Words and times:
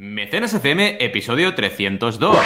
Mecenas 0.00 0.54
FM, 0.54 0.98
episodio 1.00 1.56
302. 1.56 2.38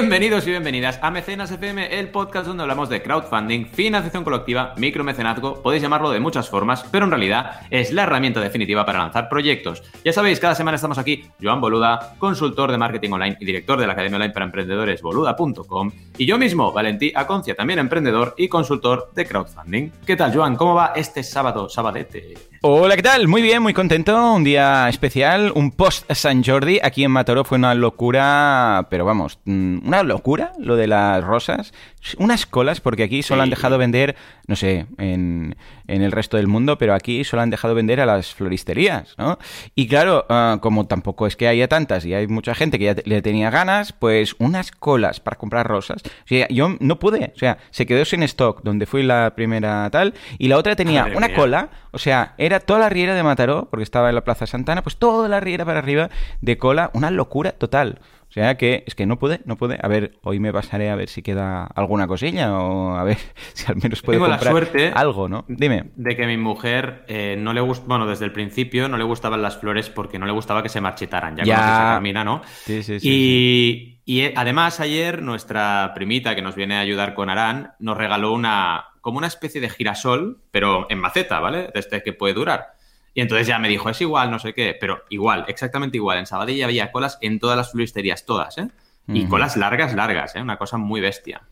Bienvenidos 0.00 0.46
y 0.46 0.50
bienvenidas 0.50 1.00
a 1.02 1.10
Mecenas 1.10 1.50
FM, 1.50 1.98
el 1.98 2.10
podcast 2.10 2.46
donde 2.46 2.62
hablamos 2.62 2.88
de 2.88 3.02
crowdfunding, 3.02 3.66
financiación 3.66 4.22
colectiva, 4.22 4.72
micromecenazgo, 4.76 5.60
podéis 5.60 5.82
llamarlo 5.82 6.12
de 6.12 6.20
muchas 6.20 6.48
formas, 6.48 6.84
pero 6.92 7.04
en 7.04 7.10
realidad 7.10 7.62
es 7.68 7.92
la 7.92 8.04
herramienta 8.04 8.38
definitiva 8.38 8.86
para 8.86 9.00
lanzar 9.00 9.28
proyectos. 9.28 9.82
Ya 10.04 10.12
sabéis, 10.12 10.38
cada 10.38 10.54
semana 10.54 10.76
estamos 10.76 10.98
aquí, 10.98 11.24
Joan 11.42 11.60
Boluda, 11.60 12.14
consultor 12.20 12.70
de 12.70 12.78
marketing 12.78 13.10
online 13.10 13.38
y 13.40 13.44
director 13.44 13.80
de 13.80 13.88
la 13.88 13.94
Academia 13.94 14.18
Online 14.18 14.32
para 14.32 14.46
Emprendedores 14.46 15.02
boluda.com, 15.02 15.90
y 16.16 16.26
yo 16.26 16.38
mismo, 16.38 16.70
Valentí 16.70 17.10
Aconcia, 17.12 17.56
también 17.56 17.80
emprendedor 17.80 18.36
y 18.38 18.46
consultor 18.46 19.10
de 19.16 19.26
crowdfunding. 19.26 19.90
¿Qué 20.06 20.14
tal, 20.14 20.32
Joan? 20.32 20.54
¿Cómo 20.54 20.76
va 20.76 20.92
este 20.94 21.24
sábado, 21.24 21.68
sabadete? 21.68 22.36
Hola, 22.60 22.96
¿qué 22.96 23.02
tal? 23.04 23.28
Muy 23.28 23.40
bien, 23.40 23.62
muy 23.62 23.72
contento. 23.72 24.32
Un 24.32 24.42
día 24.42 24.88
especial, 24.88 25.52
un 25.54 25.70
post 25.70 26.10
San 26.12 26.42
Jordi. 26.42 26.80
Aquí 26.82 27.04
en 27.04 27.12
Mataró 27.12 27.44
fue 27.44 27.56
una 27.56 27.72
locura, 27.76 28.88
pero 28.90 29.04
vamos, 29.04 29.38
mm, 29.44 29.86
una 29.86 30.02
locura 30.02 30.52
lo 30.58 30.74
de 30.74 30.88
las 30.88 31.22
rosas. 31.22 31.72
Unas 32.18 32.46
colas, 32.46 32.80
porque 32.80 33.04
aquí 33.04 33.22
solo 33.22 33.42
han 33.42 33.50
dejado 33.50 33.78
vender, 33.78 34.16
no 34.48 34.56
sé, 34.56 34.86
en, 34.98 35.54
en, 35.88 36.02
el 36.02 36.12
resto 36.12 36.36
del 36.36 36.46
mundo, 36.46 36.78
pero 36.78 36.94
aquí 36.94 37.24
solo 37.24 37.42
han 37.42 37.50
dejado 37.50 37.74
vender 37.74 38.00
a 38.00 38.06
las 38.06 38.34
floristerías, 38.34 39.14
¿no? 39.18 39.38
Y 39.74 39.88
claro, 39.88 40.26
uh, 40.28 40.58
como 40.60 40.86
tampoco 40.86 41.26
es 41.26 41.36
que 41.36 41.48
haya 41.48 41.68
tantas 41.68 42.04
y 42.04 42.14
hay 42.14 42.26
mucha 42.26 42.54
gente 42.54 42.78
que 42.78 42.84
ya 42.84 42.96
le 43.04 43.22
tenía 43.22 43.50
ganas, 43.50 43.92
pues 43.92 44.36
unas 44.38 44.70
colas 44.70 45.20
para 45.20 45.36
comprar 45.36 45.66
rosas. 45.66 46.02
O 46.04 46.26
sea, 46.26 46.46
yo 46.48 46.76
no 46.80 46.98
pude, 46.98 47.32
o 47.34 47.38
sea, 47.38 47.58
se 47.70 47.86
quedó 47.86 48.04
sin 48.04 48.22
stock 48.22 48.62
donde 48.62 48.86
fui 48.86 49.02
la 49.02 49.34
primera 49.34 49.88
tal, 49.90 50.14
y 50.38 50.48
la 50.48 50.56
otra 50.56 50.76
tenía 50.76 51.02
Madre 51.02 51.16
una 51.16 51.28
mía. 51.28 51.36
cola, 51.36 51.70
o 51.90 51.98
sea, 51.98 52.34
era 52.38 52.60
toda 52.60 52.80
la 52.80 52.88
riera 52.88 53.14
de 53.14 53.22
Mataró, 53.22 53.68
porque 53.70 53.82
estaba 53.82 54.08
en 54.08 54.14
la 54.14 54.24
Plaza 54.24 54.46
Santana, 54.46 54.82
pues 54.82 54.96
toda 54.96 55.28
la 55.28 55.40
riera 55.40 55.64
para 55.64 55.78
arriba 55.78 56.10
de 56.40 56.58
cola, 56.58 56.90
una 56.94 57.10
locura 57.10 57.52
total. 57.52 58.00
Sea 58.38 58.56
que 58.56 58.84
es 58.86 58.94
que 58.94 59.04
no 59.04 59.18
puede, 59.18 59.40
no 59.46 59.56
puede. 59.56 59.78
A 59.82 59.88
ver, 59.88 60.12
hoy 60.22 60.38
me 60.38 60.52
pasaré 60.52 60.90
a 60.90 60.94
ver 60.94 61.08
si 61.08 61.22
queda 61.22 61.64
alguna 61.64 62.06
cosilla 62.06 62.56
o 62.56 62.94
a 62.94 63.02
ver 63.02 63.18
si 63.52 63.66
al 63.66 63.76
menos 63.82 64.00
puede 64.00 64.18
Tengo 64.18 64.30
comprar 64.30 64.44
la 64.44 64.50
suerte 64.50 64.92
algo, 64.94 65.28
¿no? 65.28 65.44
Dime. 65.48 65.90
De 65.96 66.16
que 66.16 66.24
mi 66.24 66.36
mujer 66.36 67.04
eh, 67.08 67.36
no 67.36 67.52
le 67.52 67.60
gusta, 67.60 67.86
bueno, 67.88 68.06
desde 68.06 68.26
el 68.26 68.32
principio 68.32 68.88
no 68.88 68.96
le 68.96 69.02
gustaban 69.02 69.42
las 69.42 69.56
flores 69.56 69.90
porque 69.90 70.20
no 70.20 70.26
le 70.26 70.30
gustaba 70.30 70.62
que 70.62 70.68
se 70.68 70.80
marchitaran. 70.80 71.36
Ya, 71.36 71.44
ya. 71.44 71.56
conoces 71.56 71.74
a 71.74 71.82
Carmina, 71.94 72.22
¿no? 72.22 72.42
Sí, 72.44 72.84
sí, 72.84 73.00
sí. 73.00 73.08
Y, 73.08 74.00
sí. 74.02 74.02
y 74.04 74.32
además 74.36 74.78
ayer 74.78 75.20
nuestra 75.20 75.90
primita 75.96 76.36
que 76.36 76.42
nos 76.42 76.54
viene 76.54 76.76
a 76.76 76.80
ayudar 76.80 77.14
con 77.14 77.30
Arán 77.30 77.72
nos 77.80 77.96
regaló 77.96 78.32
una 78.32 78.84
como 79.00 79.18
una 79.18 79.26
especie 79.26 79.60
de 79.60 79.70
girasol, 79.70 80.42
pero 80.50 80.86
en 80.90 80.98
maceta, 80.98 81.40
¿vale? 81.40 81.70
Desde 81.74 82.02
que 82.02 82.12
puede 82.12 82.34
durar. 82.34 82.77
Y 83.18 83.20
entonces 83.20 83.48
ya 83.48 83.58
me 83.58 83.68
dijo, 83.68 83.90
es 83.90 84.00
igual, 84.00 84.30
no 84.30 84.38
sé 84.38 84.54
qué, 84.54 84.76
pero 84.80 85.02
igual, 85.08 85.44
exactamente 85.48 85.96
igual. 85.96 86.18
En 86.18 86.26
Sabadell 86.26 86.62
había 86.62 86.92
colas 86.92 87.18
en 87.20 87.40
todas 87.40 87.56
las 87.56 87.72
floristerías, 87.72 88.24
todas, 88.24 88.58
¿eh? 88.58 88.68
Y 89.08 89.22
uh 89.22 89.24
-huh. 89.24 89.28
colas 89.28 89.56
largas, 89.56 89.92
largas, 89.92 90.36
¿eh? 90.36 90.40
Una 90.40 90.56
cosa 90.56 90.78
muy 90.78 91.00
bestia. 91.00 91.42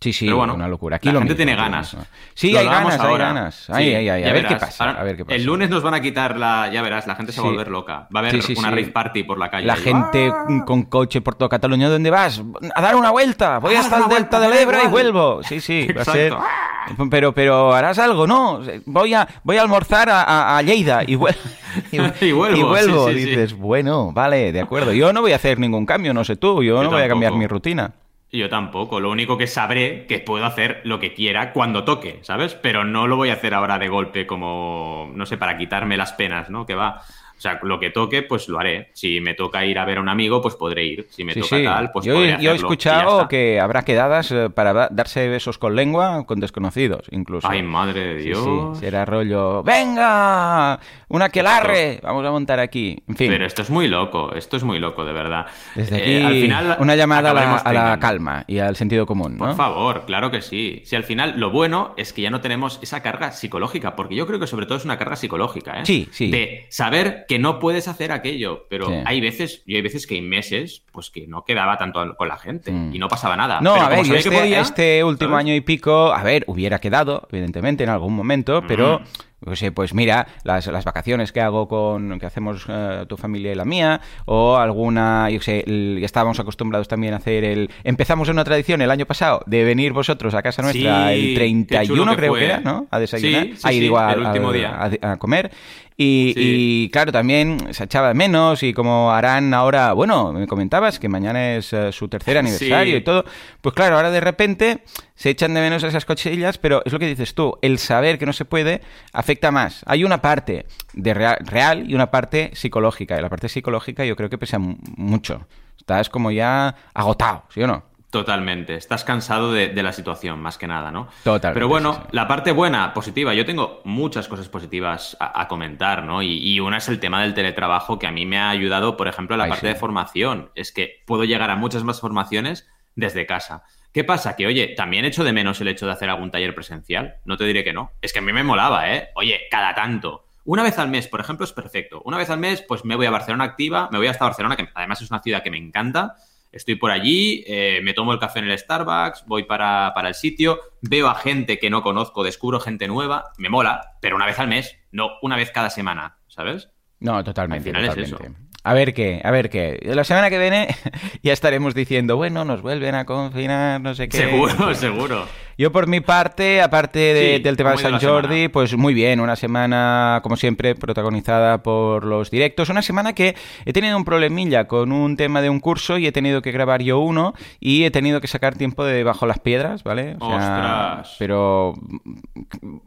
Sí, 0.00 0.12
sí, 0.12 0.26
Pero 0.26 0.36
bueno, 0.36 0.54
una 0.54 0.68
locura. 0.68 0.96
Aquí 0.96 1.06
la 1.06 1.14
lo 1.14 1.20
gente 1.20 1.32
mismo, 1.32 1.46
tiene 1.46 1.56
ganas. 1.56 1.96
Sí, 2.34 2.52
Lo 2.52 2.58
hay 2.58 2.66
ganas, 2.66 2.98
ahora. 3.00 3.28
hay 3.28 3.34
ganas. 3.34 3.54
Sí, 3.54 3.72
A 3.72 3.76
ver 3.78 4.32
verás. 4.34 4.52
qué 4.52 4.56
pasa. 4.60 4.84
Ahora, 4.84 5.00
a 5.00 5.04
ver 5.04 5.16
qué 5.16 5.24
pasa. 5.24 5.34
El 5.36 5.44
lunes 5.44 5.70
nos 5.70 5.82
van 5.82 5.94
a 5.94 6.00
quitar 6.02 6.36
la. 6.36 6.68
Ya 6.70 6.82
verás, 6.82 7.06
la 7.06 7.14
gente 7.14 7.32
se 7.32 7.40
va 7.40 7.46
a 7.46 7.50
volver 7.50 7.68
loca. 7.68 8.06
Va 8.14 8.20
a 8.20 8.22
haber 8.28 8.38
una 8.58 8.70
rave 8.70 8.88
party 8.88 9.22
por 9.22 9.38
la 9.38 9.50
calle. 9.50 9.66
La 9.66 9.78
Y- 9.78 9.80
gente 9.80 10.30
con 10.66 10.82
coche 10.82 11.22
por 11.22 11.36
toda 11.36 11.48
Cataluña, 11.48 11.88
¿dónde 11.88 12.10
vas? 12.10 12.42
A 12.74 12.82
dar 12.82 12.96
una 12.96 13.12
vuelta. 13.12 13.58
Voy 13.60 13.76
Ah, 13.76 13.80
hasta 13.80 13.96
el 14.04 14.08
Delta 14.10 14.40
del 14.40 14.50
da 14.50 14.60
Ebra 14.60 14.84
y 14.84 14.88
vuelvo. 14.88 15.42
Sí, 15.42 15.60
sí, 15.60 15.88
va 15.96 16.02
a 16.02 16.04
ser. 16.04 16.32
Exacto. 16.34 17.08
Pero, 17.10 17.32
pero 17.32 17.72
harás 17.72 17.98
algo, 17.98 18.26
¿no? 18.26 18.60
Voy 18.84 19.14
a, 19.14 19.26
voy 19.42 19.56
a 19.56 19.62
almorzar 19.62 20.10
a, 20.10 20.22
a- 20.22 20.58
a 20.58 20.62
Lleida 20.62 21.02
y, 21.06 21.16
vuel- 21.16 21.34
Y 22.20 22.32
vuelvo, 22.32 23.08
sí, 23.08 23.20
sí. 23.20 23.24
Dices, 23.30 23.54
bueno, 23.56 24.12
vale, 24.12 24.52
de 24.52 24.60
acuerdo. 24.60 24.92
Yo 24.92 25.14
no 25.14 25.22
voy 25.22 25.32
a 25.32 25.36
hacer 25.36 25.58
ningún 25.58 25.86
cambio, 25.86 26.12
no 26.12 26.24
sé 26.24 26.36
tú. 26.36 26.62
Yo, 26.62 26.74
Yo 26.76 26.82
no 26.84 26.90
voy 26.90 27.00
a 27.02 27.08
cambiar 27.08 27.32
mi 27.32 27.46
rutina. 27.46 27.92
Yo 28.34 28.48
tampoco. 28.48 28.98
Lo 28.98 29.12
único 29.12 29.38
que 29.38 29.46
sabré 29.46 30.06
que 30.06 30.18
puedo 30.18 30.44
hacer 30.44 30.80
lo 30.82 30.98
que 30.98 31.14
quiera 31.14 31.52
cuando 31.52 31.84
toque, 31.84 32.18
¿sabes? 32.22 32.54
Pero 32.54 32.84
no 32.84 33.06
lo 33.06 33.14
voy 33.14 33.30
a 33.30 33.34
hacer 33.34 33.54
ahora 33.54 33.78
de 33.78 33.86
golpe 33.86 34.26
como, 34.26 35.12
no 35.14 35.24
sé, 35.24 35.36
para 35.36 35.56
quitarme 35.56 35.96
las 35.96 36.14
penas, 36.14 36.50
¿no? 36.50 36.66
Que 36.66 36.74
va. 36.74 37.02
Sea, 37.44 37.60
lo 37.62 37.78
que 37.78 37.90
toque, 37.90 38.22
pues 38.22 38.48
lo 38.48 38.58
haré. 38.58 38.88
Si 38.94 39.20
me 39.20 39.34
toca 39.34 39.66
ir 39.66 39.78
a 39.78 39.84
ver 39.84 39.98
a 39.98 40.00
un 40.00 40.08
amigo, 40.08 40.40
pues 40.40 40.54
podré 40.54 40.84
ir. 40.84 41.06
Si 41.10 41.24
me 41.24 41.34
Sí, 41.34 41.40
toca 41.40 41.56
sí. 41.58 41.64
tal, 41.64 41.90
pues 41.92 42.06
yo, 42.06 42.14
podré 42.14 42.26
yo 42.28 42.30
he 42.30 42.34
hacerlo, 42.36 42.42
y 42.42 42.44
ya 42.46 42.54
escuchado 42.54 43.28
que 43.28 43.60
habrá 43.60 43.82
quedadas 43.82 44.32
eh, 44.32 44.48
para 44.48 44.72
da- 44.72 44.88
darse 44.90 45.28
besos 45.28 45.58
con 45.58 45.76
lengua 45.76 46.24
con 46.26 46.40
desconocidos, 46.40 47.06
incluso. 47.10 47.46
Ay, 47.46 47.62
madre 47.62 48.14
de 48.14 48.14
Dios. 48.22 48.38
sí, 48.74 48.80
será 48.80 49.04
rollo. 49.04 49.62
¡Venga! 49.62 50.80
¡Una 51.08 51.28
que 51.28 51.42
larre! 51.42 52.00
Vamos 52.02 52.24
a 52.26 52.30
montar 52.30 52.58
aquí. 52.60 53.02
En 53.08 53.16
fin. 53.16 53.30
Pero 53.30 53.44
esto 53.46 53.62
es 53.62 53.70
muy 53.70 53.88
loco, 53.88 54.32
esto 54.34 54.56
es 54.56 54.64
muy 54.64 54.78
loco, 54.78 55.04
de 55.04 55.12
verdad. 55.12 55.46
Desde 55.74 55.96
Eh, 55.98 56.16
aquí, 56.16 56.26
al 56.26 56.32
final, 56.40 56.76
una 56.80 56.96
llamada 56.96 57.30
a 57.30 57.72
la, 57.72 57.92
a 57.92 57.98
calma 58.00 58.44
y 58.46 58.58
al 58.58 58.76
sentido 58.76 59.06
común, 59.06 59.36
Por 59.36 59.54
favor, 59.54 60.04
claro 60.06 60.30
que 60.30 60.40
sí. 60.42 60.82
Si 60.84 60.96
al 60.96 61.04
final 61.04 61.34
lo 61.36 61.50
bueno 61.50 61.94
es 61.96 62.12
que 62.12 62.22
ya 62.22 62.30
no 62.30 62.40
tenemos 62.40 62.78
esa 62.82 63.02
carga 63.02 63.32
psicológica, 63.32 63.94
porque 63.96 64.14
yo 64.14 64.26
creo 64.26 64.40
que 64.40 64.46
sobre 64.46 64.66
todo 64.66 64.78
es 64.78 64.84
una 64.84 64.98
carga 64.98 65.16
psicológica, 65.16 65.80
¿eh? 65.80 65.84
Sí, 65.86 66.08
sí. 66.10 66.30
De 66.30 66.66
saber 66.70 67.26
que 67.28 67.33
no 67.38 67.58
puedes 67.58 67.88
hacer 67.88 68.12
aquello, 68.12 68.66
pero 68.70 68.86
Sí. 68.86 68.94
hay 69.04 69.20
veces, 69.20 69.62
yo 69.66 69.76
hay 69.76 69.82
veces 69.82 70.06
que 70.06 70.14
hay 70.16 70.22
meses, 70.22 70.84
pues 70.92 71.10
que 71.10 71.26
no 71.26 71.44
quedaba 71.44 71.76
tanto 71.78 72.14
con 72.16 72.28
la 72.28 72.36
gente 72.36 72.70
Mm. 72.72 72.94
y 72.94 72.98
no 72.98 73.08
pasaba 73.08 73.36
nada. 73.36 73.60
No, 73.60 73.74
Pero 73.74 73.86
a 73.86 73.88
ver, 73.88 74.04
yo 74.04 74.12
que 74.12 74.18
este, 74.18 74.30
podía, 74.30 74.60
este 74.60 75.04
último 75.04 75.30
¿sabes? 75.32 75.44
año 75.46 75.54
y 75.54 75.60
pico, 75.60 76.12
a 76.12 76.22
ver, 76.22 76.44
hubiera 76.46 76.78
quedado, 76.80 77.26
evidentemente, 77.30 77.84
en 77.84 77.90
algún 77.90 78.14
momento, 78.14 78.62
pero, 78.66 79.00
yo 79.46 79.56
sé, 79.56 79.72
pues 79.72 79.92
mira, 79.92 80.26
las, 80.42 80.66
las 80.68 80.84
vacaciones 80.84 81.30
que 81.32 81.40
hago 81.42 81.68
con, 81.68 82.18
que 82.18 82.24
hacemos 82.26 82.64
eh, 82.68 83.04
tu 83.08 83.16
familia 83.18 83.52
y 83.52 83.54
la 83.54 83.64
mía, 83.66 84.00
o 84.24 84.56
alguna, 84.56 85.28
yo 85.30 85.40
sé, 85.40 85.64
el- 85.66 85.98
ya 86.00 86.06
estábamos 86.06 86.40
acostumbrados 86.40 86.88
también 86.88 87.12
a 87.14 87.18
hacer 87.18 87.44
el, 87.44 87.70
empezamos 87.84 88.28
una 88.30 88.42
tradición 88.44 88.80
el 88.80 88.90
año 88.90 89.04
pasado 89.06 89.42
de 89.46 89.64
venir 89.64 89.92
vosotros 89.92 90.32
a 90.34 90.42
casa 90.42 90.62
nuestra 90.62 91.08
Sí, 91.08 91.14
el 91.14 91.28
qué 91.30 91.34
31 91.34 91.86
chulo 91.86 92.10
que 92.12 92.16
creo 92.16 92.30
fue. 92.32 92.38
que 92.40 92.44
era, 92.46 92.60
¿no? 92.60 92.86
A 92.90 92.98
desayunar, 92.98 93.42
Sí, 93.44 93.52
sí, 93.56 93.60
ahí 93.64 93.74
sí, 93.74 93.80
digo, 93.80 93.98
a, 93.98 94.12
el 94.12 94.20
último 94.20 94.48
a- 94.48 94.52
día. 94.52 94.90
a- 95.02 95.12
a 95.12 95.16
comer. 95.18 95.50
Y, 95.96 96.32
Sí. 96.34 96.40
y, 96.86 96.90
claro, 96.90 97.12
también 97.12 97.72
se 97.72 97.84
echaba 97.84 98.08
de 98.08 98.14
menos 98.14 98.64
y 98.64 98.74
como 98.74 99.12
harán 99.12 99.54
ahora, 99.54 99.92
bueno, 99.92 100.32
me 100.32 100.48
comentabas 100.48 100.98
que 100.98 101.08
mañana 101.08 101.54
es 101.54 101.72
eh, 101.72 101.92
su 101.92 102.08
tercer 102.08 102.36
aniversario 102.38 102.94
Sí. 102.94 102.98
y 102.98 103.04
todo, 103.04 103.24
pues 103.60 103.76
claro, 103.76 103.94
ahora 103.94 104.10
de 104.10 104.20
repente 104.20 104.82
se 105.14 105.30
echan 105.30 105.54
de 105.54 105.60
menos 105.60 105.84
esas 105.84 106.04
cochillas, 106.04 106.58
pero 106.58 106.82
es 106.84 106.92
lo 106.92 106.98
que 106.98 107.06
dices 107.06 107.34
tú, 107.36 107.56
el 107.62 107.78
saber 107.78 108.18
que 108.18 108.26
no 108.26 108.32
se 108.32 108.44
puede 108.44 108.80
afecta 109.12 109.52
más. 109.52 109.84
Hay 109.86 110.02
una 110.02 110.20
parte 110.20 110.66
de 110.94 111.14
real, 111.14 111.36
real 111.44 111.88
y 111.88 111.94
una 111.94 112.10
parte 112.10 112.50
psicológica, 112.54 113.16
y 113.16 113.22
la 113.22 113.28
parte 113.30 113.48
psicológica 113.48 114.04
yo 114.04 114.16
creo 114.16 114.28
que 114.28 114.36
pesa 114.38 114.58
mu- 114.58 114.76
mucho. 114.96 115.46
Estás 115.78 116.08
como 116.08 116.32
ya 116.32 116.74
agotado, 116.92 117.44
¿sí 117.50 117.62
o 117.62 117.68
no? 117.68 117.84
Totalmente. 118.14 118.76
Estás 118.76 119.02
cansado 119.02 119.52
de, 119.52 119.68
de 119.68 119.82
la 119.82 119.92
situación, 119.92 120.40
más 120.40 120.56
que 120.56 120.66
nada, 120.68 120.90
¿no? 120.92 121.08
Totalmente, 121.24 121.54
Pero 121.54 121.68
bueno, 121.68 121.94
sí, 121.94 122.00
sí. 122.02 122.08
la 122.12 122.28
parte 122.28 122.52
buena, 122.52 122.94
positiva, 122.94 123.34
yo 123.34 123.44
tengo 123.44 123.80
muchas 123.84 124.28
cosas 124.28 124.48
positivas 124.48 125.16
a, 125.18 125.40
a 125.40 125.48
comentar, 125.48 126.04
¿no? 126.04 126.22
Y, 126.22 126.38
y 126.38 126.60
una 126.60 126.76
es 126.76 126.88
el 126.88 127.00
tema 127.00 127.22
del 127.22 127.34
teletrabajo, 127.34 127.98
que 127.98 128.06
a 128.06 128.12
mí 128.12 128.24
me 128.24 128.38
ha 128.38 128.50
ayudado, 128.50 128.96
por 128.96 129.08
ejemplo, 129.08 129.34
en 129.34 129.38
la 129.38 129.44
Ay, 129.44 129.50
parte 129.50 129.66
sí. 129.66 129.72
de 129.72 129.78
formación. 129.78 130.50
Es 130.54 130.70
que 130.72 131.02
puedo 131.06 131.24
llegar 131.24 131.50
a 131.50 131.56
muchas 131.56 131.82
más 131.82 132.00
formaciones 132.00 132.68
desde 132.94 133.26
casa. 133.26 133.64
¿Qué 133.92 134.04
pasa? 134.04 134.36
Que, 134.36 134.46
oye, 134.46 134.74
también 134.76 135.04
echo 135.04 135.24
de 135.24 135.32
menos 135.32 135.60
el 135.60 135.68
hecho 135.68 135.86
de 135.86 135.92
hacer 135.92 136.08
algún 136.08 136.30
taller 136.30 136.54
presencial. 136.54 137.16
No 137.24 137.36
te 137.36 137.44
diré 137.44 137.64
que 137.64 137.72
no. 137.72 137.90
Es 138.00 138.12
que 138.12 138.20
a 138.20 138.22
mí 138.22 138.32
me 138.32 138.44
molaba, 138.44 138.92
¿eh? 138.92 139.08
Oye, 139.16 139.40
cada 139.50 139.74
tanto. 139.74 140.26
Una 140.44 140.62
vez 140.62 140.78
al 140.78 140.88
mes, 140.88 141.08
por 141.08 141.20
ejemplo, 141.20 141.44
es 141.44 141.52
perfecto. 141.52 142.02
Una 142.04 142.18
vez 142.18 142.30
al 142.30 142.38
mes, 142.38 142.62
pues 142.62 142.84
me 142.84 142.96
voy 142.96 143.06
a 143.06 143.10
Barcelona 143.10 143.44
activa, 143.44 143.88
me 143.90 143.98
voy 143.98 144.06
hasta 144.06 144.24
Barcelona, 144.24 144.56
que 144.56 144.68
además 144.74 145.00
es 145.02 145.10
una 145.10 145.22
ciudad 145.22 145.42
que 145.42 145.50
me 145.50 145.58
encanta. 145.58 146.16
Estoy 146.54 146.76
por 146.76 146.92
allí, 146.92 147.42
eh, 147.48 147.80
me 147.82 147.94
tomo 147.94 148.12
el 148.12 148.20
café 148.20 148.38
en 148.38 148.48
el 148.48 148.56
Starbucks, 148.56 149.24
voy 149.26 149.42
para, 149.42 149.92
para 149.92 150.08
el 150.08 150.14
sitio, 150.14 150.60
veo 150.82 151.08
a 151.08 151.16
gente 151.16 151.58
que 151.58 151.68
no 151.68 151.82
conozco, 151.82 152.22
descubro 152.22 152.60
gente 152.60 152.86
nueva, 152.86 153.32
me 153.38 153.48
mola, 153.48 153.96
pero 154.00 154.14
una 154.14 154.26
vez 154.26 154.38
al 154.38 154.46
mes, 154.46 154.78
no 154.92 155.10
una 155.20 155.36
vez 155.36 155.50
cada 155.50 155.68
semana, 155.68 156.18
¿sabes? 156.28 156.70
No, 157.00 157.24
totalmente. 157.24 157.70
Al 157.70 157.76
final 157.76 157.98
es 157.98 158.10
totalmente. 158.10 158.44
A 158.66 158.72
ver 158.72 158.94
qué, 158.94 159.20
a 159.22 159.30
ver 159.30 159.50
qué. 159.50 159.78
La 159.82 160.04
semana 160.04 160.30
que 160.30 160.38
viene 160.38 160.68
ya 161.22 161.34
estaremos 161.34 161.74
diciendo, 161.74 162.16
bueno, 162.16 162.46
nos 162.46 162.62
vuelven 162.62 162.94
a 162.94 163.04
confinar, 163.04 163.80
no 163.80 163.94
sé 163.94 164.08
qué. 164.08 164.16
Seguro, 164.16 164.74
seguro. 164.74 165.26
Yo 165.56 165.70
por 165.70 165.86
mi 165.86 166.00
parte, 166.00 166.60
aparte 166.60 167.40
del 167.40 167.56
tema 167.56 167.72
de 167.72 167.78
San 167.78 168.00
Jordi, 168.00 168.48
pues 168.48 168.76
muy 168.76 168.94
bien, 168.94 169.20
una 169.20 169.36
semana 169.36 170.20
como 170.22 170.36
siempre 170.36 170.74
protagonizada 170.74 171.62
por 171.62 172.04
los 172.04 172.30
directos, 172.30 172.68
una 172.68 172.82
semana 172.82 173.14
que 173.14 173.36
he 173.64 173.72
tenido 173.72 173.96
un 173.96 174.04
problemilla 174.04 174.66
con 174.66 174.92
un 174.92 175.16
tema 175.16 175.42
de 175.42 175.50
un 175.50 175.60
curso 175.60 175.98
y 175.98 176.06
he 176.06 176.12
tenido 176.12 176.42
que 176.42 176.52
grabar 176.52 176.82
yo 176.82 176.98
uno 176.98 177.34
y 177.60 177.84
he 177.84 177.90
tenido 177.90 178.20
que 178.20 178.26
sacar 178.26 178.56
tiempo 178.56 178.84
de 178.84 179.04
bajo 179.04 179.26
las 179.26 179.38
piedras, 179.38 179.84
¿vale? 179.84 180.16
Ostras. 180.18 181.16
Pero 181.18 181.74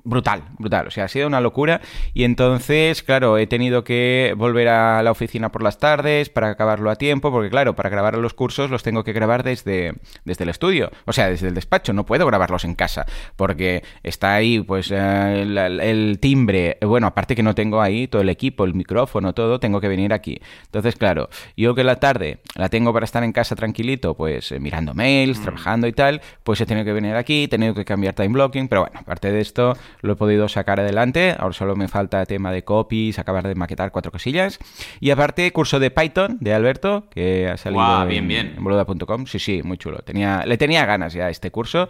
brutal, 0.04 0.44
brutal, 0.58 0.88
o 0.88 0.92
sea, 0.92 1.06
ha 1.06 1.08
sido 1.08 1.28
una 1.28 1.42
locura. 1.42 1.82
Y 2.14 2.24
entonces, 2.24 3.04
claro, 3.04 3.38
he 3.38 3.48
tenido 3.48 3.84
que 3.84 4.34
volver 4.38 4.68
a 4.68 5.02
la 5.04 5.12
oficina 5.12 5.52
por 5.52 5.64
las 5.64 5.78
tardes 5.78 6.30
para 6.30 6.50
acabarlo 6.50 6.90
a 6.90 6.96
tiempo, 6.96 7.32
porque 7.32 7.50
claro, 7.50 7.76
para 7.76 7.90
grabar 7.90 8.18
los 8.18 8.34
cursos 8.34 8.70
los 8.70 8.84
tengo 8.84 9.04
que 9.04 9.14
grabar 9.14 9.44
desde, 9.44 9.96
desde 10.26 10.44
el 10.44 10.50
estudio, 10.50 10.92
o 11.06 11.14
sea, 11.14 11.30
desde 11.30 11.48
el 11.48 11.54
despacho, 11.54 11.94
no 11.94 12.06
puedo 12.06 12.26
en 12.64 12.76
casa, 12.76 13.06
porque 13.36 13.84
está 14.04 14.34
ahí 14.34 14.60
pues 14.60 14.92
eh, 14.92 15.42
el, 15.42 16.20
timbre, 16.20 16.78
bueno, 16.82 17.08
aparte 17.08 17.36
que 17.36 17.44
no 17.44 17.56
tengo 17.56 17.82
ahí 17.82 18.08
todo 18.08 18.22
el 18.22 18.30
equipo, 18.30 18.64
el 18.64 18.74
micrófono, 18.74 19.34
todo, 19.34 19.60
tengo 19.60 19.82
que 19.82 19.88
venir 19.88 20.14
aquí. 20.14 20.40
Entonces, 20.66 20.96
claro, 20.96 21.30
yo 21.56 21.76
que 21.76 21.84
la 21.84 21.98
tarde 22.00 22.40
la 22.56 22.70
tengo 22.70 22.94
para 22.94 23.06
estar 23.06 23.24
en 23.24 23.32
casa 23.32 23.56
tranquilito, 23.56 24.16
pues 24.16 24.52
eh, 24.52 24.60
mirando 24.60 24.94
mails, 24.94 25.40
mm. 25.40 25.44
trabajando 25.44 25.88
y 25.88 25.94
tal, 25.94 26.22
pues 26.44 26.62
he 26.62 26.66
tenido 26.66 26.86
que 26.86 26.94
venir 26.94 27.16
aquí, 27.16 27.44
he 27.44 27.48
tenido 27.48 27.74
que 27.74 27.86
cambiar 27.86 28.14
time 28.14 28.30
blocking, 28.30 28.68
pero 28.68 28.82
bueno, 28.82 29.00
aparte 29.00 29.32
de 29.32 29.42
esto 29.42 29.76
lo 30.02 30.14
he 30.14 30.16
podido 30.16 30.48
sacar 30.48 30.80
adelante, 30.80 31.36
ahora 31.38 31.54
solo 31.54 31.76
me 31.76 31.88
falta 31.88 32.26
tema 32.26 32.52
de 32.52 32.64
copies, 32.64 33.20
acabar 33.20 33.48
de 33.48 33.56
maquetar 33.56 33.92
cuatro 33.92 34.12
cosillas, 34.12 34.60
y 35.00 35.12
aparte 35.12 35.52
curso 35.52 35.80
de 35.80 35.92
Python 35.92 36.38
de 36.40 36.54
Alberto, 36.54 37.08
que 37.10 37.48
ha 37.48 37.58
salido 37.58 38.06
bien, 38.06 38.28
bien. 38.28 38.54
en 38.58 38.64
boluda.com, 38.64 39.26
sí, 39.26 39.40
sí, 39.40 39.62
muy 39.64 39.78
chulo, 39.78 40.00
tenía, 40.00 40.44
le 40.46 40.58
tenía 40.58 40.86
ganas 40.86 41.14
ya 41.14 41.26
a 41.26 41.30
este 41.30 41.52
curso, 41.52 41.90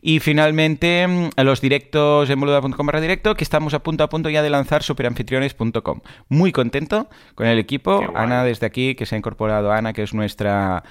y 0.00 0.07
finalmente 0.20 1.06
mm, 1.06 1.30
los 1.44 1.60
directos 1.60 2.30
en 2.30 2.40
boluda.com 2.40 2.86
barra 2.86 3.00
directo, 3.00 3.34
que 3.34 3.44
estamos 3.44 3.74
a 3.74 3.82
punto 3.82 4.04
a 4.04 4.08
punto 4.08 4.30
ya 4.30 4.42
de 4.42 4.50
lanzar 4.50 4.82
superanfitriones.com. 4.82 6.00
Muy 6.28 6.52
contento 6.52 7.08
con 7.34 7.46
el 7.46 7.58
equipo, 7.58 8.02
Ana 8.14 8.44
desde 8.44 8.66
aquí, 8.66 8.94
que 8.94 9.06
se 9.06 9.14
ha 9.14 9.18
incorporado, 9.18 9.70
Ana, 9.70 9.92
que 9.92 10.02
es 10.02 10.14
nuestra 10.14 10.82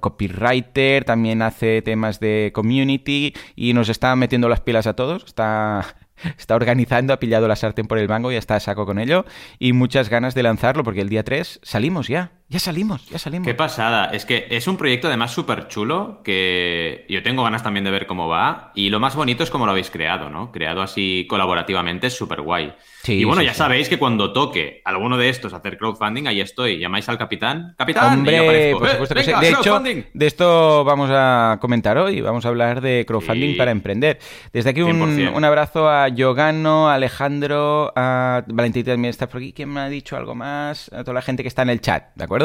copywriter, 0.00 1.04
también 1.04 1.42
hace 1.42 1.82
temas 1.82 2.20
de 2.20 2.50
community 2.54 3.34
y 3.54 3.72
nos 3.72 3.88
está 3.88 4.14
metiendo 4.16 4.48
las 4.48 4.60
pilas 4.60 4.86
a 4.86 4.94
todos, 4.94 5.24
está 5.24 5.96
está 6.38 6.56
organizando, 6.56 7.12
ha 7.12 7.18
pillado 7.18 7.48
la 7.48 7.56
sartén 7.56 7.86
por 7.86 7.98
el 7.98 8.08
mango 8.08 8.32
y 8.32 8.36
está 8.36 8.56
a 8.56 8.60
saco 8.60 8.86
con 8.86 8.98
ello. 8.98 9.24
Y 9.58 9.72
muchas 9.72 10.08
ganas 10.08 10.34
de 10.34 10.42
lanzarlo 10.42 10.84
porque 10.84 11.00
el 11.00 11.08
día 11.08 11.24
3 11.24 11.60
salimos 11.62 12.08
ya. 12.08 12.32
Ya 12.48 12.60
salimos, 12.60 13.04
ya 13.08 13.18
salimos. 13.18 13.44
Qué 13.44 13.54
pasada. 13.54 14.04
Es 14.12 14.24
que 14.24 14.46
es 14.50 14.68
un 14.68 14.76
proyecto 14.76 15.08
además 15.08 15.32
súper 15.32 15.66
chulo 15.66 16.20
que 16.22 17.04
yo 17.08 17.20
tengo 17.24 17.42
ganas 17.42 17.64
también 17.64 17.82
de 17.82 17.90
ver 17.90 18.06
cómo 18.06 18.28
va. 18.28 18.70
Y 18.76 18.88
lo 18.88 19.00
más 19.00 19.16
bonito 19.16 19.42
es 19.42 19.50
cómo 19.50 19.66
lo 19.66 19.72
habéis 19.72 19.90
creado, 19.90 20.30
¿no? 20.30 20.52
Creado 20.52 20.80
así 20.80 21.26
colaborativamente 21.28 22.06
es 22.06 22.16
súper 22.16 22.42
guay. 22.42 22.72
y 23.08 23.24
bueno, 23.24 23.42
ya 23.42 23.52
sabéis 23.52 23.88
que 23.88 23.98
cuando 23.98 24.32
toque 24.32 24.80
alguno 24.84 25.16
de 25.16 25.28
estos 25.28 25.54
hacer 25.54 25.76
crowdfunding, 25.76 26.28
ahí 26.28 26.40
estoy. 26.40 26.78
Llamáis 26.78 27.08
al 27.08 27.18
capitán. 27.18 27.74
¡Capitán! 27.76 28.20
Hombre, 28.20 28.76
por 28.78 28.90
supuesto 28.90 29.14
que 29.16 29.24
sí. 29.24 29.32
De 29.40 29.48
hecho, 29.48 29.80
de 29.80 30.26
esto 30.26 30.84
vamos 30.84 31.10
a 31.12 31.58
comentar 31.60 31.98
hoy. 31.98 32.20
Vamos 32.20 32.46
a 32.46 32.48
hablar 32.48 32.80
de 32.80 33.04
crowdfunding 33.08 33.56
para 33.56 33.72
emprender. 33.72 34.20
Desde 34.52 34.70
aquí 34.70 34.82
un, 34.82 35.02
un, 35.02 35.44
abrazo 35.44 35.88
a 35.88 36.06
Yogano, 36.10 36.88
a 36.88 36.94
Alejandro, 36.94 37.92
a 37.96 38.44
Valentín 38.46 38.84
también 38.84 39.10
está 39.10 39.28
por 39.28 39.38
aquí. 39.38 39.52
¿Quién 39.52 39.70
me 39.70 39.80
ha 39.80 39.88
dicho 39.88 40.16
algo 40.16 40.36
más? 40.36 40.92
A 40.92 41.02
toda 41.02 41.14
la 41.14 41.22
gente 41.22 41.42
que 41.42 41.48
está 41.48 41.62
en 41.62 41.70
el 41.70 41.80
chat, 41.80 42.14
¿de 42.14 42.22
acuerdo? 42.22 42.35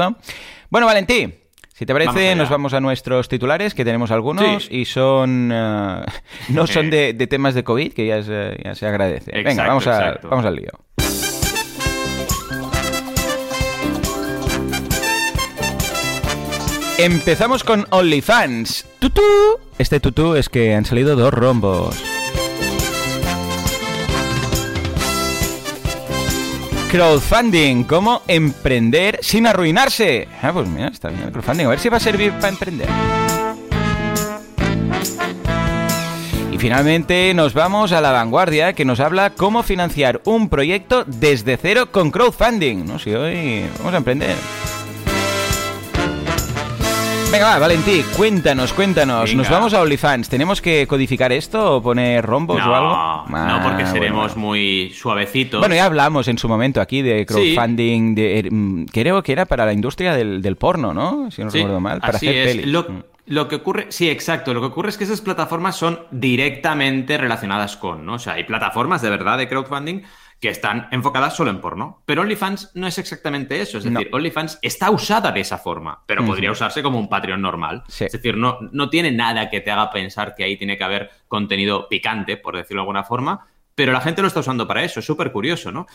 Bueno, 0.70 0.88
Valentí, 0.88 1.34
si 1.74 1.86
te 1.86 1.94
parece, 1.94 2.36
nos 2.36 2.50
vamos 2.50 2.74
a 2.74 2.80
nuestros 2.80 3.28
titulares, 3.28 3.74
que 3.74 3.84
tenemos 3.84 4.12
algunos, 4.12 4.68
y 4.70 4.86
son 4.86 5.52
eh, 5.52 6.02
no 6.50 6.68
son 6.68 6.90
de, 6.90 7.14
temas 7.30 7.56
de 7.56 7.64
COVID, 7.64 7.94
que 7.94 8.08
ya, 8.08 8.22
se 8.22 8.86
agradece. 8.86 9.32
Venga, 9.44 9.68
vamos, 9.68 9.86
vamos 9.86 10.46
al 10.46 10.56
lío. 10.56 10.72
Empezamos 16.98 17.64
con 17.64 17.88
OnlyFans. 17.90 18.86
¡Tutú! 19.00 19.24
Este 19.80 20.00
tutú 20.00 20.36
es 20.36 20.50
que 20.50 20.76
han 20.76 20.86
salido 20.86 21.16
dos 21.16 21.34
rombos. 21.34 22.11
Crowdfunding, 26.92 27.86
cómo 27.86 28.22
emprender 28.28 29.20
sin 29.22 29.48
arruinarse. 29.48 30.28
Ah, 30.42 30.52
pues 30.52 30.68
mira, 30.68 30.90
está 30.90 31.08
bien 31.08 31.22
el 31.24 31.32
crowdfunding. 31.32 31.66
A 31.66 31.70
ver 31.70 31.80
si 31.80 31.88
va 31.88 31.96
a 31.96 32.00
servir 32.02 32.34
para 32.34 32.50
emprender. 32.50 32.90
Y 36.52 36.58
finalmente 36.58 37.34
nos 37.34 37.54
vamos 37.54 37.94
a 37.94 38.02
la 38.02 38.12
vanguardia 38.12 38.74
que 38.74 38.84
nos 38.84 39.00
habla 39.00 39.30
cómo 39.30 39.64
financiar 39.64 40.20
un 40.26 40.50
proyecto 40.50 41.06
desde 41.08 41.56
cero 41.56 41.94
con 41.94 42.12
crowdfunding. 42.12 42.86
No 42.86 43.00
sé, 43.00 43.16
hoy 43.16 43.66
vamos 43.78 43.94
a 43.94 43.98
emprender. 43.98 44.36
Venga, 47.32 47.46
va, 47.46 47.60
Valentí, 47.60 48.04
cuéntanos, 48.18 48.74
cuéntanos. 48.74 49.34
Nos 49.34 49.50
vamos 49.50 49.74
a 49.74 49.82
OnlyFans. 49.82 50.28
¿Tenemos 50.28 50.62
que 50.62 50.86
codificar 50.86 51.32
esto 51.32 51.78
o 51.78 51.82
poner 51.82 52.26
rombos 52.26 52.62
o 52.62 52.76
algo? 52.76 53.26
no, 53.30 53.64
porque 53.64 53.84
ah, 53.84 53.86
seremos 53.86 54.36
muy 54.36 54.92
suavecitos. 54.94 55.62
Bueno, 55.62 55.74
ya 55.74 55.86
hablamos 55.86 56.28
en 56.28 56.38
su 56.38 56.50
momento 56.50 56.82
aquí 56.82 57.02
de 57.02 57.26
crowdfunding. 57.26 58.16
De, 58.16 58.40
er, 58.40 58.52
mm, 58.52 58.88
creo 58.88 59.24
que 59.24 59.32
era 59.32 59.46
para 59.46 59.66
la 59.66 59.72
industria 59.72 60.14
del, 60.14 60.56
porno, 60.58 60.94
¿no? 60.94 61.32
Si 61.32 61.42
no 61.42 61.50
recuerdo 61.50 61.80
mal. 61.80 62.02
Para 62.02 62.18
hacer 62.18 62.36
es. 62.36 62.68
Mm. 62.68 63.00
Lo, 63.28 63.48
que 63.48 63.56
ocurre, 63.56 63.86
sí, 63.90 64.10
exacto. 64.10 64.54
Lo 64.54 64.60
que 64.60 64.68
ocurre 64.68 64.90
es 64.90 64.98
que 64.98 65.06
esas 65.06 65.22
plataformas 65.22 65.78
son 65.78 66.02
directamente 66.12 67.18
relacionadas 67.18 67.78
con, 67.78 68.06
¿no? 68.06 68.16
O 68.16 68.20
sea, 68.20 68.34
hay 68.34 68.44
plataformas 68.44 69.02
de 69.02 69.10
verdad 69.10 69.38
de 69.38 69.48
crowdfunding 69.48 70.02
que 70.42 70.50
están 70.50 70.88
enfocadas 70.92 71.36
solo 71.36 71.52
en 71.52 71.62
porno. 71.62 72.02
Pero 72.06 72.24
OnlyFans 72.24 72.72
no 72.74 72.88
es 72.88 72.98
exactamente 72.98 73.62
eso. 73.62 73.78
Es 73.78 73.84
decir, 73.84 74.10
OnlyFans 74.12 74.58
está 74.64 74.90
usada 74.90 75.32
de 75.32 75.40
esa 75.40 75.60
forma, 75.60 76.04
pero 76.08 76.26
podría 76.26 76.52
usarse 76.52 76.82
como 76.82 76.98
un 76.98 77.08
Patreon 77.08 77.40
normal. 77.40 77.84
Es 77.88 78.12
decir, 78.12 78.36
no, 78.36 78.58
no 78.72 78.90
tiene 78.90 79.12
nada 79.12 79.52
que 79.52 79.62
te 79.62 79.70
haga 79.70 79.92
pensar 79.92 80.34
que 80.34 80.44
ahí 80.44 80.58
tiene 80.58 80.80
que 80.80 80.84
haber 80.84 81.12
contenido 81.28 81.88
picante, 81.88 82.38
por 82.38 82.58
decirlo 82.58 82.82
de 82.82 82.84
alguna 82.84 83.04
forma, 83.04 83.46
pero 83.76 83.92
la 83.92 84.02
gente 84.02 84.22
lo 84.22 84.28
está 84.28 84.42
usando 84.42 84.68
para 84.68 84.84
eso, 84.84 85.00
es 85.00 85.06
súper 85.06 85.32
curioso, 85.32 85.72
¿no? 85.72 85.88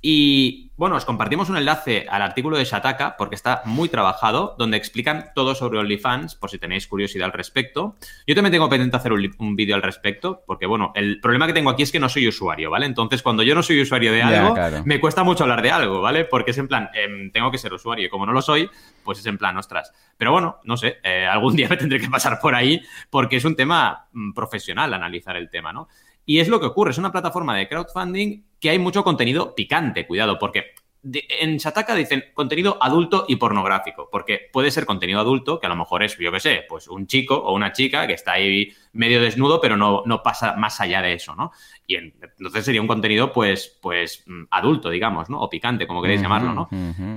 Y 0.00 0.70
bueno, 0.76 0.96
os 0.96 1.04
compartimos 1.04 1.48
un 1.48 1.56
enlace 1.56 2.06
al 2.10 2.22
artículo 2.22 2.56
de 2.56 2.64
Shataka 2.64 3.16
porque 3.16 3.34
está 3.34 3.62
muy 3.64 3.88
trabajado, 3.88 4.54
donde 4.58 4.76
explican 4.76 5.30
todo 5.34 5.54
sobre 5.54 5.78
OnlyFans, 5.78 6.34
por 6.34 6.50
si 6.50 6.58
tenéis 6.58 6.86
curiosidad 6.86 7.26
al 7.26 7.32
respecto. 7.32 7.96
Yo 8.26 8.34
también 8.34 8.52
tengo 8.52 8.68
pendiente 8.68 8.96
hacer 8.96 9.12
un, 9.12 9.56
vídeo 9.56 9.74
al 9.74 9.82
respecto, 9.82 10.42
porque 10.46 10.66
bueno, 10.66 10.92
el 10.94 11.20
problema 11.20 11.46
que 11.46 11.52
tengo 11.52 11.70
aquí 11.70 11.82
es 11.82 11.92
que 11.92 12.00
no 12.00 12.08
soy 12.08 12.28
usuario, 12.28 12.70
¿vale? 12.70 12.86
Entonces, 12.86 13.22
cuando 13.22 13.42
yo 13.42 13.54
no 13.54 13.62
soy 13.62 13.80
usuario 13.80 14.12
de 14.12 14.22
algo, 14.22 14.54
me 14.84 15.00
cuesta 15.00 15.22
mucho 15.22 15.44
hablar 15.44 15.62
de 15.62 15.70
algo, 15.70 16.00
¿vale? 16.00 16.24
Porque 16.24 16.50
es 16.50 16.58
en 16.58 16.68
plan, 16.68 16.90
em, 16.94 17.30
tengo 17.30 17.50
que 17.50 17.58
ser 17.58 17.72
usuario 17.72 18.06
y 18.06 18.08
como 18.08 18.26
no 18.26 18.32
lo 18.32 18.42
soy, 18.42 18.68
pues 19.04 19.18
es 19.18 19.26
en 19.26 19.38
plan, 19.38 19.56
ostras. 19.56 19.92
Pero 20.16 20.32
bueno, 20.32 20.58
no 20.64 20.76
sé, 20.76 20.98
eh, 21.02 21.26
algún 21.26 21.56
día 21.56 21.68
me 21.68 21.76
tendré 21.76 22.00
que 22.00 22.08
pasar 22.08 22.38
por 22.40 22.54
ahí 22.54 22.82
porque 23.08 23.36
es 23.36 23.44
un 23.44 23.56
tema 23.56 24.08
mm, 24.12 24.32
profesional 24.32 24.92
analizar 24.92 25.36
el 25.36 25.48
tema, 25.48 25.72
¿no? 25.72 25.88
Y 26.24 26.38
es 26.40 26.48
lo 26.48 26.60
que 26.60 26.66
ocurre, 26.66 26.92
es 26.92 26.98
una 26.98 27.12
plataforma 27.12 27.56
de 27.56 27.68
crowdfunding 27.68 28.42
que 28.60 28.70
hay 28.70 28.78
mucho 28.78 29.02
contenido 29.02 29.54
picante, 29.54 30.06
cuidado, 30.06 30.38
porque 30.38 30.74
en 31.04 31.56
Shataka 31.56 31.96
dicen 31.96 32.26
contenido 32.32 32.78
adulto 32.80 33.24
y 33.26 33.34
pornográfico, 33.36 34.08
porque 34.10 34.48
puede 34.52 34.70
ser 34.70 34.86
contenido 34.86 35.18
adulto, 35.18 35.58
que 35.58 35.66
a 35.66 35.68
lo 35.68 35.74
mejor 35.74 36.04
es, 36.04 36.16
yo 36.16 36.30
qué 36.30 36.38
sé, 36.38 36.64
pues 36.68 36.86
un 36.86 37.08
chico 37.08 37.34
o 37.34 37.54
una 37.54 37.72
chica 37.72 38.06
que 38.06 38.12
está 38.12 38.32
ahí 38.32 38.72
medio 38.92 39.20
desnudo, 39.20 39.60
pero 39.60 39.76
no, 39.76 40.02
no 40.06 40.22
pasa 40.22 40.54
más 40.54 40.80
allá 40.80 41.02
de 41.02 41.14
eso, 41.14 41.34
¿no? 41.34 41.50
Y 41.88 41.96
entonces 41.96 42.64
sería 42.64 42.80
un 42.80 42.86
contenido, 42.86 43.32
pues, 43.32 43.78
pues, 43.82 44.22
mm, 44.26 44.44
adulto, 44.50 44.90
digamos, 44.90 45.28
¿no? 45.28 45.40
O 45.40 45.50
picante, 45.50 45.88
como 45.88 46.02
queréis 46.02 46.22
llamarlo, 46.22 46.54
¿no? 46.54 46.68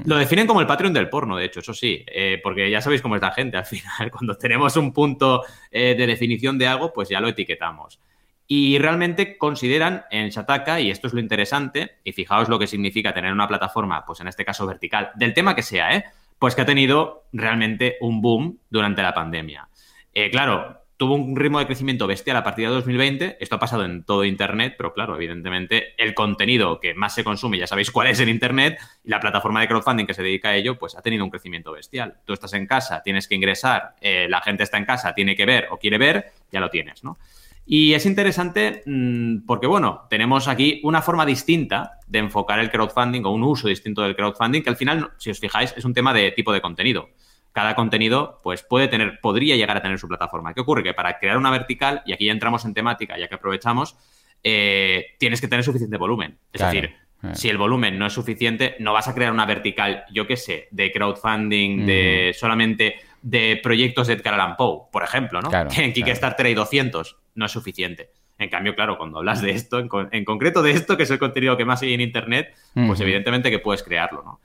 Lo 0.06 0.18
definen 0.18 0.48
como 0.48 0.62
el 0.62 0.68
Patreon 0.68 0.94
del 0.94 1.10
porno, 1.10 1.38
de 1.38 1.46
hecho, 1.46 1.60
eso 1.60 1.74
sí, 1.74 2.04
eh, 2.08 2.40
porque 2.42 2.70
ya 2.72 2.82
sabéis 2.82 3.04
cómo 3.04 3.16
es 3.16 3.22
la 3.22 3.32
gente, 3.32 3.58
al 3.58 3.66
final, 3.66 4.10
cuando 4.12 4.36
tenemos 4.36 4.76
un 4.78 4.92
punto 4.92 5.44
eh, 5.70 5.94
de 5.96 6.08
definición 6.08 6.58
de 6.58 6.68
algo, 6.68 6.92
pues 6.92 7.10
ya 7.10 7.20
lo 7.20 7.28
etiquetamos. 7.28 8.00
Y 8.48 8.78
realmente 8.78 9.38
consideran 9.38 10.06
en 10.12 10.30
Shataka, 10.30 10.80
y 10.80 10.92
esto 10.92 11.08
es 11.08 11.14
lo 11.14 11.20
interesante, 11.20 11.98
y 12.04 12.12
fijaos 12.12 12.48
lo 12.48 12.60
que 12.60 12.68
significa 12.68 13.14
tener 13.14 13.34
una 13.34 13.48
plataforma, 13.48 14.06
pues 14.06 14.20
en 14.20 14.28
este 14.28 14.46
caso 14.46 14.68
vertical, 14.68 15.12
del 15.16 15.34
tema 15.34 15.56
que 15.56 15.64
sea, 15.64 15.96
¿eh? 15.96 16.06
Pues 16.38 16.54
que 16.54 16.62
ha 16.62 16.66
tenido 16.66 17.24
realmente 17.34 17.98
un 18.02 18.22
boom 18.22 18.60
durante 18.70 19.02
la 19.02 19.14
pandemia. 19.14 19.68
Eh, 20.14 20.30
claro, 20.30 20.86
tuvo 20.98 21.16
un 21.16 21.36
ritmo 21.36 21.60
de 21.60 21.66
crecimiento 21.66 22.08
bestial 22.08 22.38
a 22.38 22.44
partir 22.44 22.68
de 22.68 22.74
2020. 22.76 23.38
Esto 23.40 23.56
ha 23.56 23.60
pasado 23.60 23.84
en 23.84 24.04
todo 24.04 24.24
Internet, 24.24 24.76
pero 24.78 24.94
claro, 24.94 25.16
evidentemente 25.16 25.94
el 25.98 26.14
contenido 26.14 26.80
que 26.80 26.94
más 26.94 27.14
se 27.14 27.24
consume, 27.24 27.58
ya 27.58 27.68
sabéis 27.68 27.92
cuál 27.92 28.08
es 28.08 28.20
en 28.20 28.30
Internet, 28.30 28.80
y 29.04 29.10
la 29.10 29.20
plataforma 29.20 29.62
de 29.62 29.68
crowdfunding 29.68 30.06
que 30.06 30.14
se 30.14 30.24
dedica 30.24 30.50
a 30.50 30.56
ello, 30.56 30.78
pues 30.78 30.96
ha 30.96 31.02
tenido 31.02 31.24
un 31.24 31.30
crecimiento 31.30 31.72
bestial. 31.72 32.16
Tú 32.26 32.34
estás 32.34 32.54
en 32.54 32.68
casa, 32.68 33.02
tienes 33.04 33.28
que 33.28 33.36
ingresar, 33.36 33.96
eh, 34.02 34.28
la 34.30 34.42
gente 34.42 34.64
está 34.64 34.78
en 34.78 34.86
casa, 34.86 35.14
tiene 35.14 35.36
que 35.36 35.46
ver 35.46 35.68
o 35.72 35.78
quiere 35.78 35.98
ver, 35.98 36.32
ya 36.52 36.60
lo 36.60 36.70
tienes, 36.70 37.04
¿no? 37.04 37.18
Y 37.66 37.94
es 37.94 38.06
interesante 38.06 38.84
mm, 38.86 39.46
porque, 39.46 39.66
bueno, 39.66 40.06
tenemos 40.10 40.48
aquí 40.48 40.82
una 40.84 41.02
forma 41.02 41.26
distinta 41.26 42.00
de 42.08 42.20
enfocar 42.20 42.60
el 42.60 42.70
crowdfunding 42.70 43.24
o 43.26 43.32
un 43.32 43.44
uso 43.44 43.68
distinto 43.68 44.04
del 44.04 44.16
crowdfunding, 44.16 44.62
que 44.62 44.70
al 44.70 44.78
final, 44.78 45.12
si 45.18 45.32
os 45.32 45.40
fijáis, 45.40 45.74
es 45.76 45.84
un 45.84 45.94
tema 45.94 46.14
de 46.14 46.32
tipo 46.32 46.54
de 46.54 46.62
contenido. 46.62 47.10
cada 47.52 47.74
contenido 47.74 48.42
pues 48.44 48.64
puede 48.64 48.90
tener, 48.90 49.20
podría 49.22 49.56
llegar 49.56 49.78
a 49.78 49.82
tener 49.82 49.98
su 49.98 50.10
plataforma. 50.10 50.54
¿Qué 50.54 50.60
ocurre? 50.60 50.84
Que 50.84 50.94
para 50.94 51.18
crear 51.18 51.38
una 51.38 51.50
vertical, 51.50 52.04
y 52.06 52.12
aquí 52.12 52.26
ya 52.26 52.34
entramos 52.34 52.66
en 52.66 52.74
temática, 52.74 53.18
ya 53.18 53.30
que 53.30 53.36
aprovechamos, 53.36 53.96
eh, 54.44 55.16
tienes 55.18 55.40
que 55.40 55.48
tener 55.48 55.64
suficiente 55.64 55.98
volumen. 55.98 56.38
Es 56.52 56.62
decir, 56.62 56.94
si 57.34 57.50
el 57.50 57.58
volumen 57.58 57.98
no 57.98 58.06
es 58.06 58.14
suficiente, 58.14 58.76
no 58.80 58.94
vas 58.94 59.08
a 59.08 59.16
crear 59.16 59.32
una 59.32 59.46
vertical, 59.46 60.04
yo 60.12 60.28
qué 60.28 60.38
sé, 60.38 60.68
de 60.72 60.92
crowdfunding, 60.92 61.86
de 61.86 62.36
solamente 62.38 62.98
de 63.26 63.60
proyectos 63.62 64.06
de 64.06 64.14
Edgar 64.14 64.36
Allan 64.36 64.56
Poe, 64.56 64.84
por 64.92 65.04
ejemplo, 65.04 65.42
¿no? 65.42 65.50
en 65.78 65.94
Kickstarter 65.94 66.46
hay 66.46 66.54
200, 66.54 67.18
no 67.34 67.46
es 67.48 67.52
suficiente. 67.52 68.12
En 68.38 68.50
cambio, 68.50 68.76
claro, 68.76 68.98
cuando 68.98 69.18
hablas 69.18 69.42
de 69.42 69.52
esto, 69.52 69.80
en, 69.80 70.26
concreto 70.26 70.62
de 70.62 70.72
esto, 70.72 70.96
que 70.96 71.04
es 71.04 71.10
el 71.10 71.18
contenido 71.18 71.58
que 71.58 71.66
más 71.66 71.82
hay 71.82 71.94
en 71.94 72.02
Internet, 72.02 72.54
pues 72.74 73.00
evidentemente 73.00 73.50
que 73.50 73.60
puedes 73.60 73.82
crearlo, 73.82 74.24
¿no? 74.24 74.40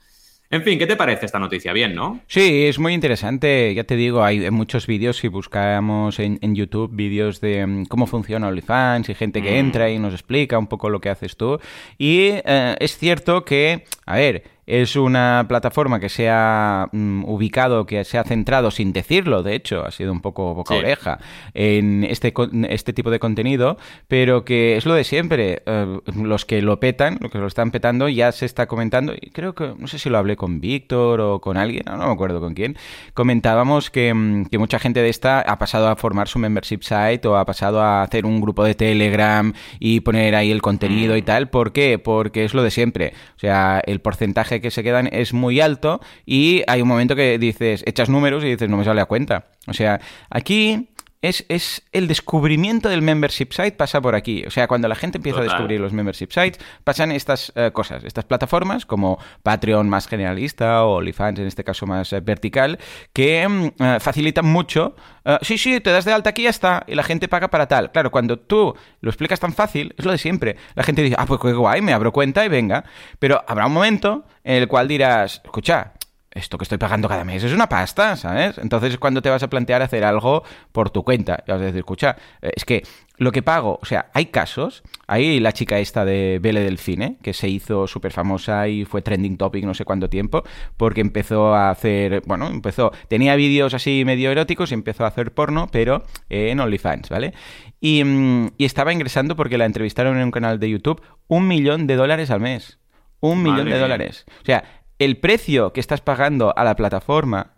En 0.49 0.63
fin, 0.63 0.77
¿qué 0.77 0.85
te 0.85 0.97
parece 0.97 1.25
esta 1.25 1.39
noticia? 1.39 1.71
Bien, 1.71 1.95
¿no? 1.95 2.19
Sí, 2.27 2.65
es 2.65 2.77
muy 2.77 2.93
interesante. 2.93 3.73
Ya 3.73 3.85
te 3.85 3.95
digo, 3.95 4.21
hay 4.21 4.51
muchos 4.51 4.85
vídeos, 4.85 5.15
si 5.17 5.29
buscamos 5.29 6.19
en, 6.19 6.39
YouTube 6.55 6.91
vídeos 6.93 7.39
de 7.39 7.65
mm, 7.65 7.85
cómo 7.85 8.05
funciona 8.05 8.49
OnlyFans 8.49 9.07
y 9.07 9.13
gente 9.13 9.41
que 9.41 9.51
mm. 9.51 9.65
entra 9.65 9.89
y 9.89 9.97
nos 9.97 10.13
explica 10.13 10.57
un 10.57 10.67
poco 10.67 10.89
lo 10.89 10.99
que 10.99 11.09
haces 11.09 11.37
tú. 11.37 11.59
Y 11.97 12.31
eh, 12.43 12.75
es 12.79 12.97
cierto 12.97 13.45
que, 13.45 13.85
a 14.05 14.15
ver, 14.15 14.43
es 14.71 14.95
una 14.95 15.45
plataforma 15.49 15.99
que 15.99 16.07
se 16.07 16.29
ha 16.29 16.87
mm, 16.93 17.25
ubicado, 17.25 17.85
que 17.85 18.05
se 18.05 18.17
ha 18.17 18.23
centrado, 18.23 18.71
sin 18.71 18.93
decirlo, 18.93 19.43
de 19.43 19.53
hecho, 19.55 19.85
ha 19.85 19.91
sido 19.91 20.13
un 20.13 20.21
poco 20.21 20.55
boca 20.55 20.75
oreja, 20.75 21.19
en 21.53 22.05
este, 22.05 22.33
este 22.69 22.93
tipo 22.93 23.11
de 23.11 23.19
contenido, 23.19 23.77
pero 24.07 24.45
que 24.45 24.77
es 24.77 24.85
lo 24.85 24.93
de 24.93 25.03
siempre. 25.03 25.61
Eh, 25.65 25.99
los 26.15 26.45
que 26.45 26.61
lo 26.61 26.79
petan, 26.79 27.17
los 27.19 27.31
que 27.31 27.37
lo 27.37 27.47
están 27.47 27.71
petando, 27.71 28.07
ya 28.07 28.31
se 28.31 28.45
está 28.45 28.67
comentando, 28.67 29.13
y 29.13 29.31
creo 29.31 29.53
que, 29.55 29.73
no 29.77 29.87
sé 29.87 29.99
si 29.99 30.09
lo 30.09 30.17
hablé 30.17 30.37
con 30.37 30.61
Víctor 30.61 31.19
o 31.19 31.41
con 31.41 31.57
alguien, 31.57 31.83
no, 31.85 31.97
me 31.97 32.13
acuerdo 32.13 32.39
con 32.39 32.53
quién, 32.53 32.77
comentábamos 33.13 33.89
que, 33.89 34.13
mm, 34.13 34.45
que, 34.45 34.57
mucha 34.57 34.79
gente 34.79 35.01
de 35.01 35.09
esta 35.09 35.41
ha 35.41 35.59
pasado 35.59 35.89
a 35.89 35.97
formar 35.97 36.29
su 36.29 36.39
membership 36.39 36.81
site 36.81 37.27
o 37.27 37.35
ha 37.35 37.45
pasado 37.45 37.81
a 37.81 38.03
hacer 38.03 38.25
un 38.25 38.39
grupo 38.39 38.63
de 38.63 38.75
Telegram 38.75 39.51
y 39.79 39.99
poner 39.99 40.35
ahí 40.35 40.49
el 40.49 40.61
contenido 40.61 41.17
y 41.17 41.23
mm. 41.23 41.25
tal. 41.25 41.49
¿Por 41.49 41.73
qué? 41.73 41.99
Porque 41.99 42.45
es 42.45 42.53
lo 42.53 42.63
de 42.63 42.71
siempre. 42.71 43.13
O 43.35 43.39
sea, 43.39 43.81
el 43.85 43.99
porcentaje 43.99 44.60
que 44.61 44.71
se 44.71 44.83
quedan 44.83 45.07
es 45.11 45.33
muy 45.33 45.59
alto 45.59 46.01
y 46.25 46.63
hay 46.67 46.81
un 46.81 46.87
momento 46.87 47.15
que 47.15 47.37
dices, 47.37 47.83
echas 47.85 48.09
números 48.09 48.43
y 48.43 48.47
dices, 48.49 48.69
no 48.69 48.77
me 48.77 48.83
sale 48.83 49.01
a 49.01 49.05
cuenta. 49.05 49.47
O 49.67 49.73
sea, 49.73 49.99
aquí 50.29 50.90
es, 51.21 51.45
es, 51.49 51.83
el 51.91 52.07
descubrimiento 52.07 52.89
del 52.89 53.01
membership 53.01 53.49
site 53.51 53.73
pasa 53.73 54.01
por 54.01 54.15
aquí. 54.15 54.43
O 54.45 54.49
sea, 54.49 54.67
cuando 54.67 54.87
la 54.87 54.95
gente 54.95 55.19
empieza 55.19 55.39
a 55.39 55.43
descubrir 55.43 55.79
los 55.79 55.93
membership 55.93 56.29
sites, 56.31 56.59
pasan 56.83 57.11
estas 57.11 57.51
eh, 57.55 57.71
cosas, 57.71 58.03
estas 58.03 58.25
plataformas 58.25 58.85
como 58.85 59.19
Patreon 59.43 59.87
más 59.87 60.07
generalista 60.07 60.83
o 60.83 60.97
OnlyFans 60.97 61.39
en 61.39 61.47
este 61.47 61.63
caso 61.63 61.85
más 61.85 62.11
eh, 62.13 62.21
vertical, 62.21 62.79
que 63.13 63.47
mm, 63.47 63.83
eh, 63.83 63.97
facilitan 63.99 64.45
mucho. 64.45 64.95
sí, 65.41 65.57
sí, 65.59 65.79
te 65.79 65.91
das 65.91 66.05
de 66.05 66.13
alta 66.13 66.31
aquí 66.31 66.41
y 66.41 66.45
ya 66.45 66.49
está, 66.49 66.83
y 66.87 66.95
la 66.95 67.03
gente 67.03 67.27
paga 67.27 67.49
para 67.49 67.67
tal. 67.67 67.91
Claro, 67.91 68.09
cuando 68.09 68.39
tú 68.39 68.75
lo 69.01 69.09
explicas 69.09 69.39
tan 69.39 69.53
fácil, 69.53 69.93
es 69.97 70.05
lo 70.05 70.11
de 70.11 70.17
siempre. 70.17 70.55
La 70.73 70.83
gente 70.83 71.03
dice, 71.03 71.15
ah, 71.19 71.25
pues 71.27 71.39
qué 71.39 71.53
guay, 71.53 71.81
me 71.81 71.93
abro 71.93 72.11
cuenta 72.11 72.43
y 72.43 72.49
venga. 72.49 72.83
Pero 73.19 73.43
habrá 73.47 73.67
un 73.67 73.73
momento 73.73 74.25
en 74.43 74.55
el 74.55 74.67
cual 74.67 74.87
dirás, 74.87 75.41
escucha, 75.43 75.93
esto 76.33 76.57
que 76.57 76.63
estoy 76.63 76.77
pagando 76.77 77.09
cada 77.09 77.23
mes 77.23 77.43
es 77.43 77.53
una 77.53 77.67
pasta, 77.67 78.15
¿sabes? 78.15 78.57
Entonces 78.57 78.93
es 78.93 78.97
cuando 78.97 79.21
te 79.21 79.29
vas 79.29 79.43
a 79.43 79.49
plantear 79.49 79.81
hacer 79.81 80.03
algo 80.03 80.43
por 80.71 80.89
tu 80.89 81.03
cuenta. 81.03 81.43
Y 81.45 81.51
vas 81.51 81.61
a 81.61 81.65
decir, 81.65 81.79
escucha, 81.79 82.15
eh, 82.41 82.51
es 82.55 82.63
que 82.63 82.83
lo 83.17 83.31
que 83.31 83.43
pago, 83.43 83.77
o 83.81 83.85
sea, 83.85 84.09
hay 84.13 84.27
casos, 84.27 84.81
hay 85.07 85.39
la 85.39 85.51
chica 85.51 85.77
esta 85.79 86.05
de 86.05 86.39
Belle 86.41 86.61
Delfine, 86.61 87.17
que 87.21 87.33
se 87.33 87.49
hizo 87.49 87.85
súper 87.85 88.13
famosa 88.13 88.67
y 88.67 88.85
fue 88.85 89.01
trending 89.01 89.37
topic 89.37 89.65
no 89.65 89.73
sé 89.73 89.85
cuánto 89.85 90.09
tiempo, 90.09 90.43
porque 90.77 91.01
empezó 91.01 91.53
a 91.53 91.69
hacer, 91.69 92.23
bueno, 92.25 92.47
empezó, 92.47 92.91
tenía 93.09 93.35
vídeos 93.35 93.73
así 93.73 94.03
medio 94.05 94.31
eróticos 94.31 94.71
y 94.71 94.73
empezó 94.73 95.03
a 95.03 95.07
hacer 95.07 95.33
porno, 95.33 95.67
pero 95.71 96.03
en 96.29 96.59
OnlyFans, 96.59 97.09
¿vale? 97.09 97.33
Y, 97.79 98.03
mm, 98.03 98.53
y 98.57 98.65
estaba 98.65 98.93
ingresando 98.93 99.35
porque 99.35 99.57
la 99.57 99.65
entrevistaron 99.65 100.17
en 100.17 100.23
un 100.23 100.31
canal 100.31 100.59
de 100.59 100.69
YouTube 100.69 101.01
un 101.27 101.47
millón 101.47 101.87
de 101.87 101.95
dólares 101.95 102.31
al 102.31 102.39
mes. 102.39 102.79
Un 103.19 103.43
millón 103.43 103.69
de 103.69 103.77
dólares. 103.77 104.25
O 104.41 104.45
sea, 104.45 104.63
el 105.01 105.17
precio 105.17 105.73
que 105.73 105.79
estás 105.79 105.99
pagando 105.99 106.53
a 106.55 106.63
la 106.63 106.75
plataforma, 106.75 107.55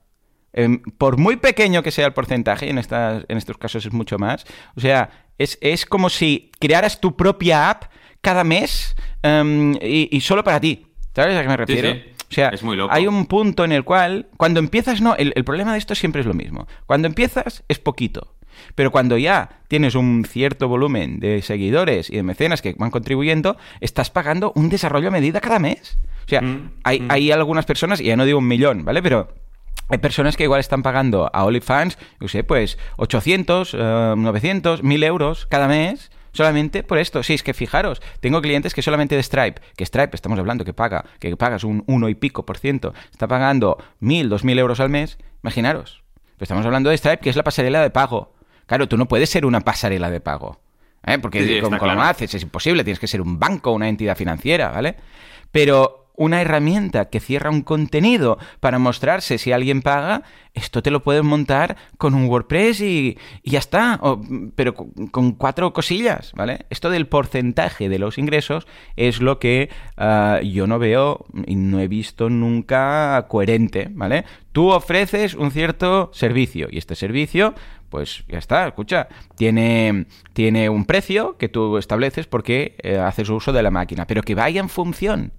em, 0.53 0.81
por 0.97 1.17
muy 1.17 1.35
pequeño 1.35 1.83
que 1.83 1.91
sea 1.91 2.05
el 2.05 2.13
porcentaje, 2.13 2.69
en, 2.69 2.77
estas, 2.77 3.25
en 3.27 3.37
estos 3.37 3.57
casos 3.57 3.85
es 3.85 3.91
mucho 3.91 4.17
más, 4.17 4.45
o 4.77 4.79
sea, 4.79 5.09
es, 5.37 5.85
como 5.85 6.09
si 6.09 6.51
crearas 6.59 7.01
tu 7.01 7.17
propia 7.17 7.69
app 7.69 7.91
cada 8.21 8.45
mes 8.45 8.95
em, 9.23 9.75
y, 9.81 10.21
solo 10.21 10.41
para 10.43 10.61
ti. 10.61 10.87
¿Sabes 11.13 11.35
a 11.35 11.41
qué 11.41 11.47
me 11.49 11.57
refiero? 11.57 11.91
O 11.91 12.33
sea, 12.33 12.49
es 12.49 12.63
muy 12.63 12.77
loco. 12.77 12.93
hay 12.93 13.07
un 13.07 13.25
punto 13.25 13.65
en 13.65 13.73
el 13.73 13.83
cual, 13.83 14.29
cuando 14.37 14.61
empiezas, 14.61 15.01
no, 15.01 15.15
el, 15.17 15.33
el 15.35 15.43
problema 15.43 15.73
de 15.73 15.79
esto 15.79 15.95
siempre 15.95 16.21
es 16.21 16.27
lo 16.27 16.33
mismo. 16.33 16.65
Cuando 16.85 17.07
empiezas 17.07 17.63
es 17.67 17.77
poquito. 17.77 18.35
Pero 18.75 18.91
cuando 18.91 19.17
ya 19.17 19.61
tienes 19.67 19.95
un 19.95 20.25
cierto 20.25 20.67
volumen 20.67 21.19
de 21.19 21.41
seguidores 21.41 22.09
y 22.09 22.15
de 22.15 22.23
mecenas 22.23 22.61
que 22.61 22.73
van 22.77 22.91
contribuyendo, 22.91 23.57
estás 23.81 24.09
pagando 24.09 24.51
un 24.55 24.69
desarrollo 24.69 25.07
a 25.07 25.11
medida 25.11 25.41
cada 25.41 25.59
mes. 25.59 25.97
O 26.25 26.29
sea, 26.29 26.41
mm, 26.41 26.71
hay, 26.83 26.99
mm. 27.01 27.07
hay 27.09 27.31
algunas 27.31 27.65
personas, 27.65 27.99
y 27.99 28.05
ya 28.05 28.15
no 28.15 28.25
digo 28.25 28.39
un 28.39 28.47
millón, 28.47 28.85
¿vale? 28.85 29.01
Pero 29.01 29.29
hay 29.89 29.97
personas 29.97 30.37
que 30.37 30.43
igual 30.43 30.59
están 30.59 30.81
pagando 30.81 31.29
a 31.33 31.43
OnlyFans, 31.45 31.97
yo 32.19 32.27
sé, 32.27 32.43
pues 32.43 32.77
800, 32.97 33.73
900, 33.73 34.83
1000 34.83 35.03
euros 35.03 35.45
cada 35.47 35.67
mes 35.67 36.09
solamente 36.31 36.83
por 36.83 36.97
esto. 36.97 37.23
Sí, 37.23 37.33
es 37.33 37.43
que 37.43 37.53
fijaros, 37.53 38.01
tengo 38.19 38.41
clientes 38.41 38.73
que 38.73 38.81
solamente 38.81 39.15
de 39.15 39.23
Stripe, 39.23 39.61
que 39.77 39.85
Stripe 39.85 40.15
estamos 40.15 40.39
hablando 40.39 40.65
que 40.65 40.73
paga, 40.73 41.05
que 41.19 41.35
pagas 41.37 41.63
un 41.63 41.83
1 41.87 42.09
y 42.09 42.15
pico 42.15 42.45
por 42.45 42.57
ciento, 42.57 42.93
está 43.11 43.27
pagando 43.27 43.77
1000, 43.99 44.29
2000 44.29 44.59
euros 44.59 44.79
al 44.79 44.89
mes, 44.89 45.17
imaginaros. 45.43 46.03
estamos 46.39 46.65
hablando 46.65 46.89
de 46.89 46.97
Stripe, 46.97 47.19
que 47.19 47.29
es 47.29 47.35
la 47.35 47.43
pasarela 47.43 47.81
de 47.81 47.89
pago. 47.89 48.32
Claro, 48.65 48.87
tú 48.87 48.97
no 48.97 49.07
puedes 49.07 49.29
ser 49.29 49.45
una 49.45 49.61
pasarela 49.61 50.09
de 50.09 50.19
pago. 50.19 50.59
¿eh? 51.05 51.19
Porque 51.19 51.61
como, 51.61 51.77
lo 51.77 52.01
haces, 52.01 52.33
es 52.33 52.43
imposible, 52.43 52.83
tienes 52.83 52.99
que 52.99 53.07
ser 53.07 53.21
un 53.21 53.39
banco, 53.39 53.71
una 53.71 53.89
entidad 53.89 54.15
financiera, 54.15 54.69
¿vale? 54.69 54.95
Pero 55.51 56.02
una 56.15 56.41
herramienta 56.41 57.09
que 57.09 57.19
cierra 57.19 57.49
un 57.49 57.61
contenido 57.61 58.37
para 58.59 58.79
mostrarse 58.79 59.37
si 59.37 59.51
alguien 59.51 59.81
paga, 59.81 60.23
esto 60.53 60.83
te 60.83 60.91
lo 60.91 61.01
puedes 61.01 61.23
montar 61.23 61.75
con 61.97 62.13
un 62.13 62.25
WordPress 62.25 62.81
y, 62.81 63.17
ya 63.43 63.59
está, 63.59 63.99
pero 64.55 64.75
con, 64.75 65.31
cuatro 65.33 65.73
cosillas, 65.73 66.31
¿vale? 66.35 66.65
Esto 66.69 66.89
del 66.89 67.07
porcentaje 67.07 67.89
de 67.89 67.99
los 67.99 68.17
ingresos 68.17 68.67
es 68.95 69.21
lo 69.21 69.39
que 69.39 69.69
ah, 69.97 70.39
yo 70.43 70.67
no 70.67 70.77
veo 70.77 71.25
y 71.47 71.55
no 71.55 71.79
he 71.79 71.87
visto 71.87 72.29
nunca 72.29 73.25
coherente, 73.27 73.89
¿vale? 73.91 74.25
Tú 74.51 74.69
ofreces 74.69 75.33
un 75.33 75.49
cierto 75.49 76.11
servicio 76.13 76.67
y 76.69 76.77
este 76.77 76.95
servicio 76.95 77.55
pues 77.89 78.23
ya 78.27 78.39
está, 78.39 78.67
escucha, 78.67 79.07
tiene, 79.35 80.07
tiene 80.33 80.67
un 80.67 80.85
precio 80.85 81.37
que 81.37 81.47
tú 81.47 81.77
estableces 81.77 82.25
porque 82.25 82.75
eh, 82.81 82.97
haces 82.97 83.29
uso 83.29 83.53
de 83.53 83.61
la 83.61 83.69
máquina, 83.69 84.07
pero 84.07 84.23
que 84.23 84.33
vaya 84.33 84.59
en 84.59 84.69
función 84.69 85.31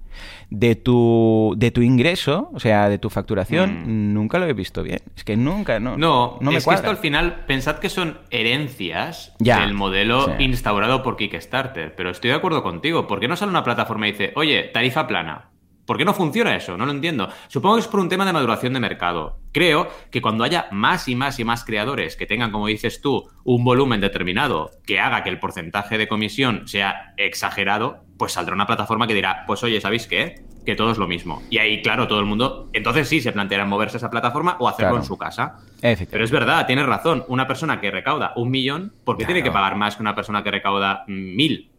de 0.50 0.76
tu, 0.76 1.54
de 1.56 1.71
tu 1.71 1.83
ingreso, 1.83 2.50
o 2.52 2.61
sea, 2.61 2.88
de 2.88 2.99
tu 2.99 3.11
facturación, 3.11 3.85
mm. 3.85 4.14
nunca 4.14 4.38
lo 4.38 4.47
he 4.47 4.52
visto 4.52 4.83
bien. 4.83 5.00
Es 5.16 5.25
que 5.25 5.37
nunca, 5.37 5.80
no. 5.80 5.97
No, 5.97 6.38
no 6.40 6.50
me 6.50 6.59
es 6.59 6.66
que 6.66 6.75
esto 6.75 6.90
al 6.90 6.97
final, 6.97 7.44
pensad 7.47 7.78
que 7.78 7.88
son 7.88 8.18
herencias 8.30 9.35
del 9.38 9.75
modelo 9.75 10.35
instaurado 10.38 11.02
por 11.02 11.16
Kickstarter, 11.16 11.94
pero 11.94 12.11
estoy 12.11 12.30
de 12.30 12.37
acuerdo 12.37 12.62
contigo. 12.62 13.06
¿Por 13.06 13.21
qué 13.21 13.28
no 13.28 13.37
sale 13.37 13.50
una 13.50 13.64
plataforma 13.64 14.09
y 14.09 14.12
dice, 14.12 14.33
oye, 14.37 14.64
tarifa 14.73 15.06
plana? 15.06 15.50
¿Por 15.86 15.98
qué 15.98 16.04
no 16.04 16.14
funciona 16.14 16.56
eso? 16.56 16.76
No 16.76 16.86
lo 16.86 16.92
entiendo. 16.92 17.28
Supongo 17.48 17.76
que 17.76 17.82
es 17.82 17.88
por 17.88 18.00
un 18.00 18.08
tema 18.08 18.24
de 18.24 18.32
maduración 18.32 18.72
de 18.72 18.80
mercado. 18.80 19.38
Creo 19.52 19.88
que 20.10 20.22
cuando 20.22 20.44
haya 20.44 20.66
más 20.72 21.08
y 21.08 21.14
más 21.14 21.38
y 21.38 21.44
más 21.44 21.64
creadores 21.64 22.16
que 22.16 22.26
tengan, 22.26 22.50
como 22.50 22.66
dices 22.66 23.00
tú, 23.00 23.28
un 23.44 23.64
volumen 23.64 24.00
determinado 24.00 24.70
que 24.86 24.98
haga 24.98 25.22
que 25.22 25.30
el 25.30 25.38
porcentaje 25.38 25.98
de 25.98 26.08
comisión 26.08 26.66
sea 26.66 27.14
exagerado, 27.16 28.04
pues 28.18 28.32
saldrá 28.32 28.54
una 28.54 28.66
plataforma 28.66 29.06
que 29.06 29.14
dirá, 29.14 29.44
pues 29.46 29.62
oye, 29.62 29.80
¿sabéis 29.80 30.06
qué? 30.06 30.44
Que 30.64 30.74
todo 30.74 30.90
es 30.90 30.98
lo 30.98 31.06
mismo. 31.06 31.42
Y 31.50 31.58
ahí, 31.58 31.82
claro, 31.82 32.08
todo 32.08 32.20
el 32.20 32.26
mundo, 32.26 32.70
entonces 32.72 33.06
sí 33.06 33.20
se 33.20 33.32
planteará 33.32 33.66
moverse 33.66 33.96
a 33.96 33.98
esa 33.98 34.10
plataforma 34.10 34.56
o 34.60 34.68
hacerlo 34.68 34.96
en 34.96 35.04
su 35.04 35.18
casa. 35.18 35.58
Pero 36.10 36.24
es 36.24 36.30
verdad, 36.30 36.66
tienes 36.66 36.86
razón. 36.86 37.24
Una 37.28 37.46
persona 37.46 37.80
que 37.80 37.90
recauda 37.90 38.32
un 38.36 38.50
millón, 38.50 38.94
¿por 39.04 39.18
qué 39.18 39.26
tiene 39.26 39.42
que 39.42 39.50
pagar 39.50 39.76
más 39.76 39.96
que 39.96 40.02
una 40.02 40.14
persona 40.14 40.42
que 40.42 40.50
recauda 40.50 41.04
mil? 41.06 41.70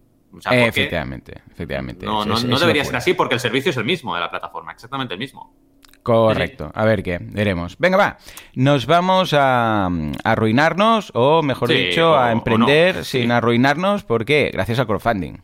Efectivamente, 0.52 1.42
efectivamente. 1.52 2.06
No, 2.06 2.26
no, 2.26 2.60
debería 2.60 2.84
ser 2.86 2.96
así 2.96 3.14
porque 3.14 3.36
el 3.36 3.40
servicio 3.40 3.72
es 3.72 3.78
el 3.78 3.86
mismo 3.86 4.14
de 4.16 4.22
la 4.22 4.30
plataforma, 4.30 4.72
exactamente 4.72 5.14
el 5.14 5.20
mismo. 5.20 5.54
Correcto. 6.04 6.72
A 6.76 6.86
ver 6.86 7.02
qué, 7.02 7.18
veremos. 7.20 7.78
Venga, 7.80 7.98
va. 7.98 8.18
Nos 8.54 8.86
vamos 8.86 9.34
a, 9.34 9.90
arruinarnos, 10.24 11.12
o 11.16 11.42
mejor 11.42 11.70
dicho, 11.70 12.16
a 12.16 12.32
emprender 12.32 13.04
sin 13.04 13.32
arruinarnos. 13.32 14.04
¿Por 14.04 14.24
qué? 14.24 14.52
Gracias 14.54 14.78
al 14.80 14.86
crowdfunding. 14.86 15.38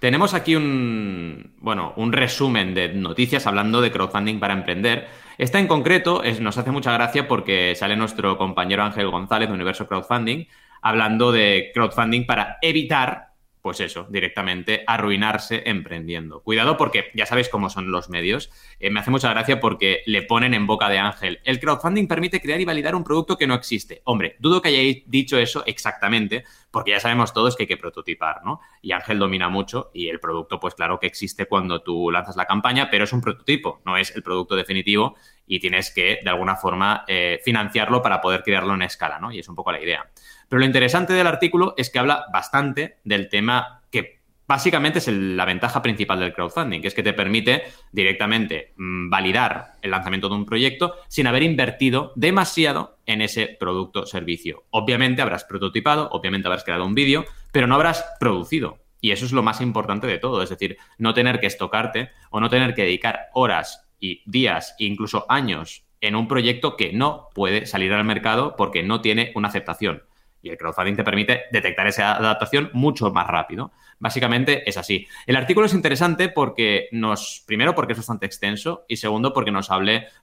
Tenemos 0.00 0.34
aquí 0.34 0.56
un, 0.56 1.54
bueno, 1.60 1.92
un 1.96 2.12
resumen 2.12 2.74
de 2.74 2.88
noticias 2.88 3.46
hablando 3.46 3.80
de 3.80 3.92
crowdfunding 3.92 4.40
para 4.40 4.54
emprender. 4.54 5.06
Esta 5.38 5.60
en 5.60 5.68
concreto 5.68 6.24
es, 6.24 6.40
nos 6.40 6.58
hace 6.58 6.72
mucha 6.72 6.92
gracia 6.92 7.28
porque 7.28 7.74
sale 7.76 7.94
nuestro 7.94 8.36
compañero 8.36 8.82
Ángel 8.82 9.08
González 9.08 9.48
de 9.48 9.54
Universo 9.54 9.86
Crowdfunding 9.86 10.46
hablando 10.82 11.30
de 11.30 11.70
crowdfunding 11.72 12.26
para 12.26 12.58
evitar 12.60 13.31
pues 13.62 13.78
eso, 13.78 14.06
directamente 14.10 14.82
arruinarse 14.88 15.62
emprendiendo. 15.66 16.42
Cuidado 16.42 16.76
porque 16.76 17.10
ya 17.14 17.26
sabéis 17.26 17.48
cómo 17.48 17.70
son 17.70 17.92
los 17.92 18.10
medios. 18.10 18.50
Eh, 18.80 18.90
me 18.90 18.98
hace 18.98 19.12
mucha 19.12 19.30
gracia 19.30 19.60
porque 19.60 20.02
le 20.06 20.22
ponen 20.22 20.52
en 20.52 20.66
boca 20.66 20.88
de 20.88 20.98
Ángel, 20.98 21.40
el 21.44 21.60
crowdfunding 21.60 22.08
permite 22.08 22.40
crear 22.40 22.60
y 22.60 22.64
validar 22.64 22.96
un 22.96 23.04
producto 23.04 23.38
que 23.38 23.46
no 23.46 23.54
existe. 23.54 24.02
Hombre, 24.04 24.36
dudo 24.40 24.60
que 24.60 24.70
hayáis 24.70 25.04
dicho 25.06 25.38
eso 25.38 25.62
exactamente, 25.64 26.44
porque 26.72 26.90
ya 26.90 26.98
sabemos 26.98 27.32
todos 27.32 27.54
que 27.54 27.62
hay 27.62 27.68
que 27.68 27.76
prototipar, 27.76 28.44
¿no? 28.44 28.60
Y 28.80 28.92
Ángel 28.92 29.20
domina 29.20 29.48
mucho 29.48 29.90
y 29.94 30.08
el 30.08 30.18
producto, 30.18 30.58
pues 30.58 30.74
claro 30.74 30.98
que 30.98 31.06
existe 31.06 31.46
cuando 31.46 31.82
tú 31.82 32.10
lanzas 32.10 32.34
la 32.34 32.46
campaña, 32.46 32.90
pero 32.90 33.04
es 33.04 33.12
un 33.12 33.20
prototipo, 33.20 33.80
no 33.84 33.96
es 33.96 34.14
el 34.16 34.24
producto 34.24 34.56
definitivo 34.56 35.14
y 35.46 35.60
tienes 35.60 35.92
que, 35.94 36.18
de 36.22 36.30
alguna 36.30 36.56
forma, 36.56 37.04
eh, 37.06 37.40
financiarlo 37.44 38.02
para 38.02 38.20
poder 38.20 38.42
crearlo 38.42 38.74
en 38.74 38.82
escala, 38.82 39.20
¿no? 39.20 39.30
Y 39.30 39.38
es 39.38 39.48
un 39.48 39.54
poco 39.54 39.70
la 39.70 39.80
idea. 39.80 40.10
Pero 40.52 40.60
lo 40.60 40.66
interesante 40.66 41.14
del 41.14 41.26
artículo 41.26 41.72
es 41.78 41.88
que 41.88 41.98
habla 41.98 42.26
bastante 42.30 42.98
del 43.04 43.30
tema 43.30 43.80
que 43.90 44.20
básicamente 44.46 44.98
es 44.98 45.08
la 45.08 45.46
ventaja 45.46 45.80
principal 45.80 46.20
del 46.20 46.34
crowdfunding, 46.34 46.82
que 46.82 46.88
es 46.88 46.94
que 46.94 47.02
te 47.02 47.14
permite 47.14 47.62
directamente 47.90 48.74
mm, 48.76 49.08
validar 49.08 49.76
el 49.80 49.92
lanzamiento 49.92 50.28
de 50.28 50.34
un 50.34 50.44
proyecto 50.44 50.96
sin 51.08 51.26
haber 51.26 51.42
invertido 51.42 52.12
demasiado 52.16 52.98
en 53.06 53.22
ese 53.22 53.46
producto 53.58 54.02
o 54.02 54.06
servicio. 54.06 54.64
Obviamente 54.68 55.22
habrás 55.22 55.44
prototipado, 55.44 56.10
obviamente 56.12 56.48
habrás 56.48 56.64
creado 56.64 56.84
un 56.84 56.94
vídeo, 56.94 57.24
pero 57.50 57.66
no 57.66 57.76
habrás 57.76 58.04
producido. 58.20 58.76
Y 59.00 59.12
eso 59.12 59.24
es 59.24 59.32
lo 59.32 59.42
más 59.42 59.62
importante 59.62 60.06
de 60.06 60.18
todo, 60.18 60.42
es 60.42 60.50
decir, 60.50 60.76
no 60.98 61.14
tener 61.14 61.40
que 61.40 61.46
estocarte 61.46 62.10
o 62.28 62.40
no 62.40 62.50
tener 62.50 62.74
que 62.74 62.82
dedicar 62.82 63.30
horas 63.32 63.88
y 63.98 64.20
días 64.26 64.76
e 64.78 64.84
incluso 64.84 65.24
años 65.30 65.86
en 66.02 66.14
un 66.14 66.28
proyecto 66.28 66.76
que 66.76 66.92
no 66.92 67.30
puede 67.34 67.64
salir 67.64 67.90
al 67.94 68.04
mercado 68.04 68.54
porque 68.54 68.82
no 68.82 69.00
tiene 69.00 69.32
una 69.34 69.48
aceptación. 69.48 70.02
Y 70.42 70.50
el 70.50 70.58
crowdfunding 70.58 70.96
te 70.96 71.04
permite 71.04 71.42
detectar 71.52 71.86
esa 71.86 72.16
adaptación 72.16 72.70
mucho 72.72 73.10
más 73.10 73.26
rápido. 73.26 73.72
Básicamente 73.98 74.68
es 74.68 74.76
así. 74.76 75.06
El 75.26 75.36
artículo 75.36 75.66
es 75.66 75.74
interesante 75.74 76.28
porque 76.28 76.88
nos, 76.90 77.44
primero 77.46 77.74
porque 77.74 77.92
es 77.92 77.98
bastante 77.98 78.26
extenso 78.26 78.84
y 78.88 78.96
segundo 78.96 79.32
porque 79.32 79.52
nos, 79.52 79.70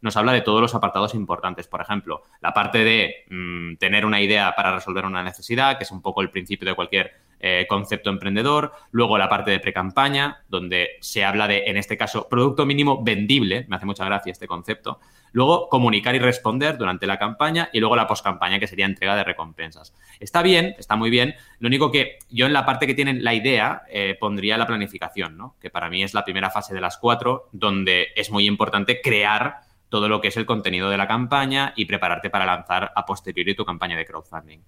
nos 0.01 0.17
habla 0.17 0.33
de 0.33 0.41
todos 0.41 0.61
los 0.61 0.75
apartados 0.75 1.15
importantes. 1.15 1.67
Por 1.67 1.81
ejemplo, 1.81 2.23
la 2.41 2.53
parte 2.53 2.83
de 2.83 3.25
mm, 3.29 3.77
tener 3.77 4.05
una 4.05 4.21
idea 4.21 4.53
para 4.55 4.75
resolver 4.75 5.05
una 5.05 5.23
necesidad, 5.23 5.77
que 5.77 5.85
es 5.85 5.91
un 5.91 6.01
poco 6.01 6.21
el 6.21 6.29
principio 6.29 6.67
de 6.67 6.75
cualquier 6.75 7.28
eh, 7.39 7.65
concepto 7.69 8.09
emprendedor. 8.09 8.73
Luego 8.91 9.17
la 9.17 9.29
parte 9.29 9.51
de 9.51 9.59
pre-campaña, 9.59 10.43
donde 10.49 10.97
se 11.01 11.23
habla 11.23 11.47
de, 11.47 11.63
en 11.67 11.77
este 11.77 11.97
caso, 11.97 12.27
producto 12.29 12.65
mínimo 12.65 13.03
vendible. 13.03 13.65
Me 13.69 13.77
hace 13.77 13.85
mucha 13.85 14.05
gracia 14.05 14.31
este 14.31 14.47
concepto. 14.47 14.99
Luego, 15.31 15.69
comunicar 15.69 16.15
y 16.15 16.19
responder 16.19 16.77
durante 16.77 17.07
la 17.07 17.19
campaña 17.19 17.69
y 17.71 17.79
luego 17.79 17.95
la 17.95 18.07
post-campaña, 18.07 18.59
que 18.59 18.67
sería 18.67 18.85
entrega 18.85 19.15
de 19.15 19.23
recompensas. 19.23 19.93
Está 20.19 20.41
bien, 20.41 20.75
está 20.77 20.95
muy 20.95 21.09
bien. 21.09 21.35
Lo 21.59 21.67
único 21.67 21.91
que 21.91 22.17
yo 22.29 22.45
en 22.45 22.53
la 22.53 22.65
parte 22.65 22.87
que 22.87 22.93
tienen 22.93 23.23
la 23.23 23.33
idea 23.33 23.83
eh, 23.89 24.17
pondría 24.19 24.57
la 24.57 24.67
planificación, 24.67 25.37
¿no? 25.37 25.55
Que 25.61 25.69
para 25.69 25.89
mí 25.89 26.03
es 26.03 26.13
la 26.13 26.25
primera 26.25 26.49
fase 26.49 26.73
de 26.73 26.81
las 26.81 26.97
cuatro, 26.97 27.49
donde 27.51 28.07
es 28.15 28.31
muy 28.31 28.47
importante 28.47 29.01
crear 29.01 29.61
todo 29.89 30.07
lo 30.07 30.21
que 30.21 30.29
es 30.29 30.37
el 30.37 30.45
contenido 30.45 30.89
de 30.89 30.97
la 30.97 31.07
campaña 31.07 31.73
y 31.75 31.85
prepararte 31.85 32.29
para 32.29 32.45
lanzar 32.45 32.91
a 32.95 33.05
posteriori 33.05 33.55
tu 33.55 33.65
campaña 33.65 33.97
de 33.97 34.05
crowdfunding. 34.05 34.59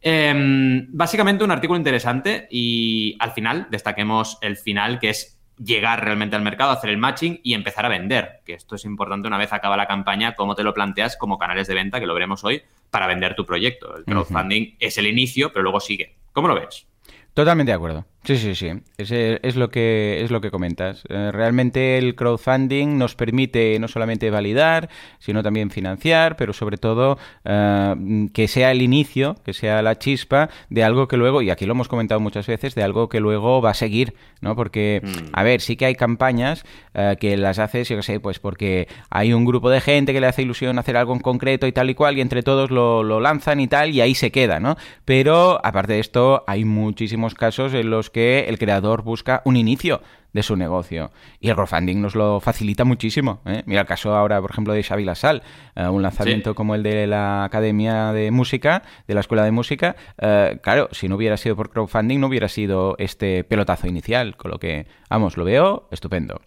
Em, 0.00 0.86
básicamente 0.90 1.44
un 1.44 1.50
artículo 1.50 1.76
interesante 1.76 2.46
y 2.50 3.16
al 3.18 3.32
final 3.32 3.66
destaquemos 3.70 4.38
el 4.42 4.56
final 4.56 5.00
que 5.00 5.10
es 5.10 5.38
llegar 5.58 6.04
realmente 6.04 6.36
al 6.36 6.42
mercado, 6.42 6.70
hacer 6.70 6.90
el 6.90 6.98
matching 6.98 7.40
y 7.42 7.54
empezar 7.54 7.84
a 7.84 7.88
vender, 7.88 8.40
que 8.44 8.54
esto 8.54 8.76
es 8.76 8.84
importante 8.84 9.26
una 9.26 9.38
vez 9.38 9.52
acaba 9.52 9.76
la 9.76 9.86
campaña, 9.86 10.34
cómo 10.34 10.54
te 10.54 10.62
lo 10.62 10.72
planteas 10.72 11.16
como 11.16 11.36
canales 11.36 11.66
de 11.66 11.74
venta, 11.74 11.98
que 11.98 12.06
lo 12.06 12.14
veremos 12.14 12.44
hoy, 12.44 12.62
para 12.90 13.06
vender 13.06 13.34
tu 13.34 13.44
proyecto. 13.44 13.96
El 13.96 14.04
crowdfunding 14.04 14.76
es 14.78 14.98
el 14.98 15.06
inicio, 15.06 15.52
pero 15.52 15.64
luego 15.64 15.80
sigue. 15.80 16.16
¿Cómo 16.32 16.48
lo 16.48 16.54
ves? 16.54 16.86
Totalmente 17.34 17.72
de 17.72 17.76
acuerdo. 17.76 18.06
Sí, 18.28 18.36
sí, 18.36 18.54
sí. 18.54 18.70
Es, 18.98 19.10
es, 19.10 19.56
lo, 19.56 19.70
que, 19.70 20.20
es 20.22 20.30
lo 20.30 20.42
que 20.42 20.50
comentas. 20.50 21.02
Eh, 21.08 21.30
realmente 21.32 21.96
el 21.96 22.14
crowdfunding 22.14 22.98
nos 22.98 23.14
permite 23.14 23.78
no 23.78 23.88
solamente 23.88 24.28
validar, 24.28 24.90
sino 25.18 25.42
también 25.42 25.70
financiar, 25.70 26.36
pero 26.36 26.52
sobre 26.52 26.76
todo 26.76 27.16
eh, 27.46 28.28
que 28.34 28.46
sea 28.46 28.70
el 28.70 28.82
inicio, 28.82 29.36
que 29.46 29.54
sea 29.54 29.80
la 29.80 29.98
chispa 29.98 30.50
de 30.68 30.84
algo 30.84 31.08
que 31.08 31.16
luego, 31.16 31.40
y 31.40 31.48
aquí 31.48 31.64
lo 31.64 31.72
hemos 31.72 31.88
comentado 31.88 32.20
muchas 32.20 32.46
veces, 32.46 32.74
de 32.74 32.82
algo 32.82 33.08
que 33.08 33.18
luego 33.18 33.62
va 33.62 33.70
a 33.70 33.74
seguir, 33.74 34.12
¿no? 34.42 34.54
Porque, 34.54 35.00
mm. 35.02 35.30
a 35.32 35.42
ver, 35.42 35.62
sí 35.62 35.76
que 35.76 35.86
hay 35.86 35.94
campañas 35.94 36.66
eh, 36.92 37.16
que 37.18 37.38
las 37.38 37.58
haces, 37.58 37.88
yo 37.88 37.96
qué 37.96 38.02
sé, 38.02 38.20
pues 38.20 38.40
porque 38.40 38.88
hay 39.08 39.32
un 39.32 39.46
grupo 39.46 39.70
de 39.70 39.80
gente 39.80 40.12
que 40.12 40.20
le 40.20 40.26
hace 40.26 40.42
ilusión 40.42 40.78
hacer 40.78 40.98
algo 40.98 41.14
en 41.14 41.20
concreto 41.20 41.66
y 41.66 41.72
tal 41.72 41.88
y 41.88 41.94
cual, 41.94 42.18
y 42.18 42.20
entre 42.20 42.42
todos 42.42 42.70
lo, 42.70 43.02
lo 43.02 43.20
lanzan 43.20 43.58
y 43.58 43.68
tal, 43.68 43.88
y 43.94 44.02
ahí 44.02 44.14
se 44.14 44.30
queda, 44.30 44.60
¿no? 44.60 44.76
Pero, 45.06 45.64
aparte 45.64 45.94
de 45.94 46.00
esto, 46.00 46.44
hay 46.46 46.66
muchísimos 46.66 47.32
casos 47.32 47.72
en 47.72 47.88
los 47.88 48.10
que 48.10 48.17
el 48.18 48.58
creador 48.58 49.02
busca 49.02 49.42
un 49.44 49.56
inicio 49.56 50.00
de 50.32 50.42
su 50.42 50.56
negocio. 50.56 51.10
Y 51.40 51.48
el 51.48 51.54
crowdfunding 51.54 52.00
nos 52.00 52.14
lo 52.14 52.40
facilita 52.40 52.84
muchísimo. 52.84 53.40
¿eh? 53.46 53.62
Mira 53.66 53.80
el 53.82 53.86
caso 53.86 54.14
ahora, 54.14 54.40
por 54.40 54.50
ejemplo, 54.50 54.72
de 54.74 54.82
Xavi 54.82 55.04
Lasal, 55.04 55.42
eh, 55.74 55.86
un 55.86 56.02
lanzamiento 56.02 56.54
como 56.54 56.74
el 56.74 56.82
de 56.82 57.06
la 57.06 57.44
Academia 57.44 58.12
de 58.12 58.30
Música, 58.30 58.82
de 59.06 59.14
la 59.14 59.20
Escuela 59.20 59.44
de 59.44 59.50
Música. 59.50 59.96
Eh, 60.18 60.58
claro, 60.62 60.88
si 60.92 61.08
no 61.08 61.16
hubiera 61.16 61.36
sido 61.36 61.56
por 61.56 61.70
crowdfunding, 61.70 62.20
no 62.20 62.26
hubiera 62.26 62.48
sido 62.48 62.94
este 62.98 63.44
pelotazo 63.44 63.86
inicial. 63.86 64.36
Con 64.36 64.50
lo 64.50 64.58
que, 64.58 64.86
vamos, 65.08 65.36
lo 65.36 65.44
veo 65.44 65.88
estupendo. 65.90 66.40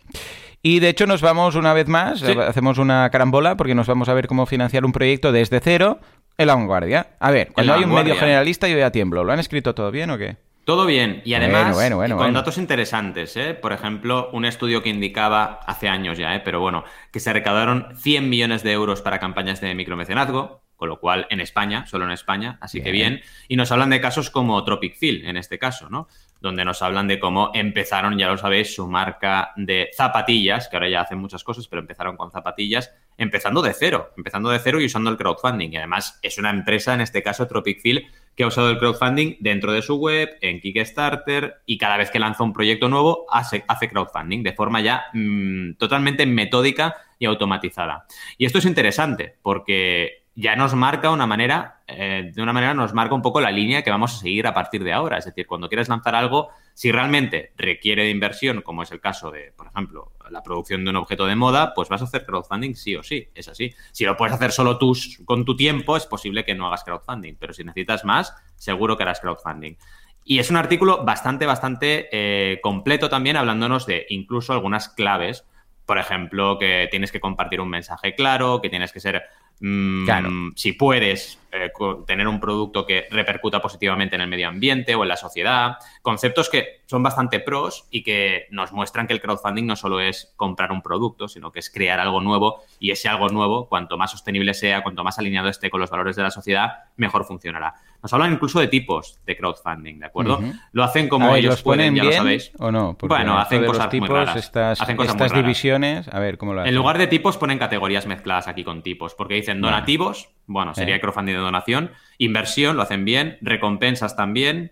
Y 0.64 0.80
de 0.80 0.90
hecho 0.90 1.08
nos 1.08 1.22
vamos 1.22 1.56
una 1.56 1.74
vez 1.74 1.88
más, 1.88 2.22
hacemos 2.22 2.78
una 2.78 3.10
carambola 3.10 3.58
porque 3.58 3.74
nos 3.74 3.88
vamos 3.88 4.10
a 4.10 4.14
ver 4.14 4.28
cómo 4.28 4.46
financiar 4.46 4.86
un 4.86 4.92
proyecto 4.92 5.32
desde 5.32 5.60
cero 5.60 6.00
en 6.38 6.46
la 6.46 6.54
vanguardia. 6.54 7.16
A 7.20 7.32
ver, 7.32 7.52
cuando 7.52 7.74
hay 7.74 7.84
un 7.84 7.92
medio 7.92 8.16
generalista 8.16 8.68
yo 8.68 8.78
ya 8.78 8.92
tiemblo. 8.92 9.24
¿Lo 9.24 9.32
han 9.32 9.40
escrito 9.40 9.74
todo 9.74 9.90
bien 9.90 10.12
o 10.12 10.20
qué? 10.20 10.38
Todo 10.64 10.86
bien. 10.86 11.22
Y 11.26 11.34
además, 11.34 11.76
con 12.16 12.34
datos 12.34 12.58
interesantes, 12.58 13.36
¿eh? 13.36 13.54
Por 13.54 13.74
ejemplo, 13.74 14.30
un 14.32 14.46
estudio 14.46 14.84
que 14.84 14.90
indicaba 14.90 15.60
hace 15.66 15.90
años 15.90 16.18
ya, 16.18 16.36
¿eh? 16.36 16.42
Pero 16.44 16.60
bueno, 16.60 16.84
que 17.12 17.20
se 17.20 17.34
recaudaron 17.34 17.88
100 17.98 18.30
millones 18.30 18.64
de 18.64 18.72
euros 18.72 19.02
para 19.02 19.20
campañas 19.20 19.60
de 19.60 19.74
micromecenazgo, 19.74 20.62
con 20.76 20.90
lo 20.90 21.00
cual 21.00 21.28
en 21.30 21.42
España, 21.42 21.86
solo 21.88 22.06
en 22.06 22.12
España, 22.12 22.58
así 22.62 22.82
que 22.82 22.92
bien. 22.92 23.22
Y 23.48 23.56
nos 23.56 23.72
hablan 23.72 23.90
de 23.90 24.02
casos 24.02 24.30
como 24.30 24.64
Tropic 24.64 24.98
Field, 24.98 25.26
en 25.26 25.38
este 25.38 25.60
caso, 25.60 25.90
¿no? 25.90 26.08
Donde 26.42 26.66
nos 26.66 26.82
hablan 26.82 27.08
de 27.08 27.20
cómo 27.20 27.52
empezaron, 27.54 28.18
ya 28.18 28.28
lo 28.28 28.38
sabéis, 28.38 28.76
su 28.76 28.88
marca 28.88 29.52
de 29.56 29.90
zapatillas, 29.96 30.68
que 30.68 30.76
ahora 30.76 30.90
ya 30.90 31.02
hacen 31.02 31.20
muchas 31.20 31.44
cosas, 31.44 31.68
pero 31.68 31.82
empezaron 31.82 32.18
con 32.18 32.32
zapatillas, 32.32 32.94
empezando 33.18 33.62
de 33.62 33.74
cero, 33.74 34.12
empezando 34.18 34.50
de 34.50 34.60
cero 34.60 34.82
y 34.82 34.86
usando 34.86 35.10
el 35.12 35.18
crowdfunding. 35.18 35.70
Y 35.72 35.78
además 35.78 36.20
es 36.22 36.38
una 36.38 36.50
empresa, 36.50 36.94
en 36.94 37.02
este 37.02 37.22
caso 37.22 37.48
Tropic 37.48 37.80
Field, 37.80 38.02
que 38.36 38.44
ha 38.44 38.48
usado 38.48 38.70
el 38.70 38.80
crowdfunding 38.80 39.38
dentro 39.40 39.72
de 39.72 39.82
su 39.82 39.96
web, 39.98 40.38
en 40.42 40.60
Kickstarter, 40.60 41.62
y 41.66 41.78
cada 41.78 41.98
vez 41.98 42.10
que 42.10 42.20
lanza 42.20 42.44
un 42.44 42.54
proyecto 42.54 42.90
nuevo 42.90 43.26
hace, 43.30 43.64
hace 43.68 43.90
crowdfunding 43.90 44.44
de 44.44 44.54
forma 44.54 44.82
ya 44.82 45.06
mm, 45.14 45.74
totalmente 45.74 46.26
metódica 46.26 46.96
y 47.20 47.26
automatizada. 47.26 48.06
Y 48.38 48.46
esto 48.46 48.58
es 48.58 48.66
interesante 48.66 49.36
porque 49.44 50.21
ya 50.36 50.56
nos 50.56 50.74
marca 50.76 51.12
una 51.12 51.28
manera, 51.28 51.82
eh, 51.88 52.32
de 52.34 52.42
una 52.42 52.54
manera 52.54 52.74
nos 52.74 52.94
marca 52.94 53.14
un 53.14 53.22
poco 53.22 53.42
la 53.42 53.52
línea 53.52 53.84
que 53.84 53.92
vamos 53.92 54.14
a 54.14 54.20
seguir 54.20 54.48
a 54.48 54.54
partir 54.54 54.84
de 54.84 54.94
ahora. 54.94 55.18
Es 55.18 55.26
decir, 55.26 55.46
cuando 55.46 55.68
quieres 55.68 55.90
lanzar 55.90 56.16
algo, 56.16 56.50
si 56.74 56.92
realmente 56.92 57.52
requiere 57.58 58.04
de 58.04 58.12
inversión, 58.12 58.62
como 58.62 58.84
es 58.84 58.92
el 58.92 59.02
caso 59.02 59.30
de, 59.30 59.52
por 59.56 59.68
ejemplo, 59.68 60.14
la 60.30 60.42
producción 60.42 60.86
de 60.86 60.92
un 60.92 60.96
objeto 60.96 61.26
de 61.26 61.36
moda, 61.36 61.74
pues 61.74 61.90
vas 61.90 62.02
a 62.02 62.06
hacer 62.06 62.26
crowdfunding 62.26 62.76
sí 62.76 62.96
o 62.96 63.04
sí, 63.04 63.28
es 63.36 63.50
así. 63.50 63.74
Si 63.92 64.06
lo 64.06 64.16
puedes 64.16 64.34
hacer 64.34 64.52
solo 64.52 64.78
tú 64.78 64.98
con 65.26 65.44
tu 65.44 65.56
tiempo, 65.56 65.98
es 65.98 66.06
posible 66.06 66.46
que 66.46 66.56
no 66.56 66.68
hagas 66.68 66.86
crowdfunding, 66.86 67.36
pero 67.36 67.54
si 67.54 67.64
necesitas 67.66 68.06
más, 68.06 68.34
seguro 68.56 68.96
que 68.96 69.04
harás 69.04 69.20
crowdfunding. 69.20 69.76
Y 70.24 70.40
es 70.40 70.50
un 70.50 70.56
artículo 70.56 71.04
bastante, 71.04 71.46
bastante 71.46 72.08
eh, 72.12 72.62
completo 72.62 73.10
también, 73.10 73.36
hablándonos 73.36 73.86
de 73.86 74.06
incluso 74.10 74.54
algunas 74.54 74.88
claves 74.88 75.46
por 75.92 75.98
ejemplo, 75.98 76.58
que 76.58 76.88
tienes 76.90 77.12
que 77.12 77.20
compartir 77.20 77.60
un 77.60 77.68
mensaje 77.68 78.16
claro, 78.16 78.62
que 78.62 78.70
tienes 78.70 78.94
que 78.94 79.02
ser 79.02 79.24
Mm, 79.62 80.52
si 80.56 80.74
puedes 80.74 81.40
eh, 81.54 81.70
tener 82.08 82.30
un 82.30 82.40
producto 82.40 82.86
que 82.86 83.08
repercuta 83.12 83.62
positivamente 83.62 84.16
en 84.16 84.22
el 84.22 84.28
medio 84.28 84.48
ambiente 84.48 84.96
o 84.96 85.04
en 85.04 85.10
la 85.10 85.18
sociedad. 85.18 85.76
Conceptos 86.02 86.50
que 86.50 86.82
son 86.86 87.04
bastante 87.04 87.42
pros 87.42 87.88
y 87.92 88.04
que 88.04 88.48
nos 88.52 88.72
muestran 88.72 89.06
que 89.06 89.14
el 89.14 89.22
crowdfunding 89.22 89.66
no 89.66 89.76
solo 89.76 90.00
es 90.00 90.34
comprar 90.38 90.72
un 90.72 90.82
producto, 90.82 91.28
sino 91.28 91.52
que 91.52 91.60
es 91.60 91.70
crear 91.70 92.00
algo 92.00 92.22
nuevo 92.22 92.64
y 92.80 92.92
ese 92.92 93.10
algo 93.10 93.28
nuevo, 93.28 93.68
cuanto 93.68 93.98
más 93.98 94.12
sostenible 94.12 94.54
sea, 94.54 94.82
cuanto 94.82 95.04
más 95.04 95.20
alineado 95.20 95.50
esté 95.50 95.70
con 95.70 95.82
los 95.82 95.90
valores 95.90 96.16
de 96.16 96.24
la 96.24 96.32
sociedad, 96.32 96.70
mejor 96.96 97.26
funcionará. 97.26 97.76
Nos 98.02 98.12
hablan 98.14 98.34
incluso 98.34 98.60
de 98.60 98.68
tipos 98.68 99.20
de 99.26 99.36
crowdfunding, 99.36 100.00
¿de 100.00 100.06
acuerdo? 100.06 100.40
Lo 100.72 100.84
hacen 100.84 101.08
como 101.08 101.36
ellos 101.36 101.62
pueden, 101.62 101.96
ya 101.96 102.04
lo 102.04 102.12
sabéis. 102.14 102.52
¿O 102.60 102.72
no? 102.72 102.98
bueno, 103.02 103.38
hacen 103.38 103.66
cosas 103.66 103.90
tipos, 103.90 104.10
muy 104.10 104.18
raras. 104.18 104.38
Estas, 104.38 104.82
hacen 104.82 104.96
cosas 104.96 105.16
estas 105.16 105.34
divisiones, 105.34 106.08
a 106.08 106.20
ver 106.20 106.38
cómo 106.38 106.54
lo 106.54 106.62
hacen. 106.62 106.70
En 106.70 106.76
lugar 106.76 106.98
de 106.98 107.08
tipos 107.08 107.38
ponen 107.38 107.60
categorías 107.60 108.08
mezcladas 108.08 108.48
aquí 108.48 108.64
con 108.64 108.82
tipos, 108.82 109.14
porque 109.16 109.36
dicen 109.36 109.51
donativos, 109.60 110.30
bueno, 110.46 110.74
sería 110.74 111.02
crowdfunding 111.02 111.34
de 111.34 111.40
donación, 111.40 111.92
inversión, 112.18 112.78
lo 112.78 112.84
hacen 112.84 113.04
bien, 113.04 113.38
recompensas 113.42 114.16
también, 114.16 114.72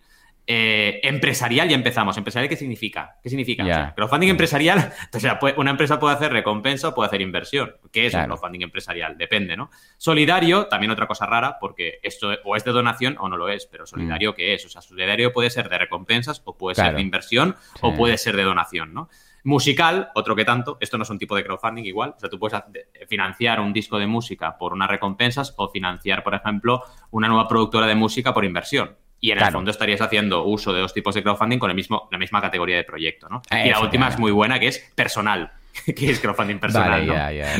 eh, 0.51 0.99
empresarial 1.03 1.69
ya 1.69 1.75
empezamos. 1.75 2.17
¿Empresarial 2.17 2.49
qué 2.49 2.55
significa? 2.55 3.17
¿Qué 3.21 3.29
significa? 3.29 3.61
O 3.61 3.67
sea, 3.67 3.93
crowdfunding 3.93 4.29
empresarial, 4.29 4.91
o 5.13 5.19
sea, 5.19 5.39
una 5.57 5.69
empresa 5.69 5.99
puede 5.99 6.15
hacer 6.15 6.33
recompensa 6.33 6.87
o 6.87 6.95
puede 6.95 7.05
hacer 7.05 7.21
inversión. 7.21 7.75
¿Qué 7.91 8.07
es 8.07 8.15
un 8.15 8.23
crowdfunding 8.23 8.61
empresarial? 8.61 9.15
Depende, 9.15 9.55
¿no? 9.55 9.69
Solidario, 9.97 10.65
también 10.65 10.91
otra 10.91 11.05
cosa 11.05 11.27
rara, 11.27 11.57
porque 11.59 11.99
esto 12.01 12.31
o 12.43 12.55
es 12.55 12.63
de 12.63 12.71
donación 12.71 13.15
o 13.19 13.29
no 13.29 13.37
lo 13.37 13.47
es, 13.47 13.67
pero 13.67 13.85
solidario, 13.85 14.31
mm. 14.31 14.35
¿qué 14.35 14.55
es? 14.55 14.65
O 14.65 14.69
sea, 14.69 14.81
solidario 14.81 15.31
puede 15.31 15.51
ser 15.51 15.69
de 15.69 15.77
recompensas 15.77 16.41
o 16.45 16.57
puede 16.57 16.73
ser 16.73 16.95
de 16.95 17.01
inversión 17.01 17.55
o 17.81 17.93
puede 17.93 18.17
ser 18.17 18.35
de 18.35 18.41
donación, 18.41 18.91
¿no? 18.91 19.07
Musical, 19.49 20.09
otro 20.13 20.35
que 20.35 20.45
tanto, 20.45 20.77
esto 20.79 20.95
no 20.97 21.03
es 21.03 21.09
un 21.09 21.17
tipo 21.17 21.35
de 21.35 21.43
crowdfunding 21.43 21.83
igual, 21.83 22.13
o 22.15 22.19
sea, 22.19 22.29
tú 22.29 22.37
puedes 22.37 22.61
financiar 23.07 23.59
un 23.59 23.73
disco 23.73 23.97
de 23.97 24.05
música 24.05 24.55
por 24.55 24.73
unas 24.73 24.87
recompensas 24.87 25.55
o 25.57 25.69
financiar, 25.69 26.21
por 26.21 26.35
ejemplo, 26.35 26.83
una 27.09 27.27
nueva 27.27 27.47
productora 27.47 27.87
de 27.87 27.95
música 27.95 28.31
por 28.31 28.45
inversión. 28.45 28.95
Y 29.19 29.31
en 29.31 29.39
el 29.39 29.51
fondo 29.51 29.71
estarías 29.71 30.01
haciendo 30.01 30.43
uso 30.43 30.71
de 30.71 30.81
dos 30.81 30.93
tipos 30.93 31.15
de 31.15 31.23
crowdfunding 31.23 31.57
con 31.57 31.71
el 31.71 31.75
mismo, 31.75 32.07
la 32.11 32.19
misma 32.19 32.39
categoría 32.41 32.77
de 32.77 32.83
proyecto, 32.83 33.27
¿no? 33.27 33.41
y 33.51 33.69
la 33.69 33.79
última 33.81 34.07
es 34.07 34.19
muy 34.19 34.31
buena, 34.31 34.59
que 34.59 34.67
es 34.67 34.91
personal. 34.93 35.51
que 35.95 36.11
es 36.11 36.19
crowdfunding 36.19 36.59
personal, 36.59 37.07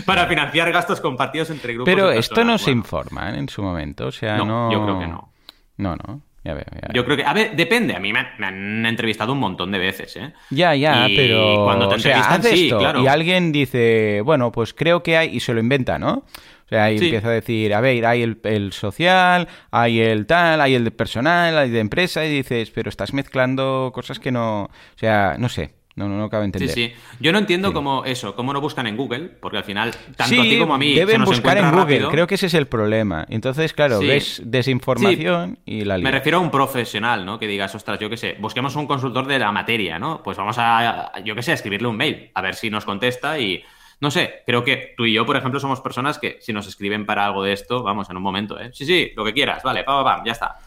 Para 0.06 0.28
financiar 0.28 0.72
gastos 0.72 1.02
compartidos 1.02 1.50
entre 1.50 1.74
grupos. 1.74 1.92
Pero 1.92 2.12
esto 2.12 2.44
no 2.44 2.60
se 2.60 2.70
informa 2.70 3.36
en 3.36 3.50
su 3.50 3.64
momento, 3.64 4.08
o 4.08 4.12
sea, 4.12 4.38
no, 4.38 4.72
Yo 4.72 4.84
creo 4.84 5.00
que 5.00 5.08
no. 5.08 5.34
No, 5.78 5.96
no. 5.96 6.22
Ya 6.44 6.54
veo, 6.54 6.66
ya 6.72 6.94
Yo 6.94 7.04
creo 7.06 7.18
que, 7.18 7.24
a 7.24 7.34
ver, 7.34 7.56
depende. 7.56 7.96
A 7.96 8.00
mí 8.00 8.14
me, 8.14 8.20
han 8.20 8.86
entrevistado 8.86 9.34
un 9.34 9.40
montón 9.40 9.72
de 9.72 9.80
veces, 9.80 10.16
¿eh? 10.16 10.34
Ya, 10.50 10.74
ya, 10.76 11.08
pero. 11.16 11.66
Cuando 11.66 11.90
te 11.90 11.96
entrevistan, 11.96 12.44
sí, 12.44 12.70
claro. 12.70 13.02
Y 13.04 13.08
alguien 13.08 13.52
dice, 13.52 14.22
bueno, 14.24 14.52
pues 14.52 14.74
creo 14.74 15.04
que 15.04 15.18
hay, 15.18 15.36
y 15.36 15.40
se 15.40 15.54
lo 15.54 15.60
inventa, 15.60 16.00
¿no? 16.00 16.24
O 16.66 16.70
sea, 16.70 16.84
ahí 16.84 16.98
empieza 16.98 17.30
a 17.30 17.32
decir, 17.32 17.74
a 17.74 17.82
ver, 17.82 18.06
hay 18.06 18.22
el, 18.22 18.72
social, 18.74 19.48
hay 19.72 20.02
el 20.02 20.28
tal, 20.28 20.62
hay 20.62 20.76
el 20.76 20.84
de 20.84 20.92
personal, 20.92 21.58
hay 21.58 21.72
de 21.72 21.80
empresa, 21.80 22.24
y 22.24 22.30
dices, 22.30 22.70
pero 22.70 22.90
estás 22.90 23.12
mezclando 23.12 23.92
cosas 23.92 24.20
que 24.20 24.32
no. 24.32 24.66
O 24.66 24.98
sea, 24.98 25.36
no 25.40 25.50
sé. 25.50 25.79
No, 26.00 26.08
no, 26.08 26.18
no 26.18 26.30
cabe 26.30 26.46
entender. 26.46 26.70
Sí, 26.70 26.88
sí. 26.88 26.94
Yo 27.20 27.34
no 27.34 27.40
entiendo 27.40 27.74
cómo 27.74 28.06
eso, 28.06 28.34
cómo 28.34 28.54
no 28.54 28.62
buscan 28.62 28.88
en 28.88 28.96
Google, 28.96 29.28
porque 29.42 29.58
al 29.58 29.66
final, 29.66 29.92
tanto 30.16 30.40
a 30.40 30.44
ti 30.44 30.58
como 30.58 30.74
a 30.74 30.78
mí, 30.78 30.96
deben 30.96 31.26
buscar 31.26 31.58
en 31.58 31.72
Google. 31.72 32.08
Creo 32.10 32.26
que 32.26 32.36
ese 32.36 32.46
es 32.46 32.54
el 32.54 32.68
problema. 32.68 33.26
Entonces, 33.28 33.74
claro, 33.74 34.00
ves 34.00 34.42
desinformación 34.46 35.60
y 35.66 35.84
la 35.84 35.98
Me 35.98 36.10
refiero 36.10 36.38
a 36.38 36.42
un 36.42 36.52
profesional, 36.52 37.26
¿no? 37.26 37.38
Que 37.38 37.48
digas, 37.48 37.76
ostras, 37.76 38.00
yo 38.00 38.10
qué 38.10 38.16
sé, 38.16 38.38
busquemos 38.40 38.78
un 38.78 38.88
consultor 38.88 39.28
de 39.28 39.40
la 39.40 39.52
materia, 39.52 40.00
¿no? 40.00 40.24
Pues 40.24 40.38
vamos 40.38 40.56
a, 40.58 41.12
yo 41.26 41.36
qué 41.36 41.44
sé, 41.44 41.52
a 41.52 41.56
escribirle 41.56 41.90
un 41.90 41.98
mail, 41.98 42.32
a 42.34 42.42
ver 42.42 42.56
si 42.56 42.70
nos 42.70 42.86
contesta 42.86 43.38
y 43.38 43.62
no 44.00 44.10
sé, 44.10 44.44
creo 44.46 44.64
que 44.64 44.94
tú 44.96 45.06
y 45.06 45.12
yo, 45.12 45.26
por 45.26 45.36
ejemplo, 45.36 45.60
somos 45.60 45.82
personas 45.82 46.18
que 46.18 46.38
si 46.40 46.54
nos 46.54 46.66
escriben 46.66 47.06
para 47.06 47.26
algo 47.26 47.44
de 47.44 47.52
esto, 47.52 47.84
vamos, 47.84 48.10
en 48.10 48.16
un 48.16 48.24
momento, 48.24 48.58
¿eh? 48.58 48.70
Sí, 48.72 48.86
sí, 48.86 49.12
lo 49.18 49.26
que 49.26 49.34
quieras, 49.34 49.64
vale, 49.64 49.84
pam, 49.84 50.06
pam, 50.06 50.24
ya 50.26 50.32
está. 50.32 50.60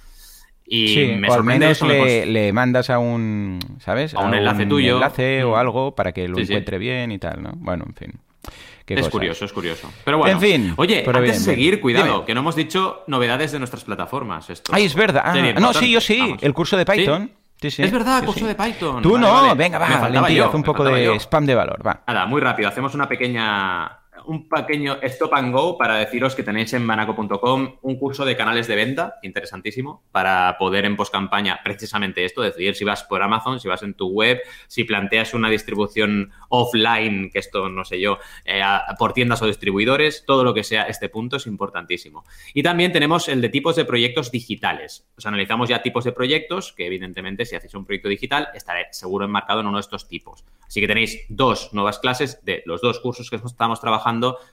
Y 0.75 1.17
me 1.19 1.29
o 1.29 1.35
al 1.35 1.45
menos 1.45 1.83
le, 1.83 2.51
mandas 2.55 2.89
a 2.89 2.99
un, 2.99 3.59
¿sabes? 3.79 4.15
A 4.15 4.21
un, 4.21 4.33
enlace 4.33 4.65
tuyo. 4.65 4.95
enlace 4.95 5.45
o 5.45 5.51
mm. 5.51 5.55
algo 5.55 5.95
para 5.95 6.13
que 6.13 6.27
lo 6.29 6.39
encuentre 6.39 6.79
bien 6.79 7.13
y 7.13 7.19
tal, 7.19 7.43
¿no? 7.43 7.53
Bueno, 7.57 7.85
en 7.87 7.95
fin. 7.95 8.13
es 8.87 9.09
curioso, 9.11 9.45
es 9.45 9.53
curioso. 9.53 9.93
Pero 10.03 10.17
bueno, 10.17 10.33
en 10.33 10.41
fin, 10.41 10.75
oye, 10.79 11.05
antes 11.07 11.23
de 11.23 11.35
seguir, 11.35 11.79
cuidado, 11.79 12.25
que 12.25 12.33
no 12.33 12.41
hemos 12.41 12.57
dicho 12.57 13.05
novedades 13.07 13.53
de 13.53 13.59
nuestras 13.59 13.85
plataformas. 13.85 14.49
Esto. 14.49 14.73
Ay, 14.75 14.87
es 14.87 14.95
verdad. 14.95 15.23
Ah, 15.27 15.61
no, 15.61 15.75
sí, 15.75 15.91
yo 15.91 16.01
sí. 16.01 16.37
El 16.41 16.55
curso 16.55 16.79
de 16.79 16.87
Python. 16.87 17.31
Es 17.61 17.93
verdad, 17.93 18.25
curso 18.25 18.47
de 18.47 18.55
Python. 18.55 19.03
Tú 19.03 19.19
no, 19.19 19.55
venga, 19.55 19.79
va, 19.79 19.87
haz 19.87 20.55
un 20.55 20.63
poco 20.63 20.85
de 20.85 21.17
spam 21.17 21.45
de 21.45 21.55
valor, 21.55 21.87
va. 21.87 22.03
Nada, 22.07 22.25
muy 22.25 22.41
rápido, 22.41 22.71
hacemos 22.71 22.95
una 22.95 23.07
pequeña 23.07 24.02
un 24.27 24.49
pequeño 24.49 24.99
stop 25.03 25.35
and 25.35 25.53
go 25.53 25.77
para 25.77 25.97
deciros 25.97 26.35
que 26.35 26.43
tenéis 26.43 26.73
en 26.73 26.87
banaco.com 26.87 27.77
un 27.83 27.97
curso 27.97 28.25
de 28.25 28.37
canales 28.37 28.67
de 28.67 28.77
venta, 28.77 29.15
interesantísimo, 29.23 30.03
para 30.13 30.57
poder 30.59 30.85
en 30.85 30.97
post-campaña 30.97 31.61
precisamente 31.65 32.25
esto, 32.25 32.43
decidir 32.43 32.75
si 32.75 32.85
vas 32.85 33.05
por 33.05 33.23
Amazon, 33.23 33.61
si 33.61 33.69
vas 33.69 33.83
en 33.83 33.95
tu 33.95 34.09
web, 34.09 34.41
si 34.67 34.85
planteas 34.85 35.35
una 35.35 35.49
distribución 35.49 36.33
offline, 36.49 37.31
que 37.31 37.39
esto 37.39 37.69
no 37.69 37.85
sé 37.85 38.01
yo, 38.01 38.19
eh, 38.45 38.63
por 38.99 39.13
tiendas 39.13 39.43
o 39.43 39.47
distribuidores, 39.47 40.25
todo 40.27 40.45
lo 40.45 40.55
que 40.55 40.65
sea 40.65 40.85
este 40.85 41.09
punto 41.09 41.37
es 41.37 41.47
importantísimo. 41.47 42.25
Y 42.55 42.63
también 42.63 42.93
tenemos 42.93 43.29
el 43.29 43.41
de 43.41 43.49
tipos 43.49 43.77
de 43.77 43.85
proyectos 43.85 44.31
digitales. 44.31 45.07
Os 45.17 45.27
analizamos 45.27 45.69
ya 45.69 45.83
tipos 45.83 46.05
de 46.05 46.13
proyectos, 46.13 46.73
que 46.73 46.87
evidentemente 46.87 47.45
si 47.45 47.57
hacéis 47.57 47.75
un 47.75 47.85
proyecto 47.85 48.09
digital 48.09 48.49
estaré 48.55 48.87
seguro 48.91 49.25
enmarcado 49.25 49.61
en 49.61 49.67
uno 49.67 49.79
de 49.79 49.83
estos 49.83 50.09
tipos. 50.09 50.45
Así 50.67 50.81
que 50.81 50.87
tenéis 50.87 51.21
dos 51.29 51.73
nuevas 51.73 51.99
clases 51.99 52.45
de 52.45 52.63
los 52.67 52.81
dos 52.81 53.01
cursos 53.01 53.29
que 53.29 53.37
estamos 53.37 53.81
trabajando 53.81 54.12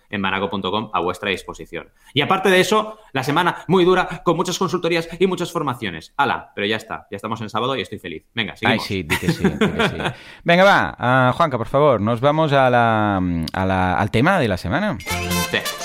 en 0.09 0.21
banaco.com 0.21 0.89
a 0.93 0.99
vuestra 0.99 1.29
disposición. 1.29 1.89
Y 2.13 2.21
aparte 2.21 2.49
de 2.49 2.59
eso, 2.59 2.97
la 3.13 3.23
semana 3.23 3.63
muy 3.67 3.85
dura, 3.85 4.21
con 4.23 4.35
muchas 4.35 4.57
consultorías 4.57 5.07
y 5.19 5.27
muchas 5.27 5.51
formaciones. 5.51 6.13
¡Hala! 6.17 6.51
Pero 6.55 6.67
ya 6.67 6.77
está, 6.77 7.07
ya 7.11 7.15
estamos 7.15 7.41
en 7.41 7.49
sábado 7.49 7.75
y 7.75 7.81
estoy 7.81 7.99
feliz. 7.99 8.25
Venga, 8.33 8.55
seguimos. 8.55 8.83
Ay, 8.83 8.87
sí, 8.87 9.03
di 9.03 9.17
que 9.17 9.31
sí, 9.31 9.43
sí. 9.43 9.97
Venga, 10.43 10.63
va, 10.63 11.29
uh, 11.29 11.33
Juanca, 11.33 11.57
por 11.57 11.67
favor, 11.67 12.01
nos 12.01 12.21
vamos 12.21 12.53
a 12.53 12.69
la, 12.69 13.17
a 13.17 13.65
la, 13.65 13.93
al 13.95 14.11
tema 14.11 14.39
de 14.39 14.47
la 14.47 14.57
semana. 14.57 14.97
Sí. 15.51 15.78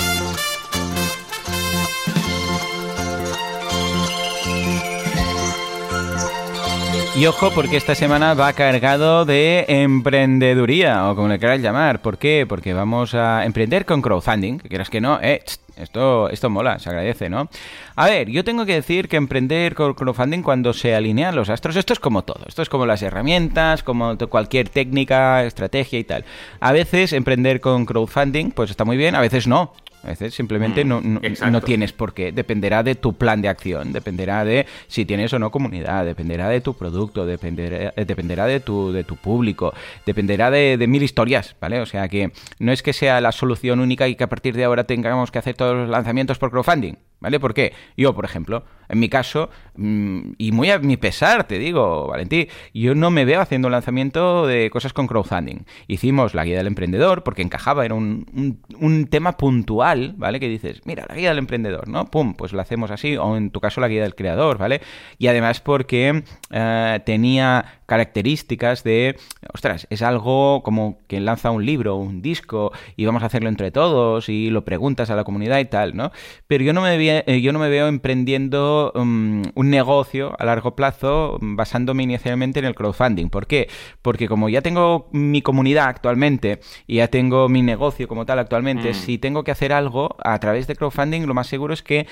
Y 7.17 7.27
ojo, 7.27 7.53
porque 7.55 7.77
esta 7.77 7.95
semana 7.95 8.35
va 8.35 8.53
cargado 8.55 9.25
de 9.25 9.67
emprendeduría, 9.69 11.09
o 11.09 11.15
como 11.15 11.29
le 11.29 11.39
queráis 11.39 11.63
llamar. 11.63 12.03
¿Por 12.03 12.19
qué? 12.19 12.45
Porque 12.49 12.75
vamos 12.75 13.15
a 13.15 13.45
emprender 13.45 13.87
con 13.87 14.03
crowdfunding, 14.03 14.59
que 14.59 14.69
quieras 14.69 14.91
que 14.91 15.01
no, 15.01 15.21
eh, 15.23 15.41
esto, 15.77 16.29
esto 16.29 16.51
mola, 16.51 16.81
se 16.81 16.89
agradece, 16.89 17.31
¿no? 17.31 17.49
A 17.97 18.07
ver, 18.07 18.29
yo 18.29 18.43
tengo 18.43 18.67
que 18.67 18.75
decir 18.75 19.09
que 19.09 19.17
emprender 19.17 19.77
con 19.77 19.95
crowdfunding 19.95 20.43
cuando 20.43 20.73
se 20.73 20.97
alinean 20.97 21.37
los 21.37 21.49
astros, 21.49 21.77
esto 21.77 21.93
es 21.93 22.01
como 22.01 22.23
todo, 22.23 22.45
esto 22.49 22.61
es 22.61 22.69
como 22.69 22.87
las 22.87 23.03
herramientas, 23.03 23.85
como 23.85 24.19
cualquier 24.29 24.69
técnica, 24.69 25.45
estrategia 25.45 26.01
y 26.01 26.05
tal. 26.05 26.25
A 26.59 26.73
veces 26.73 27.13
emprender 27.13 27.61
con 27.61 27.87
crowdfunding, 27.87 28.51
pues 28.51 28.71
está 28.71 28.85
muy 28.85 28.97
bien, 28.97 29.15
a 29.15 29.21
veces 29.21 29.47
no. 29.47 29.75
A 30.03 30.09
veces 30.09 30.35
simplemente 30.35 30.85
mm, 30.85 30.89
no, 30.89 31.51
no, 31.51 31.61
tienes 31.63 31.93
por 31.93 32.13
qué. 32.13 32.31
Dependerá 32.31 32.83
de 32.83 32.95
tu 32.95 33.15
plan 33.15 33.41
de 33.41 33.49
acción, 33.49 33.93
dependerá 33.93 34.45
de 34.45 34.67
si 34.87 35.07
tienes 35.07 35.33
o 35.33 35.39
no 35.39 35.51
comunidad, 35.51 36.05
dependerá 36.05 36.51
de 36.51 36.61
tu 36.61 36.75
producto, 36.75 37.25
dependerá, 37.25 37.95
eh, 37.97 38.05
dependerá 38.05 38.45
de, 38.47 38.61
tu, 38.61 38.93
de 38.93 39.05
tu 39.05 39.17
público, 39.17 39.73
dependerá 40.05 40.51
de, 40.51 40.77
de, 40.77 40.87
mil 40.87 41.03
historias, 41.03 41.57
¿vale? 41.59 41.81
O 41.81 41.87
sea 41.87 42.07
que 42.09 42.33
no 42.59 42.71
es 42.71 42.83
que 42.83 42.93
sea 42.93 43.23
la 43.23 43.33
solución 43.33 43.81
única 43.81 44.07
y 44.07 44.15
que 44.15 44.25
a 44.25 44.29
partir 44.29 44.55
de 44.55 44.65
ahora 44.65 44.85
tengamos 44.85 45.31
que 45.31 45.39
hacer 45.39 45.55
todos 45.55 45.75
los 45.75 45.89
lanzamientos 45.89 46.39
por 46.39 46.51
crowdfunding. 46.51 46.97
¿Vale? 47.25 47.41
¿Por 47.41 47.55
qué? 47.55 47.73
Yo, 47.97 48.15
por 48.15 48.27
ejemplo, 48.27 48.65
en 48.95 49.01
mi 49.01 49.09
caso, 49.09 49.51
mm, 49.77 50.33
y 50.39 50.53
muy 50.53 50.71
a 50.71 50.79
mi 50.79 50.97
pesar, 50.97 51.47
te 51.47 51.59
digo, 51.59 52.07
Valentí, 52.09 52.49
yo 52.73 52.95
no 52.95 53.11
me 53.11 53.25
veo 53.25 53.41
haciendo 53.41 53.69
un 53.69 53.73
lanzamiento 53.73 54.47
de 54.47 54.71
cosas 54.71 54.93
con 54.93 55.07
crowdfunding. 55.07 55.65
Hicimos 55.87 56.35
la 56.35 56.45
guía 56.45 56.57
del 56.57 56.67
emprendedor 56.67 57.23
porque 57.23 57.43
encajaba, 57.43 57.85
era 57.85 57.95
un, 57.95 58.59
un, 58.81 59.07
tema 59.07 59.37
puntual, 59.37 60.15
¿vale? 60.17 60.41
Que 60.41 60.49
dices, 60.49 60.81
mira, 60.85 61.05
la 61.09 61.15
guía 61.15 61.29
del 61.29 61.39
emprendedor, 61.39 61.89
¿no? 61.89 62.07
Pum, 62.11 62.35
pues 62.35 62.53
lo 62.53 62.61
hacemos 62.61 62.91
así, 62.91 63.17
o 63.17 63.37
en 63.37 63.51
tu 63.51 63.61
caso 63.61 63.81
la 63.81 63.89
guía 63.89 64.03
del 64.03 64.15
creador, 64.15 64.59
¿vale? 64.59 64.81
Y 65.19 65.27
además 65.27 65.61
porque 65.61 66.23
eh, 66.51 67.01
tenía 67.05 67.81
características 67.87 68.83
de, 68.85 69.17
ostras, 69.53 69.87
es 69.91 70.03
algo 70.03 70.63
como 70.63 70.99
que 71.07 71.21
lanza 71.21 71.51
un 71.51 71.67
libro, 71.67 71.97
un 71.97 72.23
disco, 72.23 72.73
y 72.97 73.05
vamos 73.05 73.23
a 73.23 73.27
hacerlo 73.27 73.49
entre 73.49 73.71
todos, 73.71 74.29
y 74.29 74.51
lo 74.51 74.65
preguntas 74.65 75.11
a 75.11 75.17
la 75.17 75.25
comunidad 75.25 75.59
y 75.59 75.67
tal, 75.67 75.97
¿no? 75.97 76.13
Pero 76.47 76.65
yo 76.65 76.73
no 76.73 76.81
me, 76.81 76.95
eh, 76.97 77.41
yo 77.43 77.53
no 77.53 77.59
me 77.59 77.69
veo 77.69 77.89
emprendiendo 77.89 78.84
um, 78.95 79.43
un 79.55 79.71
negocio 79.71 80.35
a 80.39 80.45
largo 80.45 80.75
plazo 80.75 81.39
basándome 81.41 82.03
inicialmente 82.03 82.59
en 82.59 82.65
el 82.65 82.75
crowdfunding. 82.75 83.29
¿Por 83.29 83.47
qué? 83.47 83.69
Porque 84.03 84.29
como 84.29 84.49
ya 84.49 84.63
tengo 84.63 85.09
mi 85.13 85.43
comunidad 85.43 85.87
actualmente 85.89 86.61
y 86.87 86.97
ya 86.97 87.09
tengo 87.09 87.49
mi 87.49 87.63
negocio 87.63 88.09
como 88.09 88.27
tal 88.27 88.39
actualmente, 88.39 88.91
mm. 88.91 88.95
si 88.95 89.19
tengo 89.19 89.45
que 89.45 89.51
hacer 89.51 89.73
algo 89.73 90.17
a 90.23 90.39
través 90.39 90.67
de 90.67 90.77
crowdfunding, 90.77 91.27
lo 91.27 91.35
más 91.35 91.47
seguro 91.47 91.75
es 91.75 91.83
que 91.83 92.07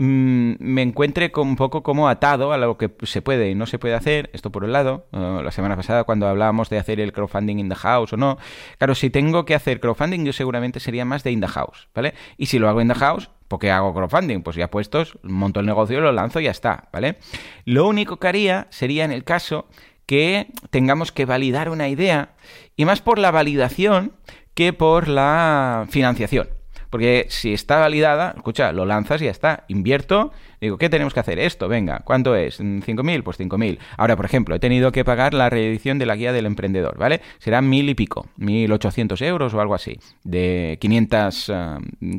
Mm, 0.00 0.54
me 0.60 0.82
encuentre 0.82 1.32
un 1.36 1.56
poco 1.56 1.82
como 1.82 2.08
atado 2.08 2.52
a 2.52 2.56
lo 2.56 2.78
que 2.78 2.88
se 3.02 3.20
puede 3.20 3.50
y 3.50 3.56
no 3.56 3.66
se 3.66 3.80
puede 3.80 3.94
hacer, 3.94 4.30
esto 4.32 4.52
por 4.52 4.62
un 4.62 4.72
lado, 4.72 5.08
la 5.10 5.50
semana 5.50 5.74
pasada 5.74 6.04
cuando 6.04 6.28
hablábamos 6.28 6.70
de 6.70 6.78
hacer 6.78 7.00
el 7.00 7.12
crowdfunding 7.12 7.58
in 7.58 7.68
the 7.68 7.74
house 7.74 8.12
o 8.12 8.16
no, 8.16 8.38
claro, 8.78 8.94
si 8.94 9.10
tengo 9.10 9.44
que 9.44 9.56
hacer 9.56 9.80
crowdfunding 9.80 10.24
yo 10.24 10.32
seguramente 10.32 10.78
sería 10.78 11.04
más 11.04 11.24
de 11.24 11.32
in 11.32 11.40
the 11.40 11.48
house, 11.48 11.88
¿vale? 11.96 12.14
Y 12.36 12.46
si 12.46 12.60
lo 12.60 12.68
hago 12.68 12.80
in 12.80 12.86
the 12.86 12.94
house, 12.94 13.28
¿por 13.48 13.58
qué 13.58 13.72
hago 13.72 13.92
crowdfunding? 13.92 14.42
Pues 14.42 14.54
ya 14.54 14.70
puestos, 14.70 15.18
monto 15.22 15.58
el 15.58 15.66
negocio, 15.66 16.00
lo 16.00 16.12
lanzo 16.12 16.38
y 16.38 16.44
ya 16.44 16.52
está, 16.52 16.88
¿vale? 16.92 17.16
Lo 17.64 17.88
único 17.88 18.18
que 18.18 18.28
haría 18.28 18.68
sería 18.70 19.04
en 19.04 19.10
el 19.10 19.24
caso 19.24 19.66
que 20.06 20.46
tengamos 20.70 21.10
que 21.10 21.24
validar 21.24 21.70
una 21.70 21.88
idea 21.88 22.36
y 22.76 22.84
más 22.84 23.02
por 23.02 23.18
la 23.18 23.32
validación 23.32 24.12
que 24.54 24.72
por 24.72 25.08
la 25.08 25.86
financiación. 25.90 26.57
Porque 26.90 27.26
si 27.28 27.52
está 27.52 27.78
validada, 27.78 28.34
escucha, 28.36 28.72
lo 28.72 28.84
lanzas 28.84 29.20
y 29.22 29.26
ya 29.26 29.30
está. 29.30 29.64
Invierto, 29.68 30.32
Digo, 30.60 30.76
¿qué 30.76 30.88
tenemos 30.88 31.14
que 31.14 31.20
hacer? 31.20 31.38
Esto, 31.38 31.68
venga, 31.68 32.00
¿cuánto 32.04 32.34
es? 32.34 32.60
¿5.000? 32.60 33.22
Pues 33.22 33.38
5.000. 33.38 33.78
Ahora, 33.96 34.16
por 34.16 34.24
ejemplo, 34.24 34.56
he 34.56 34.58
tenido 34.58 34.90
que 34.90 35.04
pagar 35.04 35.32
la 35.32 35.50
reedición 35.50 35.98
de 35.98 36.06
la 36.06 36.16
guía 36.16 36.32
del 36.32 36.46
emprendedor, 36.46 36.98
¿vale? 36.98 37.20
Será 37.38 37.62
mil 37.62 37.88
y 37.88 37.94
pico, 37.94 38.26
1.800 38.38 39.24
euros 39.24 39.54
o 39.54 39.60
algo 39.60 39.74
así, 39.74 40.00
de 40.24 40.78
500, 40.80 41.52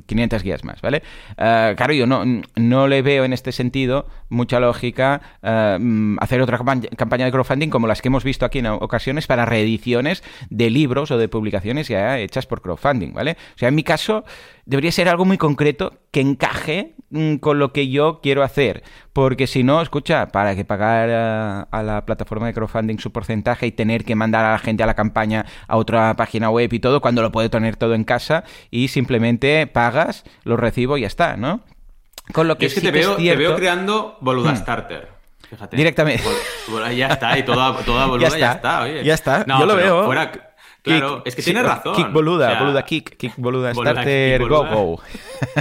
500 0.06 0.44
guías 0.44 0.64
más, 0.64 0.82
¿vale? 0.82 1.04
claro, 1.36 1.94
yo 1.94 2.06
no, 2.06 2.24
no 2.56 2.88
le 2.88 3.02
veo 3.02 3.26
en 3.26 3.34
este 3.34 3.52
sentido 3.52 4.08
mucha 4.30 4.60
lógica 4.60 5.22
hacer 5.42 6.42
otra 6.42 6.58
campaña 6.58 7.26
de 7.26 7.32
crowdfunding 7.32 7.70
como 7.70 7.88
las 7.88 8.02
que 8.02 8.08
hemos 8.08 8.24
visto 8.24 8.46
aquí 8.46 8.60
en 8.60 8.68
ocasiones 8.68 9.28
para 9.28 9.46
reediciones 9.46 10.24
de 10.50 10.70
libros 10.70 11.12
o 11.12 11.18
de 11.18 11.28
publicaciones 11.28 11.88
ya 11.88 12.20
hechas 12.20 12.46
por 12.46 12.62
crowdfunding, 12.62 13.14
¿vale? 13.14 13.38
O 13.56 13.58
sea, 13.58 13.70
en 13.70 13.76
mi 13.76 13.84
caso 13.84 14.24
debería 14.70 14.92
ser 14.92 15.10
algo 15.10 15.26
muy 15.26 15.40
concreto 15.40 15.94
que 16.12 16.22
encaje 16.22 16.94
mm, 17.10 17.38
con 17.38 17.58
lo 17.58 17.74
que 17.74 17.90
yo 17.90 18.20
quiero 18.22 18.44
hacer. 18.44 18.84
Porque 19.14 19.48
si 19.48 19.64
no, 19.64 19.82
escucha, 19.82 20.28
para 20.28 20.56
que 20.56 20.64
pagar 20.64 21.10
a, 21.10 21.84
la 21.84 22.06
plataforma 22.06 22.46
de 22.46 22.54
crowdfunding 22.54 23.00
su 23.00 23.12
porcentaje 23.12 23.66
y 23.66 23.72
tener 23.72 24.06
que 24.06 24.14
mandar 24.16 24.46
a 24.46 24.52
la 24.52 24.60
gente 24.60 24.84
a 24.84 24.86
la 24.86 24.94
campaña 24.94 25.46
a 25.68 25.76
otra 25.76 26.16
página 26.16 26.52
web 26.52 26.72
y 26.72 26.80
todo, 26.80 27.02
cuando 27.02 27.24
lo 27.24 27.32
puede 27.32 27.50
tener 27.50 27.78
todo 27.78 27.96
en 27.96 28.04
casa 28.04 28.44
y 28.70 28.90
simplemente 28.90 29.66
pagas, 29.66 30.24
lo 30.44 30.56
recibo 30.56 30.98
y 30.98 31.02
ya 31.02 31.08
está, 31.08 31.36
¿no? 31.36 31.62
Con 32.32 32.48
lo 32.48 32.60
que, 32.60 32.68
es 32.68 32.76
que, 32.76 32.82
te, 32.82 32.92
veo, 32.92 33.16
te, 33.16 33.36
veo, 33.36 33.56
creando 33.56 34.18
Boluda 34.22 34.52
hmm. 34.52 34.58
Starter. 34.58 35.10
Fíjate. 35.50 35.76
Directamente. 35.76 36.24
ya 36.96 37.08
está, 37.08 37.40
y 37.40 37.42
toda, 37.42 37.76
toda 37.84 38.06
boluda 38.06 38.38
ya 38.38 38.52
está, 38.52 38.84
oye. 38.84 39.04
Ya 39.04 39.16
está, 39.16 39.44
yo 39.48 39.66
lo 39.66 39.76
veo. 39.76 40.06
Claro, 40.82 41.22
es 41.26 41.36
que 41.36 41.42
tienes 41.42 41.64
razón. 41.64 41.96
Kick 41.96 42.12
boluda, 42.12 42.60
boluda 42.60 42.84
kick, 42.84 43.18
kick 43.18 43.34
boluda, 43.38 43.74
starter, 43.74 44.48
go, 44.48 44.66
go. 44.66 45.02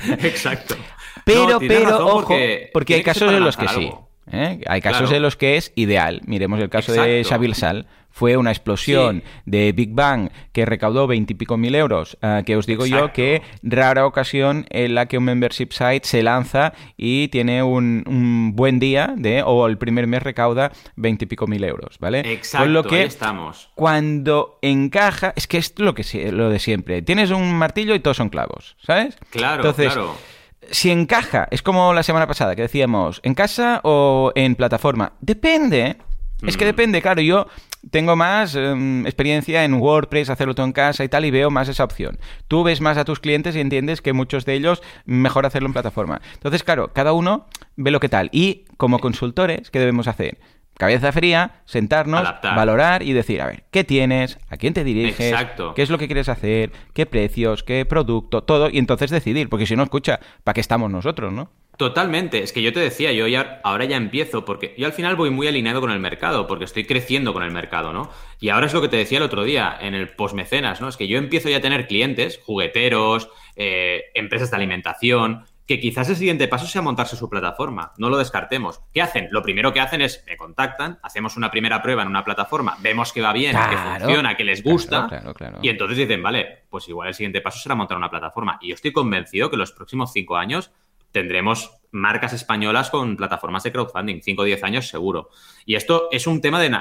Exacto. 0.22 0.76
Pero, 1.24 1.58
pero, 1.58 2.06
ojo, 2.06 2.34
porque, 2.72 2.94
hay 2.94 3.02
casos 3.02 3.32
en 3.32 3.44
los 3.44 3.56
que 3.56 3.68
sí. 3.68 3.92
¿Eh? 4.32 4.60
Hay 4.66 4.80
casos 4.80 5.12
en 5.12 5.22
los 5.22 5.36
que 5.36 5.56
es 5.56 5.72
ideal. 5.74 6.20
Miremos 6.26 6.60
el 6.60 6.68
caso 6.68 6.92
de 6.92 7.24
Xavier 7.24 7.54
Sal 7.54 7.86
fue 8.18 8.36
una 8.36 8.50
explosión 8.50 9.22
de 9.46 9.70
Big 9.70 9.90
Bang 9.92 10.30
que 10.52 10.66
recaudó 10.66 11.06
veintipico 11.06 11.56
mil 11.56 11.74
euros, 11.76 12.18
eh, 12.20 12.42
que 12.44 12.56
os 12.56 12.66
digo 12.66 12.84
yo 12.84 13.12
que 13.12 13.42
rara 13.62 14.06
ocasión 14.06 14.66
en 14.70 14.96
la 14.96 15.06
que 15.06 15.18
un 15.18 15.24
membership 15.24 15.68
site 15.70 16.00
se 16.02 16.24
lanza 16.24 16.72
y 16.96 17.28
tiene 17.28 17.62
un, 17.62 18.52
buen 18.56 18.80
día 18.80 19.14
de, 19.16 19.44
o 19.44 19.68
el 19.68 19.78
primer 19.78 20.08
mes 20.08 20.22
recauda 20.24 20.72
veintipico 20.96 21.46
mil 21.46 21.62
euros, 21.62 21.98
¿vale? 22.00 22.20
Exacto, 22.32 22.64
Con 22.64 22.72
lo 22.72 22.82
que 22.82 23.04
estamos. 23.04 23.70
Cuando 23.76 24.58
encaja, 24.62 25.32
es 25.36 25.46
que 25.46 25.58
es 25.58 25.78
lo, 25.78 25.94
que, 25.94 26.32
lo 26.32 26.50
de 26.50 26.58
siempre, 26.58 27.02
tienes 27.02 27.30
un 27.30 27.54
martillo 27.54 27.94
y 27.94 28.00
todos 28.00 28.16
son 28.16 28.30
clavos, 28.30 28.76
¿sabes? 28.80 29.16
Claro, 29.30 29.62
Entonces, 29.62 29.96
si 30.70 30.90
encaja, 30.90 31.48
es 31.50 31.62
como 31.62 31.92
la 31.92 32.02
semana 32.02 32.26
pasada 32.26 32.56
que 32.56 32.62
decíamos, 32.62 33.20
¿en 33.22 33.34
casa 33.34 33.80
o 33.84 34.32
en 34.34 34.54
plataforma? 34.54 35.12
Depende. 35.20 35.96
Es 36.42 36.56
que 36.56 36.64
mm. 36.64 36.68
depende, 36.68 37.02
claro, 37.02 37.20
yo 37.20 37.46
tengo 37.90 38.16
más 38.16 38.54
em, 38.54 39.06
experiencia 39.06 39.64
en 39.64 39.74
WordPress, 39.74 40.30
hacerlo 40.30 40.54
todo 40.54 40.66
en 40.66 40.72
casa 40.72 41.04
y 41.04 41.08
tal, 41.08 41.24
y 41.24 41.30
veo 41.30 41.50
más 41.50 41.68
esa 41.68 41.84
opción. 41.84 42.18
Tú 42.46 42.62
ves 42.62 42.80
más 42.80 42.96
a 42.96 43.04
tus 43.04 43.20
clientes 43.20 43.56
y 43.56 43.60
entiendes 43.60 44.02
que 44.02 44.12
muchos 44.12 44.44
de 44.44 44.54
ellos 44.54 44.82
mejor 45.04 45.46
hacerlo 45.46 45.66
en 45.66 45.72
plataforma. 45.72 46.20
Entonces, 46.34 46.62
claro, 46.62 46.92
cada 46.92 47.12
uno 47.12 47.46
ve 47.76 47.90
lo 47.90 48.00
que 48.00 48.08
tal. 48.08 48.28
Y 48.32 48.66
como 48.76 48.98
consultores, 49.00 49.70
¿qué 49.70 49.78
debemos 49.78 50.06
hacer? 50.06 50.38
Cabeza 50.78 51.10
fría, 51.10 51.62
sentarnos, 51.64 52.22
valorar 52.40 53.02
y 53.02 53.12
decir, 53.12 53.42
a 53.42 53.46
ver, 53.46 53.64
¿qué 53.72 53.82
tienes? 53.82 54.38
¿A 54.48 54.56
quién 54.56 54.74
te 54.74 54.84
diriges? 54.84 55.34
¿Qué 55.74 55.82
es 55.82 55.90
lo 55.90 55.98
que 55.98 56.06
quieres 56.06 56.28
hacer? 56.28 56.70
¿Qué 56.94 57.04
precios? 57.04 57.64
¿Qué 57.64 57.84
producto? 57.84 58.44
Todo. 58.44 58.70
Y 58.70 58.78
entonces 58.78 59.10
decidir, 59.10 59.48
porque 59.48 59.66
si 59.66 59.74
no, 59.74 59.82
escucha, 59.82 60.20
¿para 60.44 60.54
qué 60.54 60.60
estamos 60.60 60.88
nosotros, 60.88 61.32
no? 61.32 61.50
Totalmente, 61.78 62.42
es 62.42 62.52
que 62.52 62.60
yo 62.60 62.72
te 62.72 62.80
decía, 62.80 63.12
yo 63.12 63.28
ya, 63.28 63.60
ahora 63.62 63.84
ya 63.84 63.96
empiezo, 63.96 64.44
porque 64.44 64.74
yo 64.76 64.86
al 64.86 64.92
final 64.92 65.14
voy 65.14 65.30
muy 65.30 65.46
alineado 65.46 65.80
con 65.80 65.92
el 65.92 66.00
mercado, 66.00 66.48
porque 66.48 66.64
estoy 66.64 66.84
creciendo 66.84 67.32
con 67.32 67.44
el 67.44 67.52
mercado, 67.52 67.92
¿no? 67.92 68.10
Y 68.40 68.48
ahora 68.48 68.66
es 68.66 68.74
lo 68.74 68.80
que 68.80 68.88
te 68.88 68.96
decía 68.96 69.18
el 69.18 69.24
otro 69.24 69.44
día, 69.44 69.76
en 69.80 69.94
el 69.94 70.08
postmecenas, 70.08 70.80
¿no? 70.80 70.88
Es 70.88 70.96
que 70.96 71.06
yo 71.06 71.18
empiezo 71.18 71.48
ya 71.48 71.58
a 71.58 71.60
tener 71.60 71.86
clientes, 71.86 72.40
jugueteros, 72.44 73.30
eh, 73.54 74.06
empresas 74.14 74.50
de 74.50 74.56
alimentación, 74.56 75.44
que 75.68 75.78
quizás 75.78 76.08
el 76.08 76.16
siguiente 76.16 76.48
paso 76.48 76.66
sea 76.66 76.80
montarse 76.80 77.14
su 77.14 77.28
plataforma, 77.28 77.92
no 77.98 78.08
lo 78.08 78.16
descartemos. 78.16 78.80
¿Qué 78.94 79.02
hacen? 79.02 79.28
Lo 79.30 79.42
primero 79.42 79.70
que 79.74 79.80
hacen 79.80 80.00
es, 80.00 80.24
me 80.26 80.38
contactan, 80.38 80.98
hacemos 81.02 81.36
una 81.36 81.50
primera 81.50 81.82
prueba 81.82 82.02
en 82.02 82.08
una 82.08 82.24
plataforma, 82.24 82.78
vemos 82.80 83.12
que 83.12 83.20
va 83.20 83.34
bien, 83.34 83.54
que 83.54 83.76
funciona, 83.76 84.34
que 84.34 84.44
les 84.44 84.64
gusta, 84.64 85.08
y 85.60 85.68
entonces 85.68 85.98
dicen, 85.98 86.22
vale, 86.22 86.64
pues 86.70 86.88
igual 86.88 87.08
el 87.08 87.14
siguiente 87.14 87.42
paso 87.42 87.58
será 87.58 87.74
montar 87.74 87.98
una 87.98 88.08
plataforma. 88.08 88.58
Y 88.62 88.68
yo 88.68 88.74
estoy 88.74 88.92
convencido 88.92 89.50
que 89.50 89.58
los 89.58 89.72
próximos 89.72 90.10
cinco 90.10 90.38
años 90.38 90.72
tendremos 91.12 91.77
marcas 91.90 92.32
españolas 92.32 92.90
con 92.90 93.16
plataformas 93.16 93.62
de 93.62 93.72
crowdfunding, 93.72 94.20
5 94.22 94.42
o 94.42 94.44
10 94.44 94.64
años 94.64 94.88
seguro. 94.88 95.30
Y 95.64 95.74
esto 95.74 96.08
es 96.10 96.26
un 96.26 96.40
tema 96.40 96.60
de 96.60 96.74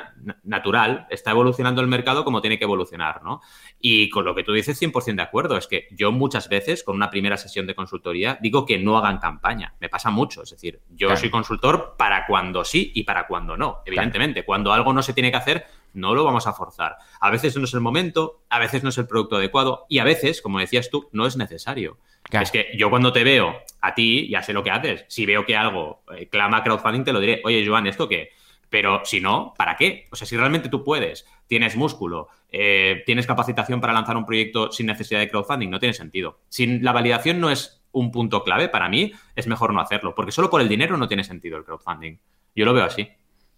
natural, 0.43 1.07
está 1.09 1.31
evolucionando 1.31 1.81
el 1.81 1.87
mercado 1.87 2.23
como 2.23 2.41
tiene 2.41 2.57
que 2.57 2.65
evolucionar, 2.65 3.23
¿no? 3.23 3.41
Y 3.79 4.09
con 4.09 4.25
lo 4.25 4.35
que 4.35 4.43
tú 4.43 4.53
dices, 4.53 4.81
100% 4.81 5.15
de 5.15 5.21
acuerdo, 5.21 5.57
es 5.57 5.67
que 5.67 5.87
yo 5.91 6.11
muchas 6.11 6.49
veces 6.49 6.83
con 6.83 6.95
una 6.95 7.09
primera 7.09 7.37
sesión 7.37 7.67
de 7.67 7.75
consultoría 7.75 8.37
digo 8.41 8.65
que 8.65 8.79
no 8.79 8.97
hagan 8.97 9.19
campaña, 9.19 9.75
me 9.79 9.89
pasa 9.89 10.09
mucho, 10.09 10.43
es 10.43 10.51
decir, 10.51 10.81
yo 10.89 11.15
soy 11.15 11.29
consultor 11.29 11.95
para 11.97 12.25
cuando 12.25 12.63
sí 12.63 12.91
y 12.95 13.03
para 13.03 13.27
cuando 13.27 13.57
no, 13.57 13.79
evidentemente, 13.85 14.43
cuando 14.45 14.73
algo 14.73 14.93
no 14.93 15.01
se 15.01 15.13
tiene 15.13 15.31
que 15.31 15.37
hacer, 15.37 15.65
no 15.97 16.13
lo 16.13 16.23
vamos 16.23 16.47
a 16.47 16.53
forzar. 16.53 16.95
A 17.19 17.29
veces 17.29 17.57
no 17.57 17.65
es 17.65 17.73
el 17.73 17.81
momento, 17.81 18.43
a 18.49 18.59
veces 18.59 18.83
no 18.83 18.89
es 18.89 18.97
el 18.97 19.07
producto 19.07 19.35
adecuado 19.35 19.85
y 19.89 19.99
a 19.99 20.03
veces, 20.03 20.41
como 20.41 20.59
decías 20.59 20.89
tú, 20.89 21.09
no 21.11 21.25
es 21.25 21.35
necesario. 21.35 21.97
Es 22.31 22.51
que 22.51 22.67
yo 22.77 22.89
cuando 22.89 23.11
te 23.11 23.23
veo 23.23 23.55
a 23.81 23.95
ti, 23.95 24.29
ya 24.29 24.43
sé 24.43 24.53
lo 24.53 24.63
que 24.63 24.71
haces. 24.71 25.05
Si 25.07 25.25
veo 25.25 25.45
que 25.45 25.55
algo 25.55 26.03
eh, 26.15 26.27
clama 26.29 26.63
crowdfunding, 26.63 27.03
te 27.03 27.13
lo 27.13 27.19
diré, 27.19 27.41
oye, 27.43 27.65
Joan, 27.65 27.87
¿esto 27.87 28.07
qué? 28.07 28.29
Pero 28.69 29.01
si 29.05 29.21
no, 29.21 29.53
¿para 29.57 29.75
qué? 29.75 30.05
O 30.11 30.15
sea, 30.15 30.27
si 30.27 30.35
realmente 30.35 30.69
tú 30.69 30.83
puedes, 30.83 31.25
tienes 31.47 31.75
músculo, 31.75 32.27
eh, 32.49 33.01
tienes 33.05 33.25
capacitación 33.25 33.79
para 33.79 33.93
lanzar 33.93 34.17
un 34.17 34.25
proyecto 34.25 34.71
sin 34.71 34.85
necesidad 34.85 35.19
de 35.19 35.29
crowdfunding, 35.29 35.69
no 35.69 35.79
tiene 35.79 35.93
sentido. 35.93 36.39
Si 36.49 36.79
la 36.79 36.91
validación 36.91 37.39
no 37.39 37.49
es 37.49 37.81
un 37.91 38.11
punto 38.11 38.43
clave, 38.43 38.69
para 38.69 38.89
mí 38.89 39.13
es 39.35 39.47
mejor 39.47 39.73
no 39.73 39.81
hacerlo, 39.81 40.13
porque 40.13 40.31
solo 40.31 40.49
por 40.49 40.61
el 40.61 40.67
dinero 40.67 40.97
no 40.97 41.07
tiene 41.07 41.23
sentido 41.23 41.57
el 41.57 41.63
crowdfunding. 41.63 42.17
Yo 42.55 42.65
lo 42.65 42.73
veo 42.73 42.83
así. 42.83 43.07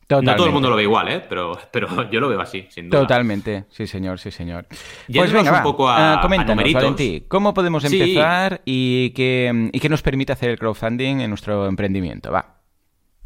No 0.10 0.36
todo 0.36 0.48
el 0.48 0.54
mundo 0.54 0.70
lo 0.70 0.76
ve 0.76 0.84
igual, 0.84 1.08
¿eh? 1.08 1.24
pero, 1.30 1.58
pero 1.72 2.10
yo 2.10 2.20
lo 2.20 2.30
veo 2.30 2.42
así, 2.42 2.66
sin 2.70 2.90
duda. 2.90 3.02
Totalmente, 3.02 3.66
sí 3.70 3.86
señor, 3.86 4.20
sí 4.20 4.32
señor. 4.32 4.66
pues 5.14 5.32
venga, 5.32 5.58
un 5.58 5.64
poco 5.64 5.88
a, 5.88 6.22
uh, 6.26 7.26
¿cómo 7.28 7.54
podemos 7.54 7.86
empezar 7.86 8.62
y, 8.66 9.12
qué, 9.12 9.70
y 9.72 9.80
qué 9.80 9.90
nos 9.90 10.02
permite 10.02 10.34
hacer 10.34 10.50
el 10.50 10.58
crowdfunding 10.58 11.22
en 11.22 11.30
nuestro 11.30 11.68
emprendimiento? 11.68 12.32
Va. 12.32 12.59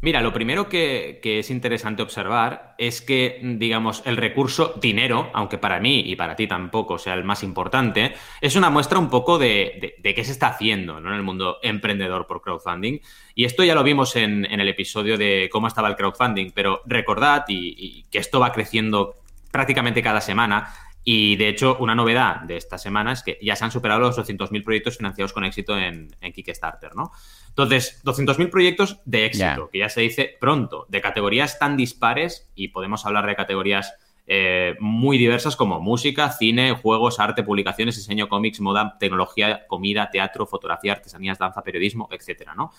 Mira, 0.04 0.20
lo 0.20 0.34
primero 0.34 0.68
que, 0.68 1.18
es 1.22 1.48
interesante 1.48 2.02
observar 2.02 2.74
es 2.76 3.00
que, 3.00 3.40
digamos, 3.42 4.02
el 4.04 4.18
recurso 4.18 4.74
dinero, 4.78 5.30
aunque 5.32 5.56
para 5.56 5.80
mí 5.80 6.00
y 6.00 6.14
para 6.14 6.36
ti 6.36 6.46
tampoco 6.46 6.98
sea 6.98 7.14
el 7.14 7.24
más 7.24 7.42
importante, 7.42 8.12
es 8.42 8.54
una 8.54 8.68
muestra 8.68 8.98
un 8.98 9.08
poco 9.08 9.38
de, 9.38 9.94
qué 10.02 10.24
se 10.24 10.32
está 10.32 10.48
haciendo 10.48 10.98
en 10.98 11.06
el 11.06 11.22
mundo 11.22 11.56
emprendedor 11.62 12.26
por 12.26 12.42
crowdfunding. 12.42 12.98
Y 13.34 13.46
esto 13.46 13.64
ya 13.64 13.74
lo 13.74 13.82
vimos 13.82 14.14
en, 14.16 14.44
el 14.44 14.68
episodio 14.68 15.16
de 15.16 15.48
cómo 15.50 15.68
estaba 15.68 15.88
el 15.88 15.96
crowdfunding, 15.96 16.50
pero 16.50 16.82
recordad 16.84 17.46
y, 17.48 18.04
que 18.10 18.18
esto 18.18 18.38
va 18.38 18.52
creciendo 18.52 19.14
prácticamente 19.50 20.02
cada 20.02 20.20
semana. 20.20 20.70
Y 21.04 21.36
de 21.36 21.48
hecho, 21.48 21.76
una 21.78 21.94
novedad 21.94 22.40
de 22.40 22.56
esta 22.56 22.78
semana 22.78 23.12
es 23.12 23.22
que 23.22 23.38
ya 23.42 23.54
se 23.56 23.64
han 23.64 23.70
superado 23.70 24.00
los 24.00 24.18
200.000 24.18 24.64
proyectos 24.64 24.96
financiados 24.96 25.34
con 25.34 25.44
éxito 25.44 25.78
en, 25.78 26.08
en 26.20 26.32
Kickstarter, 26.32 26.96
¿no? 26.96 27.12
Entonces, 27.48 28.02
200.000 28.04 28.50
proyectos 28.50 29.00
de 29.04 29.26
éxito, 29.26 29.68
que 29.70 29.78
ya 29.80 29.90
se 29.90 30.00
dice 30.00 30.36
pronto, 30.40 30.86
de 30.88 31.02
categorías 31.02 31.58
tan 31.58 31.76
dispares, 31.76 32.50
y 32.54 32.68
podemos 32.68 33.04
hablar 33.04 33.26
de 33.26 33.36
categorías 33.36 33.94
eh, 34.26 34.76
muy 34.80 35.18
diversas 35.18 35.54
como 35.54 35.78
música, 35.80 36.30
cine, 36.30 36.72
juegos, 36.72 37.20
arte, 37.20 37.42
publicaciones, 37.42 37.96
diseño, 37.96 38.28
cómics, 38.28 38.60
moda, 38.60 38.96
tecnología, 38.98 39.66
comida, 39.66 40.10
teatro, 40.10 40.46
fotografía, 40.46 40.92
artesanías, 40.92 41.38
danza, 41.38 41.62
periodismo, 41.62 42.08
etcétera, 42.10 42.54
¿no? 42.54 42.72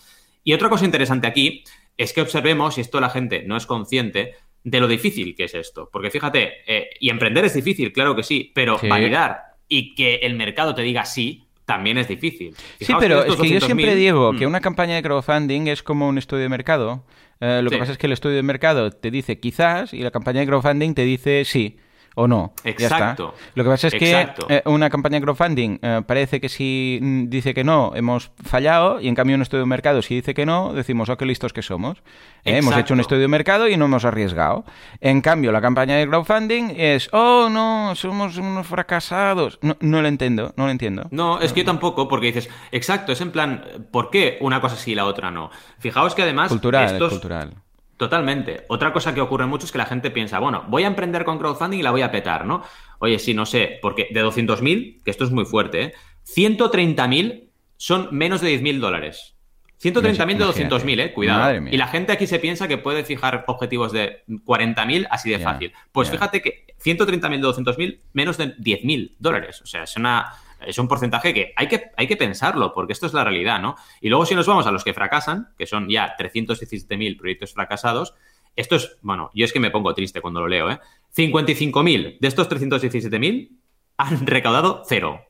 Y 0.43 0.53
otra 0.53 0.69
cosa 0.69 0.85
interesante 0.85 1.27
aquí 1.27 1.63
es 1.97 2.13
que 2.13 2.21
observemos, 2.21 2.77
y 2.77 2.81
esto 2.81 2.99
la 2.99 3.09
gente 3.09 3.43
no 3.45 3.55
es 3.55 3.67
consciente, 3.67 4.33
de 4.65 4.79
lo 4.79 4.87
difícil 4.87 5.35
que 5.35 5.45
es 5.45 5.53
esto. 5.53 5.89
Porque 5.91 6.09
fíjate, 6.09 6.63
eh, 6.67 6.89
y 6.99 7.09
emprender 7.09 7.45
es 7.45 7.53
difícil, 7.53 7.93
claro 7.93 8.15
que 8.15 8.23
sí, 8.23 8.51
pero 8.53 8.77
validar 8.89 9.55
y 9.69 9.95
que 9.95 10.15
el 10.15 10.35
mercado 10.35 10.75
te 10.75 10.81
diga 10.81 11.05
sí, 11.05 11.47
también 11.65 11.97
es 11.97 12.07
difícil. 12.07 12.53
sí, 12.79 12.93
pero 12.99 13.23
es 13.23 13.35
que 13.35 13.49
yo 13.49 13.61
siempre 13.61 13.95
digo 13.95 14.33
que 14.33 14.45
mm. 14.45 14.49
una 14.49 14.59
campaña 14.59 14.95
de 14.95 15.03
crowdfunding 15.03 15.67
es 15.67 15.83
como 15.83 16.07
un 16.07 16.17
estudio 16.17 16.43
de 16.43 16.49
mercado. 16.49 17.05
Eh, 17.39 17.61
lo 17.63 17.69
que 17.69 17.77
pasa 17.77 17.91
es 17.91 17.97
que 17.97 18.07
el 18.07 18.13
estudio 18.13 18.35
de 18.37 18.43
mercado 18.43 18.91
te 18.91 19.11
dice 19.11 19.39
quizás 19.39 19.93
y 19.93 19.99
la 19.99 20.11
campaña 20.11 20.39
de 20.39 20.47
crowdfunding 20.47 20.93
te 20.93 21.03
dice 21.03 21.45
sí. 21.45 21.77
¿O 22.15 22.27
no? 22.27 22.53
Exacto. 22.63 23.33
Lo 23.55 23.63
que 23.63 23.69
pasa 23.69 23.87
es 23.87 23.93
que 23.93 24.27
eh, 24.47 24.61
una 24.65 24.89
campaña 24.89 25.19
de 25.19 25.21
crowdfunding 25.21 25.79
eh, 25.81 26.01
parece 26.07 26.39
que 26.39 26.47
si 26.47 26.99
dice 27.27 27.53
que 27.53 27.65
no, 27.65 27.91
hemos 27.93 28.31
fallado, 28.43 29.01
y 29.01 29.09
en 29.09 29.15
cambio 29.15 29.35
un 29.35 29.41
estudio 29.41 29.63
de 29.63 29.69
mercado, 29.69 30.01
si 30.01 30.15
dice 30.15 30.33
que 30.33 30.45
no, 30.45 30.73
decimos, 30.73 31.09
oh, 31.09 31.17
qué 31.17 31.25
listos 31.25 31.51
que 31.51 31.61
somos. 31.61 31.99
Eh, 32.45 32.57
hemos 32.57 32.77
hecho 32.77 32.93
un 32.93 33.01
estudio 33.01 33.21
de 33.21 33.27
mercado 33.27 33.67
y 33.67 33.75
no 33.75 33.85
hemos 33.85 34.05
arriesgado. 34.05 34.63
En 35.01 35.21
cambio, 35.21 35.51
la 35.51 35.59
campaña 35.61 35.97
de 35.97 36.07
crowdfunding 36.07 36.73
es, 36.77 37.09
oh, 37.11 37.49
no, 37.51 37.93
somos 37.95 38.37
unos 38.37 38.65
fracasados. 38.65 39.59
No, 39.61 39.75
no 39.81 40.01
lo 40.01 40.07
entiendo, 40.07 40.53
no 40.55 40.65
lo 40.65 40.71
entiendo. 40.71 41.07
No, 41.11 41.41
es 41.41 41.51
que 41.51 41.61
yo 41.61 41.65
tampoco, 41.65 42.07
porque 42.07 42.27
dices, 42.27 42.49
exacto, 42.71 43.11
es 43.11 43.19
en 43.19 43.31
plan, 43.31 43.65
¿por 43.91 44.09
qué 44.09 44.37
una 44.39 44.61
cosa 44.61 44.77
sí 44.77 44.93
y 44.93 44.95
la 44.95 45.05
otra 45.05 45.31
no? 45.31 45.51
Fijaos 45.79 46.15
que 46.15 46.21
además... 46.21 46.47
Cultural, 46.47 46.97
cultural. 46.97 47.64
Totalmente. 47.97 48.65
Otra 48.67 48.91
cosa 48.91 49.13
que 49.13 49.21
ocurre 49.21 49.45
mucho 49.45 49.65
es 49.65 49.71
que 49.71 49.77
la 49.77 49.85
gente 49.85 50.11
piensa, 50.11 50.39
bueno, 50.39 50.65
voy 50.67 50.83
a 50.83 50.87
emprender 50.87 51.23
con 51.23 51.39
crowdfunding 51.39 51.79
y 51.79 51.83
la 51.83 51.91
voy 51.91 52.01
a 52.01 52.11
petar, 52.11 52.45
¿no? 52.45 52.63
Oye, 52.99 53.19
sí, 53.19 53.33
no 53.33 53.45
sé, 53.45 53.79
porque 53.81 54.09
de 54.11 54.23
200.000, 54.23 55.03
que 55.03 55.11
esto 55.11 55.23
es 55.23 55.31
muy 55.31 55.45
fuerte, 55.45 55.81
¿eh? 55.81 55.93
130.000 56.27 57.49
son 57.77 58.09
menos 58.11 58.41
de 58.41 58.59
10.000 58.59 58.79
dólares. 58.79 59.35
130.000 59.81 60.37
de 60.37 60.45
200.000, 60.45 60.99
¿eh? 60.99 61.13
Cuidado. 61.13 61.67
Y 61.69 61.77
la 61.77 61.87
gente 61.87 62.11
aquí 62.11 62.27
se 62.27 62.39
piensa 62.39 62.67
que 62.67 62.77
puede 62.77 63.03
fijar 63.03 63.43
objetivos 63.47 63.91
de 63.91 64.23
40.000 64.27 65.07
así 65.09 65.29
de 65.29 65.39
fácil. 65.39 65.73
Pues 65.91 66.09
fíjate 66.09 66.41
que 66.41 66.65
130.000 66.83 67.29
de 67.29 67.47
200.000 67.47 67.99
menos 68.13 68.37
de 68.37 68.55
10.000 68.57 69.15
dólares. 69.19 69.61
O 69.61 69.65
sea, 69.65 69.83
es 69.83 69.95
una 69.95 70.33
es 70.65 70.77
un 70.77 70.87
porcentaje 70.87 71.33
que 71.33 71.53
hay, 71.55 71.67
que 71.67 71.91
hay 71.95 72.07
que 72.07 72.17
pensarlo, 72.17 72.73
porque 72.73 72.93
esto 72.93 73.05
es 73.05 73.13
la 73.13 73.23
realidad, 73.23 73.59
¿no? 73.59 73.75
Y 74.01 74.09
luego 74.09 74.25
si 74.25 74.35
nos 74.35 74.47
vamos 74.47 74.67
a 74.67 74.71
los 74.71 74.83
que 74.83 74.93
fracasan, 74.93 75.49
que 75.57 75.65
son 75.65 75.89
ya 75.89 76.15
317.000 76.17 77.17
proyectos 77.17 77.53
fracasados, 77.53 78.13
esto 78.55 78.75
es, 78.75 78.97
bueno, 79.01 79.31
yo 79.33 79.45
es 79.45 79.51
que 79.51 79.59
me 79.59 79.71
pongo 79.71 79.93
triste 79.93 80.21
cuando 80.21 80.41
lo 80.41 80.47
leo, 80.47 80.71
¿eh? 80.71 80.79
55.000 81.15 82.19
de 82.19 82.27
estos 82.27 82.49
317.000 82.49 83.49
han 83.97 84.25
recaudado 84.27 84.83
cero. 84.87 85.21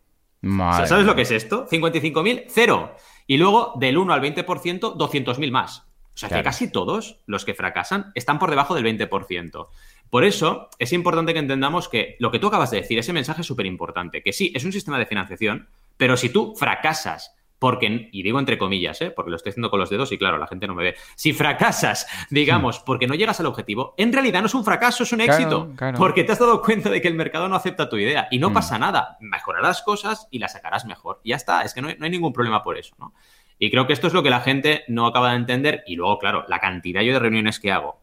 ¿Sabes 0.86 1.06
lo 1.06 1.16
que 1.16 1.24
es 1.24 1.32
esto? 1.32 1.68
55.000, 1.68 2.46
cero. 2.50 2.96
Y 3.26 3.38
luego 3.38 3.74
del 3.78 3.98
1 3.98 4.14
al 4.14 4.22
20%, 4.22 4.46
200.000 4.46 5.52
más. 5.52 5.88
O 6.14 6.18
sea 6.18 6.30
que 6.30 6.44
casi 6.44 6.72
todos 6.72 7.20
los 7.26 7.44
que 7.44 7.54
fracasan 7.54 8.12
están 8.16 8.40
por 8.40 8.50
debajo 8.50 8.74
del 8.74 8.86
20%. 8.86 9.68
Por 10.10 10.24
eso 10.24 10.70
es 10.80 10.94
importante 10.94 11.34
que 11.34 11.40
entendamos 11.40 11.90
que 11.90 12.16
lo 12.20 12.32
que 12.32 12.40
tú 12.40 12.48
acabas 12.48 12.72
de 12.72 12.82
decir, 12.82 12.98
ese 12.98 13.14
mensaje 13.14 13.42
es 13.42 13.48
súper 13.48 13.66
importante, 13.66 14.22
que 14.22 14.34
sí, 14.34 14.52
es 14.56 14.64
un 14.64 14.72
sistema 14.72 15.00
de 15.00 15.06
financiación, 15.06 15.68
pero 15.98 16.18
si 16.18 16.30
tú 16.30 16.56
fracasas 16.56 17.36
porque, 17.60 18.10
y 18.12 18.22
digo 18.22 18.40
entre 18.40 18.58
comillas, 18.58 19.02
¿eh? 19.02 19.12
porque 19.12 19.32
lo 19.32 19.38
estoy 19.38 19.52
haciendo 19.52 19.70
con 19.70 19.80
los 19.80 19.90
dedos 19.90 20.12
y 20.12 20.18
claro, 20.18 20.38
la 20.38 20.48
gente 20.48 20.68
no 20.68 20.76
me 20.76 20.84
ve, 20.84 20.96
si 21.16 21.34
fracasas, 21.34 22.06
digamos, 22.30 22.80
porque 22.80 23.08
no 23.08 23.16
llegas 23.16 23.40
al 23.40 23.46
objetivo, 23.46 23.96
en 23.98 24.14
realidad 24.14 24.42
no 24.42 24.48
es 24.48 24.54
un 24.54 24.66
fracaso, 24.66 25.04
es 25.04 25.12
un 25.14 25.22
éxito, 25.22 25.72
porque 25.98 26.24
te 26.24 26.34
has 26.34 26.40
dado 26.40 26.62
cuenta 26.62 26.90
de 26.90 27.02
que 27.02 27.08
el 27.08 27.16
mercado 27.16 27.48
no 27.48 27.56
acepta 27.56 27.90
tu 27.90 27.98
idea 27.98 28.28
y 28.30 28.40
no 28.40 28.50
mm. 28.50 28.54
pasa 28.54 28.78
nada, 28.78 29.18
mejorarás 29.20 29.82
cosas 29.82 30.28
y 30.32 30.40
las 30.40 30.52
sacarás 30.54 30.86
mejor. 30.86 31.22
Y 31.24 31.30
ya 31.30 31.38
está, 31.38 31.64
es 31.64 31.74
que 31.74 31.82
no 31.82 31.88
hay, 31.88 31.96
no 31.98 32.06
hay 32.06 32.12
ningún 32.12 32.34
problema 32.34 32.64
por 32.64 32.78
eso, 32.78 32.96
¿no? 33.00 33.14
Y 33.58 33.72
creo 33.72 33.88
que 33.88 33.94
esto 33.94 34.08
es 34.08 34.14
lo 34.14 34.22
que 34.22 34.30
la 34.30 34.42
gente 34.42 34.84
no 34.90 35.08
acaba 35.08 35.30
de 35.30 35.38
entender 35.38 35.84
y 35.88 35.96
luego, 35.96 36.20
claro, 36.20 36.44
la 36.50 36.60
cantidad 36.60 37.02
yo 37.02 37.14
de 37.14 37.20
reuniones 37.20 37.60
que 37.60 37.72
hago 37.72 38.02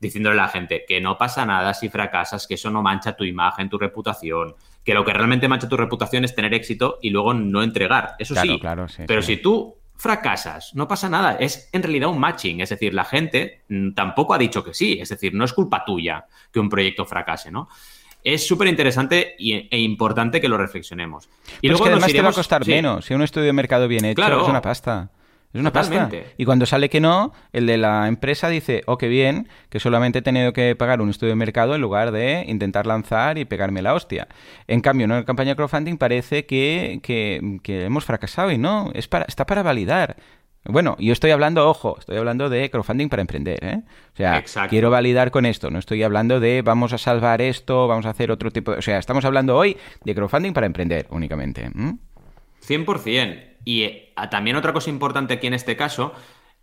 diciéndole 0.00 0.38
a 0.38 0.44
la 0.44 0.48
gente 0.48 0.84
que 0.86 1.00
no 1.00 1.18
pasa 1.18 1.44
nada 1.44 1.74
si 1.74 1.88
fracasas, 1.88 2.46
que 2.46 2.54
eso 2.54 2.70
no 2.70 2.82
mancha 2.82 3.16
tu 3.16 3.24
imagen, 3.24 3.68
tu 3.68 3.78
reputación, 3.78 4.54
que 4.84 4.94
lo 4.94 5.04
que 5.04 5.12
realmente 5.12 5.48
mancha 5.48 5.68
tu 5.68 5.76
reputación 5.76 6.24
es 6.24 6.34
tener 6.34 6.54
éxito 6.54 6.98
y 7.02 7.10
luego 7.10 7.34
no 7.34 7.62
entregar. 7.62 8.14
Eso 8.18 8.34
sí, 8.34 8.58
claro, 8.60 8.88
sí, 8.88 9.02
pero 9.06 9.22
si 9.22 9.38
tú 9.38 9.76
fracasas, 9.96 10.74
no 10.74 10.86
pasa 10.86 11.08
nada, 11.08 11.34
es 11.34 11.68
en 11.72 11.82
realidad 11.82 12.08
un 12.08 12.20
matching, 12.20 12.60
es 12.60 12.68
decir, 12.68 12.94
la 12.94 13.04
gente 13.04 13.62
mm, 13.68 13.94
tampoco 13.94 14.32
ha 14.32 14.38
dicho 14.38 14.62
que 14.62 14.72
sí, 14.72 14.98
es 15.00 15.08
decir, 15.08 15.34
no 15.34 15.44
es 15.44 15.52
culpa 15.52 15.84
tuya 15.84 16.26
que 16.52 16.60
un 16.60 16.68
proyecto 16.68 17.04
fracase, 17.04 17.50
¿no? 17.50 17.68
Es 18.22 18.46
súper 18.46 18.68
interesante 18.68 19.36
e 19.38 19.78
importante 19.78 20.40
que 20.40 20.48
lo 20.48 20.58
reflexionemos. 20.58 21.28
Y 21.60 21.68
luego 21.68 21.84
es 21.84 21.88
que 21.88 21.92
además 21.92 22.12
te 22.12 22.22
va 22.22 22.28
a 22.30 22.32
costar 22.32 22.66
menos. 22.66 23.04
Si 23.04 23.14
un 23.14 23.22
estudio 23.22 23.46
de 23.46 23.52
mercado 23.52 23.86
bien 23.86 24.04
hecho, 24.04 24.42
es 24.42 24.48
una 24.48 24.60
pasta. 24.60 25.10
Es 25.52 25.60
una 25.60 25.72
pasta. 25.72 26.10
Y 26.36 26.44
cuando 26.44 26.66
sale 26.66 26.90
que 26.90 27.00
no, 27.00 27.32
el 27.52 27.66
de 27.66 27.78
la 27.78 28.06
empresa 28.06 28.48
dice, 28.48 28.82
oh, 28.86 28.98
qué 28.98 29.08
bien, 29.08 29.48
que 29.70 29.80
solamente 29.80 30.18
he 30.18 30.22
tenido 30.22 30.52
que 30.52 30.76
pagar 30.76 31.00
un 31.00 31.08
estudio 31.08 31.30
de 31.30 31.36
mercado 31.36 31.74
en 31.74 31.80
lugar 31.80 32.12
de 32.12 32.44
intentar 32.46 32.86
lanzar 32.86 33.38
y 33.38 33.46
pegarme 33.46 33.80
la 33.80 33.94
hostia. 33.94 34.28
En 34.66 34.80
cambio, 34.80 35.04
en 35.04 35.10
la 35.10 35.24
campaña 35.24 35.50
de 35.50 35.56
crowdfunding 35.56 35.96
parece 35.96 36.44
que, 36.44 37.00
que, 37.02 37.84
hemos 37.84 38.04
fracasado 38.04 38.50
y 38.50 38.58
no, 38.58 38.90
es 38.94 39.08
para, 39.08 39.24
está 39.24 39.46
para 39.46 39.62
validar. 39.62 40.16
Bueno, 40.64 40.96
yo 40.98 41.14
estoy 41.14 41.30
hablando, 41.30 41.66
ojo, 41.66 41.96
estoy 41.98 42.18
hablando 42.18 42.50
de 42.50 42.68
crowdfunding 42.68 43.08
para 43.08 43.22
emprender, 43.22 43.64
¿eh? 43.64 43.80
O 44.12 44.16
sea, 44.16 44.44
quiero 44.68 44.90
validar 44.90 45.30
con 45.30 45.46
esto, 45.46 45.70
no 45.70 45.78
estoy 45.78 46.02
hablando 46.02 46.40
de 46.40 46.60
vamos 46.60 46.92
a 46.92 46.98
salvar 46.98 47.40
esto, 47.40 47.88
vamos 47.88 48.04
a 48.04 48.10
hacer 48.10 48.30
otro 48.30 48.50
tipo 48.50 48.72
de... 48.72 48.78
O 48.78 48.82
sea, 48.82 48.98
estamos 48.98 49.24
hablando 49.24 49.56
hoy 49.56 49.78
de 50.04 50.14
crowdfunding 50.14 50.52
para 50.52 50.66
emprender 50.66 51.06
únicamente. 51.10 51.70
100%. 52.68 53.56
Y 53.64 53.82
eh, 53.82 54.14
también 54.30 54.56
otra 54.56 54.72
cosa 54.72 54.90
importante 54.90 55.34
aquí 55.34 55.46
en 55.46 55.54
este 55.54 55.76
caso 55.76 56.12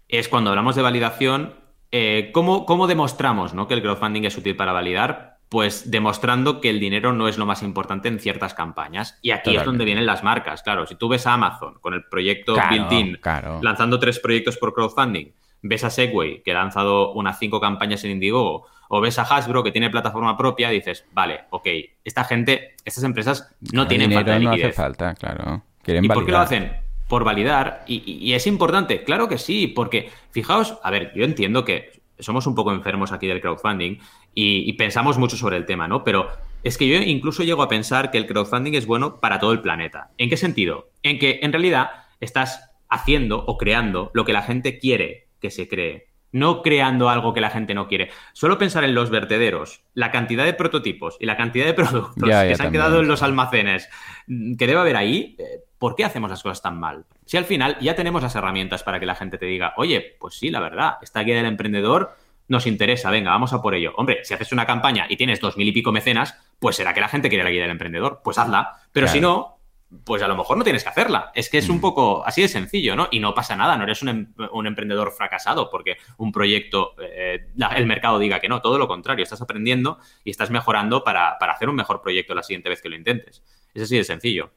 es 0.08 0.30
cuando 0.30 0.52
hablamos 0.52 0.76
de 0.76 0.82
validación, 0.82 1.56
eh, 1.92 2.32
¿cómo, 2.34 2.88
demostramos 2.88 3.54
¿no? 3.54 3.68
que 3.68 3.74
el 3.74 3.82
crowdfunding 3.82 4.24
es 4.24 4.38
útil 4.38 4.56
para 4.56 4.72
validar? 4.72 5.38
Pues 5.50 5.92
demostrando 5.92 6.60
que 6.60 6.70
el 6.70 6.80
dinero 6.80 7.14
no 7.14 7.28
es 7.28 7.38
lo 7.38 7.46
más 7.46 7.62
importante 7.62 8.08
en 8.08 8.20
ciertas 8.20 8.54
campañas. 8.54 9.20
Y 9.22 9.32
aquí 9.32 9.56
es 9.56 9.64
donde 9.64 9.86
vienen 9.86 10.06
las 10.06 10.24
marcas. 10.24 10.64
Claro, 10.64 10.86
si 10.88 10.96
tú 10.96 11.08
ves 11.08 11.28
a 11.28 11.34
Amazon 11.34 11.76
con 11.80 11.94
el 11.94 12.04
proyecto 12.06 12.56
Built-in 12.70 13.20
lanzando 13.62 14.00
tres 14.00 14.20
proyectos 14.20 14.58
por 14.58 14.74
crowdfunding, 14.74 15.34
ves 15.62 15.84
a 15.84 15.90
Segway 15.90 16.42
que 16.44 16.52
ha 16.52 16.56
lanzado 16.56 17.14
unas 17.14 17.38
cinco 17.40 17.60
campañas 17.60 18.04
en 18.04 18.12
Indiegogo, 18.12 18.68
o 18.90 19.02
ves 19.02 19.18
a 19.20 19.24
Hasbro 19.24 19.64
que 19.64 19.72
tiene 19.72 19.90
plataforma 19.90 20.38
propia, 20.38 20.70
dices, 20.70 21.06
vale, 21.12 21.46
ok, 21.50 21.68
esta 22.04 22.24
gente, 22.24 22.76
estas 22.84 23.04
empresas 23.04 23.56
no 23.74 23.88
tienen 23.88 24.12
falta 24.12 24.34
de 24.34 24.40
liquidez. 24.40 24.62
No 24.62 24.68
hace 24.68 24.74
falta, 24.74 25.14
claro. 25.16 25.64
¿Y 25.88 26.08
por 26.08 26.26
qué 26.26 26.32
lo 26.32 26.40
hacen? 26.40 26.86
por 27.08 27.24
validar. 27.24 27.84
Y, 27.88 28.34
es 28.34 28.48
importante, 28.48 29.04
claro 29.04 29.28
que 29.28 29.38
sí, 29.38 29.68
porque 29.68 30.10
fijaos, 30.32 30.78
a 30.84 30.92
ver, 30.92 31.12
yo 31.16 31.24
entiendo 31.24 31.66
que 31.66 32.02
somos 32.20 32.48
un 32.48 32.56
poco 32.56 32.72
enfermos 32.72 33.12
aquí 33.12 33.28
del 33.28 33.42
crowdfunding 33.42 33.98
y, 34.34 34.74
pensamos 34.74 35.18
mucho 35.18 35.38
sobre 35.38 35.58
el 35.58 35.66
tema, 35.66 35.88
¿no? 35.88 36.04
Pero 36.04 36.30
es 36.64 36.78
que 36.78 36.88
yo 36.88 36.98
incluso 36.98 37.44
llego 37.44 37.62
a 37.62 37.70
pensar 37.70 38.12
que 38.12 38.18
el 38.18 38.26
crowdfunding 38.26 38.74
es 38.74 38.86
bueno 38.86 39.20
para 39.20 39.40
todo 39.40 39.52
el 39.52 39.62
planeta. 39.62 40.12
¿En 40.18 40.30
qué 40.30 40.38
sentido? 40.38 40.90
En 41.04 41.20
que 41.20 41.40
en 41.42 41.52
realidad 41.52 41.90
estás 42.20 42.72
haciendo 42.90 43.44
o 43.46 43.58
creando 43.58 44.12
lo 44.14 44.26
que 44.26 44.34
la 44.34 44.42
gente 44.42 44.80
quiere 44.80 45.28
que 45.40 45.52
se 45.52 45.68
cree 45.68 46.16
no 46.36 46.62
creando 46.62 47.08
algo 47.10 47.34
que 47.34 47.40
la 47.40 47.50
gente 47.50 47.74
no 47.74 47.88
quiere. 47.88 48.10
Solo 48.34 48.58
pensar 48.58 48.84
en 48.84 48.94
los 48.94 49.10
vertederos, 49.10 49.84
la 49.94 50.12
cantidad 50.12 50.44
de 50.44 50.54
prototipos 50.54 51.16
y 51.22 51.26
la 51.26 51.38
cantidad 51.38 51.66
de 51.66 51.74
productos 51.82 52.30
que 52.30 52.56
se 52.56 52.62
han 52.62 52.74
quedado 52.74 53.00
en 53.00 53.08
los 53.08 53.24
almacenes 53.24 53.88
mm, 54.28 54.56
que 54.58 54.68
debe 54.68 54.82
haber 54.82 54.98
ahí, 54.98 55.38
eh, 55.40 55.55
¿por 55.78 55.96
qué 55.96 56.06
hacemos 56.06 56.30
las 56.30 56.44
cosas 56.44 56.62
tan 56.62 56.80
mal? 56.80 57.06
Si 57.26 57.38
al 57.38 57.46
final 57.46 57.78
ya 57.80 57.96
tenemos 57.96 58.22
las 58.22 58.36
herramientas 58.36 58.84
para 58.84 59.00
que 59.00 59.06
la 59.06 59.16
gente 59.16 59.38
te 59.38 59.46
diga, 59.46 59.74
oye, 59.78 60.18
pues 60.20 60.36
sí, 60.36 60.50
la 60.50 60.60
verdad, 60.60 60.98
esta 61.02 61.22
guía 61.22 61.36
del 61.36 61.46
emprendedor 61.46 62.16
nos 62.48 62.68
interesa, 62.68 63.10
venga, 63.10 63.32
vamos 63.32 63.54
a 63.54 63.62
por 63.62 63.74
ello. 63.76 63.94
Hombre, 63.98 64.24
si 64.24 64.34
haces 64.34 64.52
una 64.52 64.66
campaña 64.66 65.08
y 65.10 65.18
tienes 65.18 65.40
dos 65.40 65.58
mil 65.58 65.68
y 65.68 65.72
pico 65.72 65.92
mecenas, 65.92 66.38
pues 66.60 66.76
será 66.76 66.94
que 66.94 67.02
la 67.02 67.08
gente 67.08 67.30
quiere 67.30 67.44
la 67.44 67.50
guía 67.50 67.64
del 67.64 67.72
emprendedor, 67.72 68.22
pues 68.24 68.38
hazla. 68.38 68.82
Pero 68.92 69.08
si 69.08 69.20
no, 69.20 69.56
pues 70.04 70.22
a 70.22 70.28
lo 70.28 70.36
mejor 70.36 70.58
no 70.58 70.64
tienes 70.64 70.84
que 70.84 70.90
hacerla. 70.90 71.32
Es 71.34 71.50
que 71.50 71.58
es 71.58 71.70
un 71.70 71.78
mm. 71.78 71.82
poco 71.82 72.26
así 72.26 72.42
de 72.42 72.48
sencillo, 72.48 72.96
¿no? 72.96 73.08
Y 73.12 73.20
no 73.20 73.34
pasa 73.34 73.56
nada, 73.56 73.78
no 73.78 73.84
eres 73.84 74.02
un, 74.02 74.10
em, 74.10 74.34
emprendedor 74.66 75.12
fracasado 75.12 75.70
porque 75.70 75.98
un 76.18 76.32
proyecto, 76.32 76.96
eh, 77.02 77.48
el 77.76 77.86
mercado 77.86 78.20
diga 78.20 78.40
que 78.40 78.50
no, 78.50 78.62
todo 78.62 78.78
lo 78.78 78.88
contrario, 78.88 79.24
estás 79.24 79.42
aprendiendo 79.42 80.00
y 80.24 80.32
estás 80.32 80.52
mejorando 80.52 81.04
para, 81.04 81.38
para 81.40 81.54
hacer 81.54 81.70
un 81.70 81.76
mejor 81.76 82.02
proyecto 82.02 82.36
la 82.36 82.44
siguiente 82.44 82.70
vez 82.70 82.82
que 82.82 82.90
lo 82.90 82.96
intentes. 82.96 83.44
Es 83.74 83.84
así 83.84 83.98
de 83.98 84.04
sencillo. 84.04 84.52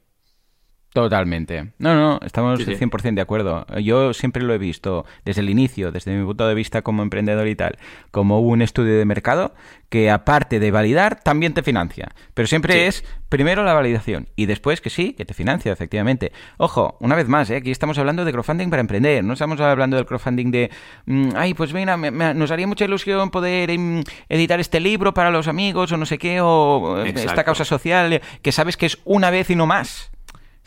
Totalmente. 0.92 1.72
No, 1.78 1.94
no, 1.94 2.18
estamos 2.24 2.60
100% 2.66 3.14
de 3.14 3.20
acuerdo. 3.20 3.66
Yo 3.78 4.14
siempre 4.14 4.42
lo 4.42 4.54
he 4.54 4.58
visto 4.58 5.04
desde 5.24 5.42
el 5.42 5.50
inicio, 5.50 5.92
desde 5.92 6.16
mi 6.16 6.24
punto 6.24 6.48
de 6.48 6.54
vista 6.54 6.82
como 6.82 7.02
emprendedor 7.02 7.46
y 7.46 7.54
tal, 7.54 7.78
como 8.10 8.40
un 8.40 8.62
estudio 8.62 8.98
de 8.98 9.04
mercado 9.04 9.54
que 9.90 10.10
aparte 10.10 10.60
de 10.60 10.70
validar, 10.70 11.20
también 11.22 11.54
te 11.54 11.62
financia. 11.62 12.08
Pero 12.34 12.46
siempre 12.46 12.86
es 12.86 13.04
primero 13.28 13.64
la 13.64 13.74
validación 13.74 14.28
y 14.36 14.46
después 14.46 14.80
que 14.80 14.90
sí, 14.90 15.12
que 15.12 15.24
te 15.24 15.34
financia, 15.34 15.72
efectivamente. 15.72 16.32
Ojo, 16.56 16.96
una 17.00 17.14
vez 17.14 17.28
más, 17.28 17.50
¿eh? 17.50 17.56
aquí 17.56 17.70
estamos 17.70 17.98
hablando 17.98 18.24
de 18.24 18.32
crowdfunding 18.32 18.70
para 18.70 18.80
emprender, 18.80 19.24
no 19.24 19.34
estamos 19.34 19.60
hablando 19.60 19.96
del 19.96 20.06
crowdfunding 20.06 20.50
de, 20.50 20.70
mm, 21.06 21.30
ay, 21.36 21.54
pues 21.54 21.72
mira, 21.72 21.96
nos 21.96 22.50
haría 22.50 22.66
mucha 22.66 22.84
ilusión 22.84 23.30
poder 23.30 23.70
em, 23.70 24.02
editar 24.28 24.60
este 24.60 24.80
libro 24.80 25.14
para 25.14 25.30
los 25.30 25.48
amigos 25.48 25.92
o 25.92 25.96
no 25.96 26.06
sé 26.06 26.18
qué, 26.18 26.40
o 26.40 27.04
eh, 27.04 27.12
esta 27.14 27.44
causa 27.44 27.64
social, 27.64 28.20
que 28.42 28.52
sabes 28.52 28.76
que 28.76 28.86
es 28.86 28.98
una 29.04 29.30
vez 29.30 29.50
y 29.50 29.54
no 29.54 29.66
más. 29.66 30.10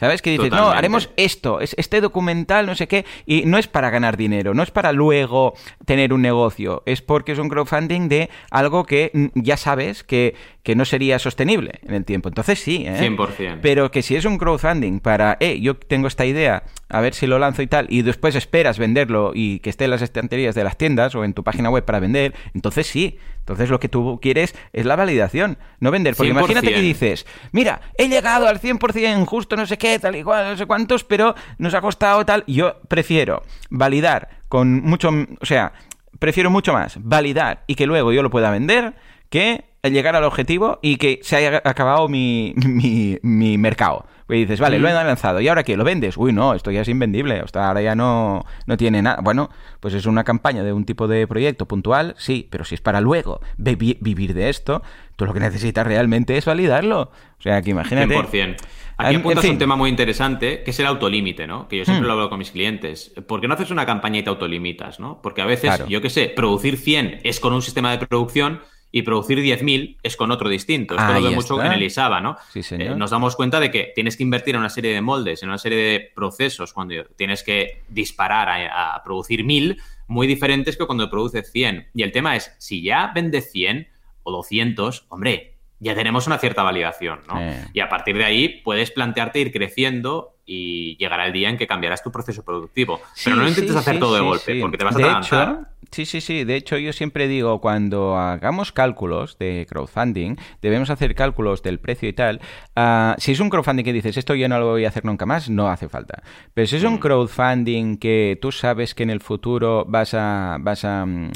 ¿Sabes? 0.01 0.23
Que 0.23 0.31
dices, 0.31 0.49
no, 0.49 0.71
haremos 0.71 1.11
esto, 1.15 1.59
este 1.61 2.01
documental, 2.01 2.65
no 2.65 2.73
sé 2.73 2.87
qué, 2.87 3.05
y 3.27 3.43
no 3.45 3.59
es 3.59 3.67
para 3.67 3.91
ganar 3.91 4.17
dinero, 4.17 4.55
no 4.55 4.63
es 4.63 4.71
para 4.71 4.93
luego 4.93 5.53
tener 5.85 6.11
un 6.11 6.23
negocio, 6.23 6.81
es 6.87 7.03
porque 7.03 7.33
es 7.33 7.37
un 7.37 7.49
crowdfunding 7.49 8.09
de 8.09 8.31
algo 8.49 8.83
que 8.83 9.11
mm, 9.13 9.27
ya 9.35 9.57
sabes 9.57 10.03
que, 10.03 10.33
que 10.63 10.75
no 10.75 10.85
sería 10.85 11.19
sostenible 11.19 11.81
en 11.87 11.93
el 11.93 12.03
tiempo. 12.03 12.29
Entonces 12.29 12.57
sí, 12.57 12.83
¿eh? 12.87 12.97
100%. 12.99 13.59
Pero 13.61 13.91
que 13.91 14.01
si 14.01 14.15
es 14.15 14.25
un 14.25 14.39
crowdfunding 14.39 15.01
para, 15.01 15.37
eh, 15.39 15.61
yo 15.61 15.75
tengo 15.75 16.07
esta 16.07 16.25
idea, 16.25 16.63
a 16.91 17.01
ver 17.01 17.13
si 17.13 17.27
lo 17.27 17.39
lanzo 17.39 17.61
y 17.61 17.67
tal, 17.67 17.87
y 17.89 18.01
después 18.01 18.35
esperas 18.35 18.77
venderlo 18.77 19.31
y 19.33 19.59
que 19.59 19.69
esté 19.69 19.85
en 19.85 19.91
las 19.91 20.01
estanterías 20.01 20.55
de 20.55 20.63
las 20.63 20.77
tiendas 20.77 21.15
o 21.15 21.23
en 21.23 21.33
tu 21.33 21.43
página 21.43 21.69
web 21.69 21.85
para 21.85 21.99
vender, 21.99 22.33
entonces 22.53 22.87
sí. 22.87 23.17
Entonces 23.39 23.69
lo 23.69 23.79
que 23.79 23.89
tú 23.89 24.19
quieres 24.21 24.53
es 24.71 24.85
la 24.85 24.95
validación, 24.95 25.57
no 25.79 25.89
vender. 25.89 26.15
Porque 26.15 26.29
imagínate 26.29 26.73
que 26.73 26.81
dices, 26.81 27.25
mira, 27.51 27.81
he 27.97 28.07
llegado 28.07 28.47
al 28.47 28.61
100%, 28.61 29.25
justo 29.25 29.55
no 29.55 29.65
sé 29.65 29.77
qué, 29.77 29.97
tal 29.97 30.15
y 30.15 30.23
cual, 30.23 30.51
no 30.51 30.57
sé 30.57 30.67
cuántos, 30.67 31.03
pero 31.03 31.33
nos 31.57 31.73
ha 31.73 31.81
costado 31.81 32.23
tal. 32.23 32.43
Yo 32.45 32.79
prefiero 32.87 33.41
validar 33.69 34.29
con 34.47 34.81
mucho, 34.83 35.09
o 35.39 35.45
sea, 35.45 35.73
prefiero 36.19 36.51
mucho 36.51 36.71
más 36.71 36.97
validar 37.01 37.63
y 37.65 37.75
que 37.75 37.87
luego 37.87 38.11
yo 38.13 38.21
lo 38.21 38.29
pueda 38.29 38.51
vender 38.51 38.93
que 39.29 39.65
llegar 39.89 40.15
al 40.15 40.23
objetivo 40.23 40.79
y 40.81 40.97
que 40.97 41.19
se 41.23 41.35
haya 41.35 41.61
acabado 41.65 42.07
mi, 42.07 42.53
mi, 43.23 43.57
mercado. 43.57 44.05
Y 44.31 44.41
dices, 44.41 44.59
vale, 44.59 44.79
lo 44.79 44.87
he 44.87 44.93
lanzado. 44.93 45.41
¿Y 45.41 45.47
ahora 45.47 45.63
qué? 45.63 45.75
¿Lo 45.75 45.83
vendes? 45.83 46.15
Uy, 46.15 46.31
no, 46.31 46.53
esto 46.53 46.71
ya 46.71 46.81
es 46.81 46.87
invendible. 46.87 47.41
O 47.41 47.59
ahora 47.59 47.81
ya 47.81 47.95
no, 47.95 48.45
no 48.65 48.77
tiene 48.77 49.01
nada. 49.01 49.19
Bueno, 49.21 49.49
pues 49.79 49.93
es 49.93 50.05
una 50.05 50.23
campaña 50.23 50.63
de 50.63 50.71
un 50.71 50.85
tipo 50.85 51.07
de 51.07 51.27
proyecto 51.27 51.67
puntual, 51.67 52.15
sí, 52.17 52.47
pero 52.49 52.63
si 52.63 52.75
es 52.75 52.81
para 52.81 53.01
luego 53.01 53.41
vivir 53.57 54.33
de 54.33 54.49
esto, 54.49 54.81
tú 55.17 55.25
lo 55.25 55.33
que 55.33 55.41
necesitas 55.41 55.85
realmente 55.85 56.37
es 56.37 56.45
validarlo. 56.45 57.01
O 57.01 57.41
sea, 57.41 57.61
que 57.61 57.71
imagínate. 57.71 58.15
100%. 58.15 58.55
Aquí 58.97 59.15
apuntas 59.15 59.45
un 59.45 59.57
tema 59.57 59.75
muy 59.75 59.89
interesante, 59.89 60.63
que 60.63 60.71
es 60.71 60.79
el 60.79 60.85
autolímite, 60.85 61.47
¿no? 61.47 61.67
Que 61.67 61.79
yo 61.79 61.85
siempre 61.85 62.05
hmm. 62.05 62.07
lo 62.07 62.13
hablo 62.13 62.29
con 62.29 62.37
mis 62.37 62.51
clientes. 62.51 63.13
¿Por 63.27 63.41
qué 63.41 63.47
no 63.47 63.55
haces 63.55 63.71
una 63.71 63.85
campaña 63.85 64.19
y 64.19 64.23
te 64.23 64.29
autolimitas, 64.29 64.99
no? 64.99 65.21
Porque 65.21 65.41
a 65.41 65.45
veces, 65.45 65.83
yo 65.87 66.01
qué 66.01 66.09
sé, 66.09 66.31
producir 66.35 66.77
100 66.77 67.21
es 67.23 67.39
con 67.39 67.53
un 67.53 67.61
sistema 67.61 67.91
de 67.97 68.05
producción 68.05 68.61
y 68.91 69.03
producir 69.03 69.39
10.000 69.39 69.97
es 70.03 70.17
con 70.17 70.31
otro 70.31 70.49
distinto. 70.49 70.95
Esto 70.95 71.13
lo 71.13 71.21
veo 71.21 71.31
mucho 71.31 71.63
en 71.63 71.71
el 71.71 71.83
ISABA, 71.83 72.19
¿no? 72.19 72.37
Sí, 72.51 72.61
señor. 72.61 72.93
Eh, 72.93 72.95
nos 72.95 73.11
damos 73.11 73.35
cuenta 73.35 73.59
de 73.59 73.71
que 73.71 73.91
tienes 73.95 74.17
que 74.17 74.23
invertir 74.23 74.55
en 74.55 74.59
una 74.59 74.69
serie 74.69 74.93
de 74.93 75.01
moldes, 75.01 75.43
en 75.43 75.49
una 75.49 75.57
serie 75.57 75.77
de 75.77 76.11
procesos 76.13 76.73
cuando 76.73 76.95
tienes 77.15 77.43
que 77.43 77.83
disparar 77.87 78.49
a, 78.49 79.01
producir 79.03 79.45
1.000 79.45 79.81
muy 80.07 80.27
diferentes 80.27 80.75
que 80.75 80.85
cuando 80.85 81.09
produces 81.09 81.51
100. 81.51 81.87
Y 81.93 82.03
el 82.03 82.11
tema 82.11 82.35
es, 82.35 82.53
si 82.57 82.81
ya 82.81 83.11
vende 83.15 83.41
100 83.41 83.87
o 84.23 84.31
200, 84.31 85.05
hombre, 85.09 85.55
ya 85.79 85.95
tenemos 85.95 86.27
una 86.27 86.37
cierta 86.37 86.61
validación, 86.61 87.21
¿no? 87.27 87.39
Y 87.73 87.79
a 87.79 87.89
partir 87.89 88.17
de 88.17 88.25
ahí 88.25 88.61
puedes 88.63 88.91
plantearte 88.91 89.39
ir 89.39 89.51
creciendo 89.51 90.35
y 90.45 90.97
llegará 90.97 91.25
el 91.25 91.33
día 91.33 91.49
en 91.49 91.57
que 91.57 91.65
cambiarás 91.65 92.03
tu 92.03 92.11
proceso 92.11 92.43
productivo. 92.43 93.01
Pero 93.23 93.37
no 93.37 93.47
intentes 93.47 93.75
hacer 93.75 93.99
todo 93.99 94.13
de 94.15 94.21
golpe, 94.21 94.59
porque 94.59 94.77
te 94.77 94.83
vas 94.83 94.95
a 94.95 94.99
de 94.99 95.65
Sí, 95.89 96.05
sí, 96.05 96.21
sí. 96.21 96.43
De 96.43 96.55
hecho, 96.55 96.77
yo 96.77 96.93
siempre 96.93 97.27
digo, 97.27 97.59
cuando 97.59 98.17
hagamos 98.17 98.71
cálculos 98.71 99.37
de 99.39 99.65
crowdfunding, 99.69 100.35
debemos 100.61 100.89
hacer 100.89 101.15
cálculos 101.15 101.63
del 101.63 101.79
precio 101.79 102.07
y 102.07 102.13
tal. 102.13 102.39
Ah, 102.75 103.15
si 103.17 103.31
es 103.31 103.39
un 103.39 103.49
crowdfunding 103.49 103.83
que 103.83 103.91
dices, 103.91 104.15
esto 104.15 104.35
yo 104.35 104.47
no 104.47 104.59
lo 104.59 104.67
voy 104.67 104.85
a 104.85 104.89
hacer 104.89 105.03
nunca 105.05 105.25
más, 105.25 105.49
no 105.49 105.69
hace 105.69 105.89
falta. 105.89 106.21
Pero 106.53 106.67
si 106.67 106.75
es 106.77 106.83
un 106.83 106.95
mm. 106.95 106.99
crowdfunding 106.99 107.97
que 107.97 108.37
tú 108.41 108.51
sabes 108.51 108.93
que 108.93 109.03
en 109.03 109.09
el 109.09 109.21
futuro 109.21 109.83
vas 109.87 110.13
a, 110.13 110.57
vas 110.61 110.85
a, 110.85 111.05
mm, 111.05 111.31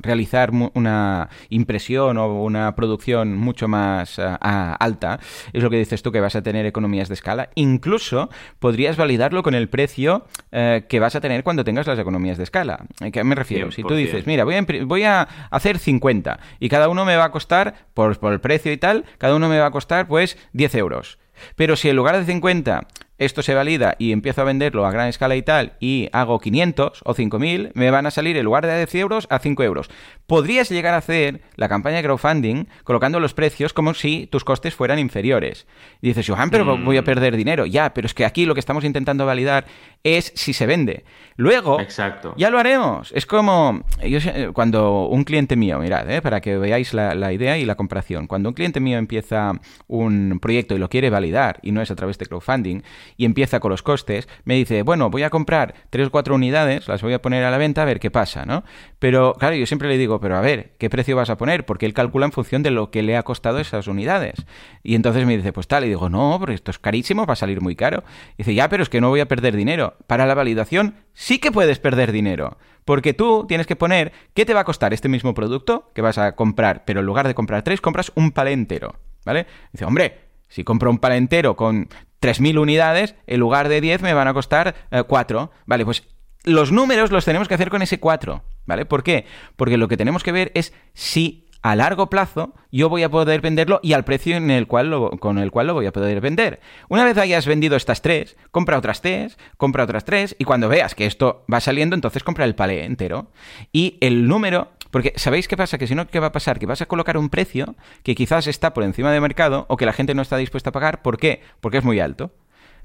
realizar 0.00 0.50
una 0.74 1.28
impresión 1.50 2.18
o 2.18 2.42
una 2.44 2.74
producción 2.76 3.36
mucho 3.36 3.68
más 3.68 4.18
ah, 4.18 4.76
alta, 4.78 5.18
es 5.52 5.62
lo 5.62 5.70
que 5.70 5.78
dices 5.78 6.02
tú, 6.02 6.12
que 6.12 6.20
vas 6.20 6.36
a 6.36 6.42
tener 6.42 6.66
economías 6.66 7.08
de 7.08 7.14
escala. 7.14 7.50
Incluso 7.56 8.30
podrías 8.58 8.96
validarlo 8.96 9.42
con 9.42 9.54
el 9.54 9.68
precio 9.68 10.24
eh, 10.52 10.84
que 10.88 11.00
vas 11.00 11.16
a 11.16 11.20
tener 11.20 11.42
cuando 11.42 11.64
tengas 11.64 11.86
las 11.86 11.98
economías 11.98 12.38
de 12.38 12.44
escala. 12.44 12.86
¿A 13.00 13.10
qué 13.10 13.24
me 13.24 13.34
refiero? 13.34 13.55
Si 13.70 13.82
tú 13.82 13.94
dices, 13.94 14.26
mira, 14.26 14.44
voy 14.44 14.54
a, 14.54 14.66
voy 14.84 15.04
a, 15.04 15.28
hacer 15.50 15.78
50 15.78 16.38
y 16.60 16.68
cada 16.68 16.88
uno 16.88 17.04
me 17.04 17.16
va 17.16 17.24
a 17.24 17.30
costar, 17.30 17.86
por, 17.94 18.18
por 18.18 18.32
el 18.32 18.40
precio 18.40 18.72
y 18.72 18.76
tal, 18.76 19.04
cada 19.18 19.34
uno 19.34 19.48
me 19.48 19.58
va 19.58 19.66
a 19.66 19.70
costar 19.70 20.06
pues 20.06 20.38
10 20.52 20.74
euros. 20.76 21.18
Pero 21.54 21.76
si 21.76 21.88
en 21.88 21.96
lugar 21.96 22.18
de 22.18 22.24
50 22.24 22.86
esto 23.18 23.42
se 23.42 23.54
valida 23.54 23.96
y 23.98 24.12
empiezo 24.12 24.42
a 24.42 24.44
venderlo 24.44 24.86
a 24.86 24.90
gran 24.90 25.08
escala 25.08 25.36
y 25.36 25.42
tal, 25.42 25.72
y 25.80 26.08
hago 26.12 26.38
500 26.38 27.02
o 27.04 27.14
5000, 27.14 27.70
me 27.74 27.90
van 27.90 28.06
a 28.06 28.10
salir 28.10 28.36
en 28.36 28.44
lugar 28.44 28.66
de 28.66 28.76
10 28.76 28.94
euros 28.96 29.26
a 29.30 29.38
5 29.38 29.62
euros. 29.62 29.88
Podrías 30.26 30.68
llegar 30.68 30.94
a 30.94 30.98
hacer 30.98 31.40
la 31.54 31.68
campaña 31.68 31.96
de 31.96 32.02
crowdfunding 32.02 32.66
colocando 32.84 33.20
los 33.20 33.32
precios 33.32 33.72
como 33.72 33.94
si 33.94 34.26
tus 34.26 34.44
costes 34.44 34.74
fueran 34.74 34.98
inferiores. 34.98 35.66
Y 36.02 36.08
dices, 36.08 36.26
Johan, 36.28 36.50
pero 36.50 36.76
mm. 36.76 36.84
voy 36.84 36.96
a 36.96 37.04
perder 37.04 37.36
dinero. 37.36 37.64
Ya, 37.66 37.94
pero 37.94 38.06
es 38.06 38.14
que 38.14 38.24
aquí 38.24 38.44
lo 38.44 38.54
que 38.54 38.60
estamos 38.60 38.84
intentando 38.84 39.24
validar 39.24 39.66
es 40.02 40.32
si 40.34 40.52
se 40.52 40.66
vende. 40.66 41.04
Luego, 41.36 41.80
Exacto. 41.80 42.34
ya 42.36 42.50
lo 42.50 42.58
haremos. 42.58 43.12
Es 43.12 43.26
como 43.26 43.82
yo, 44.02 44.18
cuando 44.52 45.06
un 45.06 45.24
cliente 45.24 45.56
mío, 45.56 45.78
mirad, 45.78 46.10
eh, 46.10 46.22
para 46.22 46.40
que 46.40 46.58
veáis 46.58 46.92
la, 46.92 47.14
la 47.14 47.32
idea 47.32 47.56
y 47.58 47.64
la 47.64 47.74
comparación, 47.76 48.26
cuando 48.26 48.48
un 48.48 48.54
cliente 48.54 48.80
mío 48.80 48.98
empieza 48.98 49.52
un 49.86 50.38
proyecto 50.40 50.74
y 50.74 50.78
lo 50.78 50.88
quiere 50.88 51.10
validar, 51.10 51.58
y 51.62 51.72
no 51.72 51.82
es 51.82 51.90
a 51.90 51.96
través 51.96 52.18
de 52.18 52.26
crowdfunding, 52.26 52.82
y 53.16 53.24
empieza 53.24 53.60
con 53.60 53.70
los 53.70 53.82
costes, 53.82 54.28
me 54.44 54.54
dice, 54.54 54.82
bueno, 54.82 55.10
voy 55.10 55.22
a 55.22 55.30
comprar 55.30 55.74
tres 55.90 56.08
o 56.08 56.10
cuatro 56.10 56.34
unidades, 56.34 56.88
las 56.88 57.02
voy 57.02 57.12
a 57.12 57.22
poner 57.22 57.44
a 57.44 57.50
la 57.50 57.58
venta 57.58 57.82
a 57.82 57.84
ver 57.84 58.00
qué 58.00 58.10
pasa, 58.10 58.44
¿no? 58.44 58.64
Pero 58.98 59.34
claro, 59.34 59.56
yo 59.56 59.66
siempre 59.66 59.88
le 59.88 59.98
digo, 59.98 60.20
pero 60.20 60.36
a 60.36 60.40
ver, 60.40 60.72
¿qué 60.78 60.90
precio 60.90 61.16
vas 61.16 61.30
a 61.30 61.36
poner? 61.36 61.66
Porque 61.66 61.86
él 61.86 61.94
calcula 61.94 62.26
en 62.26 62.32
función 62.32 62.62
de 62.62 62.70
lo 62.70 62.90
que 62.90 63.02
le 63.02 63.16
ha 63.16 63.22
costado 63.22 63.58
esas 63.58 63.86
unidades. 63.86 64.46
Y 64.82 64.94
entonces 64.94 65.26
me 65.26 65.36
dice, 65.36 65.52
pues 65.52 65.68
tal, 65.68 65.84
y 65.84 65.88
digo, 65.88 66.08
no, 66.08 66.36
porque 66.38 66.54
esto 66.54 66.70
es 66.70 66.78
carísimo, 66.78 67.26
va 67.26 67.34
a 67.34 67.36
salir 67.36 67.60
muy 67.60 67.76
caro. 67.76 68.04
Y 68.34 68.38
dice, 68.38 68.54
ya, 68.54 68.68
pero 68.68 68.82
es 68.82 68.88
que 68.88 69.00
no 69.00 69.08
voy 69.08 69.20
a 69.20 69.28
perder 69.28 69.56
dinero. 69.56 69.94
Para 70.06 70.26
la 70.26 70.34
validación 70.34 70.94
sí 71.12 71.38
que 71.38 71.52
puedes 71.52 71.78
perder 71.78 72.12
dinero. 72.12 72.58
Porque 72.84 73.14
tú 73.14 73.46
tienes 73.48 73.66
que 73.66 73.76
poner 73.76 74.12
qué 74.32 74.46
te 74.46 74.54
va 74.54 74.60
a 74.60 74.64
costar 74.64 74.94
este 74.94 75.08
mismo 75.08 75.34
producto 75.34 75.90
que 75.94 76.02
vas 76.02 76.18
a 76.18 76.36
comprar, 76.36 76.84
pero 76.84 77.00
en 77.00 77.06
lugar 77.06 77.26
de 77.26 77.34
comprar 77.34 77.62
tres, 77.62 77.80
compras 77.80 78.12
un 78.14 78.30
palé 78.30 78.52
entero. 78.52 78.94
¿Vale? 79.24 79.46
Dice, 79.72 79.84
hombre, 79.84 80.25
si 80.48 80.64
compro 80.64 80.90
un 80.90 80.98
palé 80.98 81.16
entero 81.16 81.56
con 81.56 81.88
3.000 82.20 82.58
unidades, 82.60 83.14
en 83.26 83.40
lugar 83.40 83.68
de 83.68 83.80
10 83.80 84.02
me 84.02 84.14
van 84.14 84.28
a 84.28 84.34
costar 84.34 84.74
4. 85.06 85.50
Eh, 85.52 85.58
vale, 85.66 85.84
pues 85.84 86.04
los 86.44 86.72
números 86.72 87.10
los 87.10 87.24
tenemos 87.24 87.48
que 87.48 87.54
hacer 87.54 87.70
con 87.70 87.82
ese 87.82 88.00
4. 88.00 88.42
¿Vale? 88.66 88.84
¿Por 88.84 89.02
qué? 89.02 89.26
Porque 89.54 89.76
lo 89.76 89.88
que 89.88 89.96
tenemos 89.96 90.24
que 90.24 90.32
ver 90.32 90.50
es 90.54 90.72
si 90.92 91.46
a 91.62 91.74
largo 91.74 92.08
plazo 92.08 92.54
yo 92.70 92.88
voy 92.88 93.02
a 93.02 93.10
poder 93.10 93.40
venderlo 93.40 93.80
y 93.82 93.92
al 93.92 94.04
precio 94.04 94.36
en 94.36 94.50
el 94.50 94.66
cual 94.66 95.18
con 95.18 95.38
el 95.38 95.50
cual 95.50 95.68
lo 95.68 95.74
voy 95.74 95.86
a 95.86 95.92
poder 95.92 96.20
vender. 96.20 96.60
Una 96.88 97.04
vez 97.04 97.16
hayas 97.18 97.46
vendido 97.46 97.76
estas 97.76 98.02
tres, 98.02 98.36
compra 98.50 98.78
otras 98.78 99.02
tres, 99.02 99.38
compra 99.56 99.84
otras 99.84 100.04
tres 100.04 100.36
y 100.38 100.44
cuando 100.44 100.68
veas 100.68 100.94
que 100.94 101.06
esto 101.06 101.44
va 101.52 101.60
saliendo, 101.60 101.94
entonces 101.94 102.22
compra 102.22 102.44
el 102.44 102.54
palé 102.54 102.84
entero. 102.84 103.30
Y 103.72 103.98
el 104.00 104.28
número 104.28 104.72
porque 104.90 105.12
¿sabéis 105.16 105.48
qué 105.48 105.56
pasa? 105.56 105.78
Que 105.78 105.86
si 105.86 105.94
no, 105.94 106.06
¿qué 106.06 106.20
va 106.20 106.28
a 106.28 106.32
pasar? 106.32 106.58
Que 106.58 106.66
vas 106.66 106.82
a 106.82 106.86
colocar 106.86 107.16
un 107.16 107.28
precio 107.28 107.76
que 108.02 108.14
quizás 108.14 108.46
está 108.46 108.74
por 108.74 108.84
encima 108.84 109.12
de 109.12 109.20
mercado 109.20 109.66
o 109.68 109.76
que 109.76 109.86
la 109.86 109.92
gente 109.92 110.14
no 110.14 110.22
está 110.22 110.36
dispuesta 110.36 110.70
a 110.70 110.72
pagar. 110.72 111.02
¿Por 111.02 111.18
qué? 111.18 111.42
Porque 111.60 111.78
es 111.78 111.84
muy 111.84 112.00
alto. 112.00 112.32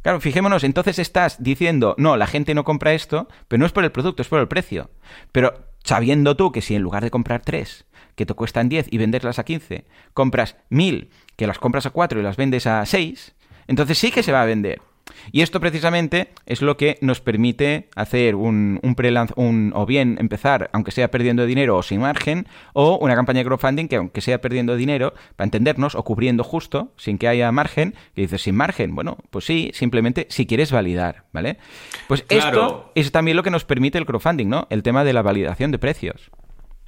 Claro, 0.02 0.20
fijémonos, 0.20 0.64
entonces 0.64 0.98
estás 0.98 1.44
diciendo, 1.44 1.94
no, 1.98 2.18
la 2.18 2.26
gente 2.26 2.56
no 2.56 2.64
compra 2.64 2.94
esto, 2.94 3.28
pero 3.48 3.60
no 3.60 3.68
es 3.68 3.72
por 3.72 3.84
el 3.84 3.92
producto, 3.92 4.24
es 4.24 4.30
por 4.30 4.40
el 4.40 4.48
precio. 4.48 4.90
Pero 5.32 5.68
sabiendo 5.84 6.36
tú 6.36 6.52
que 6.52 6.62
si 6.62 6.76
en 6.76 6.82
lugar 6.82 7.04
de 7.04 7.12
comprar 7.12 7.42
tres, 7.42 7.86
que 8.16 8.26
te 8.26 8.34
cuestan 8.34 8.68
10 8.68 8.88
y 8.90 8.98
venderlas 8.98 9.38
a 9.38 9.44
15, 9.44 9.86
compras 10.14 10.58
1000, 10.70 11.12
que 11.36 11.48
las 11.48 11.60
compras 11.60 11.86
a 11.86 11.92
4 11.92 12.20
y 12.20 12.24
las 12.24 12.36
vendes 12.36 12.66
a 12.66 12.86
6, 12.86 13.36
entonces 13.68 13.98
sí 13.98 14.12
que 14.12 14.24
se 14.24 14.32
va 14.32 14.42
a 14.42 14.46
vender. 14.46 14.82
Y 15.32 15.42
esto 15.42 15.60
precisamente 15.60 16.30
es 16.46 16.62
lo 16.62 16.78
que 16.78 16.98
nos 17.02 17.22
permite 17.22 17.90
hacer 17.96 18.36
un, 18.36 18.80
un, 19.36 19.72
o 19.76 19.86
bien 19.86 20.18
empezar, 20.20 20.70
aunque 20.74 20.92
sea 20.92 21.12
perdiendo 21.12 21.46
dinero 21.46 21.78
o 21.78 21.84
sin 21.84 22.02
margen, 22.02 22.48
o 22.74 22.98
una 22.98 23.16
campaña 23.16 23.40
de 23.40 23.46
crowdfunding 23.46 23.88
que 23.88 23.96
aunque 23.98 24.22
sea 24.22 24.42
perdiendo 24.42 24.76
dinero, 24.76 25.14
para 25.36 25.46
entendernos, 25.46 25.96
o 25.96 26.04
cubriendo 26.04 26.44
justo, 26.44 26.94
sin 26.98 27.18
que 27.18 27.28
haya 27.28 27.52
margen, 27.52 27.96
que 28.16 28.22
dices 28.22 28.42
sin 28.42 28.56
margen, 28.56 28.96
bueno, 28.96 29.18
pues 29.30 29.46
sí, 29.46 29.72
simplemente 29.74 30.28
si 30.30 30.46
quieres 30.46 30.72
validar, 30.72 31.26
¿vale? 31.32 31.58
Pues 32.08 32.26
esto 32.30 32.92
es 32.96 33.12
también 33.12 33.38
lo 33.38 33.44
que 33.44 33.52
nos 33.52 33.66
permite 33.66 33.98
el 33.98 34.06
crowdfunding, 34.06 34.48
¿no? 34.48 34.68
El 34.70 34.84
tema 34.84 35.04
de 35.04 35.14
la 35.14 35.22
validación 35.22 35.72
de 35.72 35.80
precios. 35.80 36.32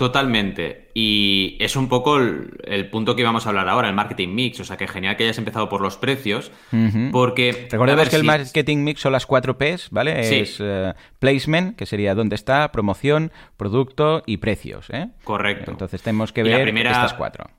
Totalmente. 0.04 0.92
Y 0.94 1.56
es 1.62 1.78
un 1.78 1.88
poco 1.88 2.18
el, 2.18 2.90
punto 2.92 3.16
que 3.16 3.22
íbamos 3.22 3.46
a 3.46 3.50
hablar 3.50 3.70
ahora, 3.70 3.88
el 3.88 3.96
marketing 3.96 4.36
mix. 4.36 4.60
O 4.60 4.66
sea, 4.66 4.76
que 4.76 4.86
genial 4.86 5.16
que 5.16 5.24
hayas 5.24 5.38
empezado 5.38 5.70
por 5.70 5.80
los 5.80 5.96
precios, 5.96 6.52
porque... 7.14 7.70
Recordemos 7.72 8.10
que 8.10 8.18
el 8.18 8.26
marketing 8.26 8.80
mix 8.80 9.00
son 9.00 9.14
las 9.14 9.26
cuatro 9.26 9.58
Ps, 9.58 9.92
¿vale? 9.92 10.42
Es 10.42 10.58
eh, 10.60 10.94
placement, 11.20 11.78
que 11.78 11.86
sería 11.86 12.16
dónde 12.16 12.36
está, 12.36 12.70
promoción, 12.74 13.32
producto 13.56 14.24
y 14.26 14.38
precios, 14.38 14.90
¿eh? 14.90 15.08
Correcto. 15.24 15.72
Entonces 15.72 16.02
tenemos 16.02 16.34
que 16.34 16.44
ver 16.44 16.68
estas 16.68 17.14
cuatro. 17.14 17.50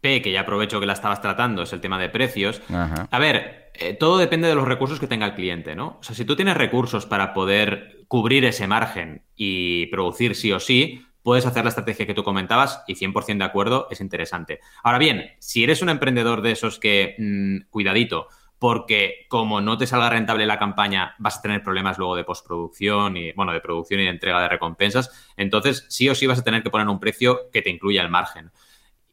P, 0.00 0.22
que 0.22 0.32
ya 0.32 0.40
aprovecho 0.40 0.80
que 0.80 0.86
la 0.86 0.94
estabas 0.94 1.20
tratando, 1.20 1.64
es 1.64 1.74
el 1.74 1.82
tema 1.82 1.98
de 1.98 2.08
precios. 2.08 2.62
A 2.70 3.18
ver, 3.18 3.72
eh, 3.74 3.92
todo 3.92 4.16
depende 4.16 4.48
de 4.48 4.54
los 4.54 4.66
recursos 4.66 4.98
que 4.98 5.06
tenga 5.06 5.26
el 5.26 5.34
cliente, 5.34 5.74
¿no? 5.74 5.98
O 6.00 6.02
sea, 6.02 6.16
si 6.16 6.24
tú 6.24 6.34
tienes 6.34 6.56
recursos 6.56 7.04
para 7.04 7.34
poder 7.34 8.06
cubrir 8.08 8.46
ese 8.46 8.66
margen 8.66 9.22
y 9.36 9.84
producir 9.88 10.34
sí 10.34 10.50
o 10.50 10.60
sí, 10.60 11.04
puedes 11.22 11.46
hacer 11.46 11.64
la 11.64 11.70
estrategia 11.70 12.06
que 12.06 12.14
tú 12.14 12.22
comentabas 12.22 12.82
y 12.86 12.94
100% 12.94 13.38
de 13.38 13.44
acuerdo, 13.44 13.88
es 13.90 14.00
interesante. 14.00 14.60
Ahora 14.82 14.98
bien, 14.98 15.32
si 15.38 15.64
eres 15.64 15.82
un 15.82 15.88
emprendedor 15.88 16.42
de 16.42 16.52
esos 16.52 16.78
que, 16.78 17.14
mm, 17.18 17.70
cuidadito, 17.70 18.28
porque 18.58 19.26
como 19.28 19.62
no 19.62 19.78
te 19.78 19.86
salga 19.86 20.10
rentable 20.10 20.44
la 20.44 20.58
campaña, 20.58 21.14
vas 21.18 21.38
a 21.38 21.42
tener 21.42 21.62
problemas 21.62 21.96
luego 21.96 22.14
de 22.14 22.24
postproducción 22.24 23.16
y, 23.16 23.32
bueno, 23.32 23.52
de 23.52 23.60
producción 23.60 24.00
y 24.00 24.04
de 24.04 24.10
entrega 24.10 24.42
de 24.42 24.48
recompensas, 24.48 25.10
entonces 25.36 25.86
sí 25.88 26.08
o 26.10 26.14
sí 26.14 26.26
vas 26.26 26.40
a 26.40 26.44
tener 26.44 26.62
que 26.62 26.70
poner 26.70 26.86
un 26.86 27.00
precio 27.00 27.50
que 27.52 27.62
te 27.62 27.70
incluya 27.70 28.02
el 28.02 28.10
margen. 28.10 28.52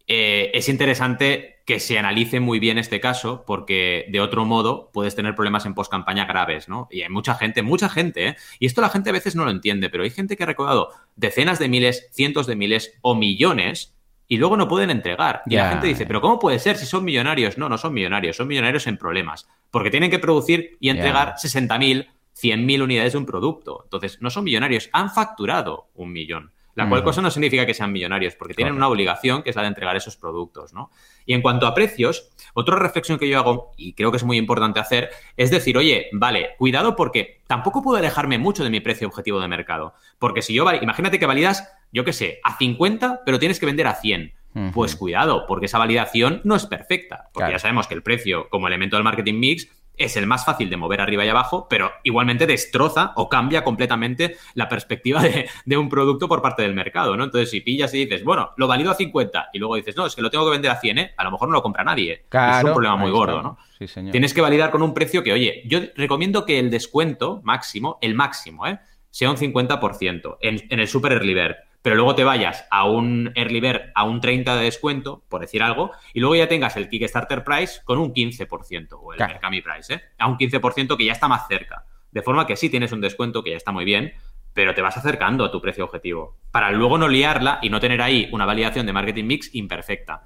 Eh, 0.08 0.51
es 0.53 0.70
interesante 0.70 1.58
que 1.66 1.82
se 1.82 1.99
analice 1.99 2.39
muy 2.39 2.60
bien 2.60 2.78
este 2.78 3.01
caso, 3.01 3.43
porque 3.45 4.05
de 4.10 4.22
otro 4.22 4.45
modo 4.45 4.89
puedes 4.93 5.16
tener 5.16 5.36
problemas 5.36 5.66
en 5.66 5.74
post-campaña 5.74 6.24
graves, 6.26 6.70
¿no? 6.70 6.88
Y 6.89 7.01
hay 7.01 7.10
mucha 7.10 7.36
gente, 7.36 7.62
mucha 7.62 7.89
gente, 7.89 8.30
¿eh? 8.30 8.36
Y 8.58 8.68
esto 8.68 8.80
la 8.80 8.89
gente 8.89 9.10
a 9.10 9.14
veces 9.14 9.36
no 9.36 9.43
lo 9.43 9.51
entiende, 9.51 9.89
pero 9.89 10.05
hay 10.05 10.10
gente 10.10 10.38
que 10.38 10.43
ha 10.43 10.47
recaudado 10.47 10.91
decenas 11.18 11.60
de 11.60 11.68
miles, 11.68 12.08
cientos 12.14 12.47
de 12.47 12.55
miles 12.55 12.93
o 13.01 13.16
millones 13.16 13.97
y 14.30 14.38
luego 14.38 14.55
no 14.55 14.70
pueden 14.70 14.89
entregar. 14.91 15.41
Y 15.45 15.55
la 15.55 15.72
gente 15.72 15.88
dice, 15.88 16.05
pero 16.05 16.22
¿cómo 16.22 16.39
puede 16.39 16.60
ser 16.60 16.78
si 16.78 16.86
son 16.86 17.03
millonarios? 17.03 17.58
No, 17.58 17.68
no 17.68 17.78
son 17.78 17.93
millonarios, 17.93 18.38
son 18.38 18.47
millonarios 18.47 18.88
en 18.88 18.97
problemas, 18.97 19.49
porque 19.70 19.91
tienen 19.91 20.10
que 20.10 20.20
producir 20.20 20.78
y 20.80 20.88
entregar 20.88 21.36
60.000, 21.36 22.08
100.000 22.34 22.82
unidades 22.82 23.12
de 23.12 23.18
un 23.18 23.26
producto. 23.26 23.82
Entonces, 23.84 24.22
no 24.22 24.30
son 24.30 24.45
millonarios, 24.45 24.89
han 24.93 25.10
facturado 25.10 25.89
un 25.95 26.14
millón. 26.14 26.53
La 26.78 26.88
cual 26.88 27.03
cosa 27.03 27.23
no 27.23 27.32
significa 27.32 27.65
que 27.65 27.73
sean 27.73 27.91
millonarios, 27.91 28.36
porque 28.36 28.53
tienen 28.53 28.75
una 28.75 28.88
obligación 28.88 29.41
que 29.41 29.49
es 29.49 29.55
la 29.55 29.63
de 29.63 29.69
entregar 29.69 29.95
esos 29.95 30.15
productos, 30.15 30.73
¿no? 30.73 30.91
Y 31.25 31.34
en 31.34 31.41
cuanto 31.41 31.65
a 31.65 31.73
precios, 31.73 32.30
otra 32.53 32.78
reflexión 32.78 33.17
que 33.17 33.28
yo 33.28 33.39
hago, 33.39 33.71
y 33.78 33.93
creo 33.93 34.11
que 34.11 34.17
es 34.17 34.23
muy 34.23 34.38
importante 34.38 34.80
hacer, 34.80 35.09
es 35.38 35.49
decir, 35.49 35.75
oye, 35.75 36.07
vale, 36.13 36.51
cuidado 36.59 36.95
porque 36.95 37.41
tampoco 37.47 37.82
puedo 37.82 37.97
alejarme 37.97 38.38
mucho 38.38 38.63
de 38.63 38.69
mi 38.69 38.80
precio 38.80 39.07
objetivo 39.07 39.39
de 39.39 39.47
mercado. 39.47 39.95
Porque 40.19 40.43
si 40.43 40.53
yo, 40.53 40.71
imagínate 40.71 41.17
que 41.17 41.25
validas, 41.25 41.67
yo 41.91 42.05
qué 42.05 42.13
sé, 42.13 42.39
a 42.43 42.55
50, 42.57 43.21
pero 43.25 43.39
tienes 43.39 43.59
que 43.59 43.65
vender 43.65 43.88
a 43.88 43.95
100. 43.95 44.34
Pues 44.73 44.95
cuidado, 44.95 45.45
porque 45.47 45.67
esa 45.67 45.78
validación 45.78 46.41
no 46.43 46.55
es 46.55 46.65
perfecta. 46.65 47.30
Porque 47.32 47.51
ya 47.51 47.59
sabemos 47.59 47.88
que 47.88 47.93
el 47.93 48.01
precio, 48.01 48.49
como 48.49 48.67
elemento 48.67 48.95
del 48.95 49.03
marketing 49.03 49.36
mix, 49.36 49.69
es 49.97 50.15
el 50.15 50.27
más 50.27 50.45
fácil 50.45 50.69
de 50.69 50.77
mover 50.77 51.01
arriba 51.01 51.25
y 51.25 51.29
abajo, 51.29 51.67
pero 51.69 51.91
igualmente 52.03 52.45
destroza 52.45 53.13
o 53.15 53.27
cambia 53.27 53.63
completamente 53.63 54.37
la 54.53 54.69
perspectiva 54.69 55.21
de, 55.65 55.77
un 55.77 55.89
producto 55.89 56.27
por 56.27 56.41
parte 56.41 56.61
del 56.61 56.73
mercado, 56.73 57.17
¿no? 57.17 57.23
Entonces, 57.25 57.49
si 57.49 57.61
pillas 57.61 57.93
y 57.93 58.05
dices, 58.05 58.23
bueno, 58.23 58.51
lo 58.57 58.67
valido 58.67 58.91
a 58.91 58.95
50 58.95 59.49
y 59.53 59.59
luego 59.59 59.75
dices, 59.75 59.95
no, 59.97 60.05
es 60.05 60.15
que 60.15 60.21
lo 60.21 60.29
tengo 60.29 60.45
que 60.45 60.51
vender 60.51 60.71
a 60.71 60.79
100, 60.79 60.97
¿eh? 60.97 61.13
a 61.17 61.23
lo 61.23 61.31
mejor 61.31 61.49
no 61.49 61.53
lo 61.53 61.63
compra 61.63 61.83
nadie. 61.83 62.25
es 62.31 62.63
un 62.63 62.73
problema 62.73 62.95
muy 62.95 63.11
gordo, 63.11 63.41
¿no? 63.41 63.57
Sí, 63.77 63.87
señor. 63.87 64.11
Tienes 64.11 64.33
que 64.33 64.41
validar 64.41 64.71
con 64.71 64.81
un 64.81 64.93
precio 64.93 65.23
que, 65.23 65.33
oye, 65.33 65.63
yo 65.65 65.79
recomiendo 65.95 66.45
que 66.45 66.59
el 66.59 66.69
descuento 66.69 67.41
máximo, 67.43 67.97
el 68.01 68.15
máximo, 68.15 68.65
¿eh? 68.67 68.79
sea 69.09 69.29
un 69.31 69.37
50% 69.37 70.37
en, 70.41 70.63
en 70.69 70.79
el 70.79 70.87
Super 70.87 71.13
Early 71.13 71.33
Bird 71.33 71.55
pero 71.88 71.95
luego 71.95 72.15
te 72.15 72.25
vayas 72.25 72.67
a 72.69 72.83
un 72.83 73.31
early 73.33 73.61
bird 73.61 73.91
a 73.95 74.03
un 74.03 74.19
30 74.19 74.57
de 74.57 74.65
descuento, 74.65 75.23
por 75.29 75.39
decir 75.39 75.63
algo, 75.63 75.91
y 76.13 76.19
luego 76.19 76.35
ya 76.35 76.49
tengas 76.49 76.75
el 76.75 76.89
Kickstarter 76.89 77.45
Price 77.45 77.79
con 77.85 77.97
un 77.97 78.13
15%, 78.13 78.99
o 79.01 79.13
el 79.13 79.19
Mercami 79.19 79.61
Price, 79.61 79.93
¿eh? 79.93 80.01
a 80.17 80.27
un 80.27 80.38
15% 80.38 80.97
que 80.97 81.05
ya 81.05 81.13
está 81.13 81.29
más 81.29 81.47
cerca. 81.47 81.85
De 82.11 82.21
forma 82.21 82.45
que 82.45 82.57
sí 82.57 82.69
tienes 82.69 82.91
un 82.91 82.99
descuento 82.99 83.41
que 83.41 83.51
ya 83.51 83.55
está 83.55 83.71
muy 83.71 83.85
bien, 83.85 84.11
pero 84.58 84.74
te 84.74 84.82
vas 84.82 84.97
acercando 84.97 85.45
a 85.45 85.51
tu 85.51 85.62
precio 85.62 85.86
objetivo, 85.86 86.39
para 86.49 86.72
luego 86.72 86.97
no 86.97 87.08
liarla 87.08 87.60
y 87.62 87.70
no 87.70 87.80
tener 87.80 88.01
ahí 88.01 88.28
una 88.32 88.43
validación 88.43 88.88
de 88.88 88.91
marketing 88.91 89.26
mix 89.26 89.53
imperfecta. 89.53 90.24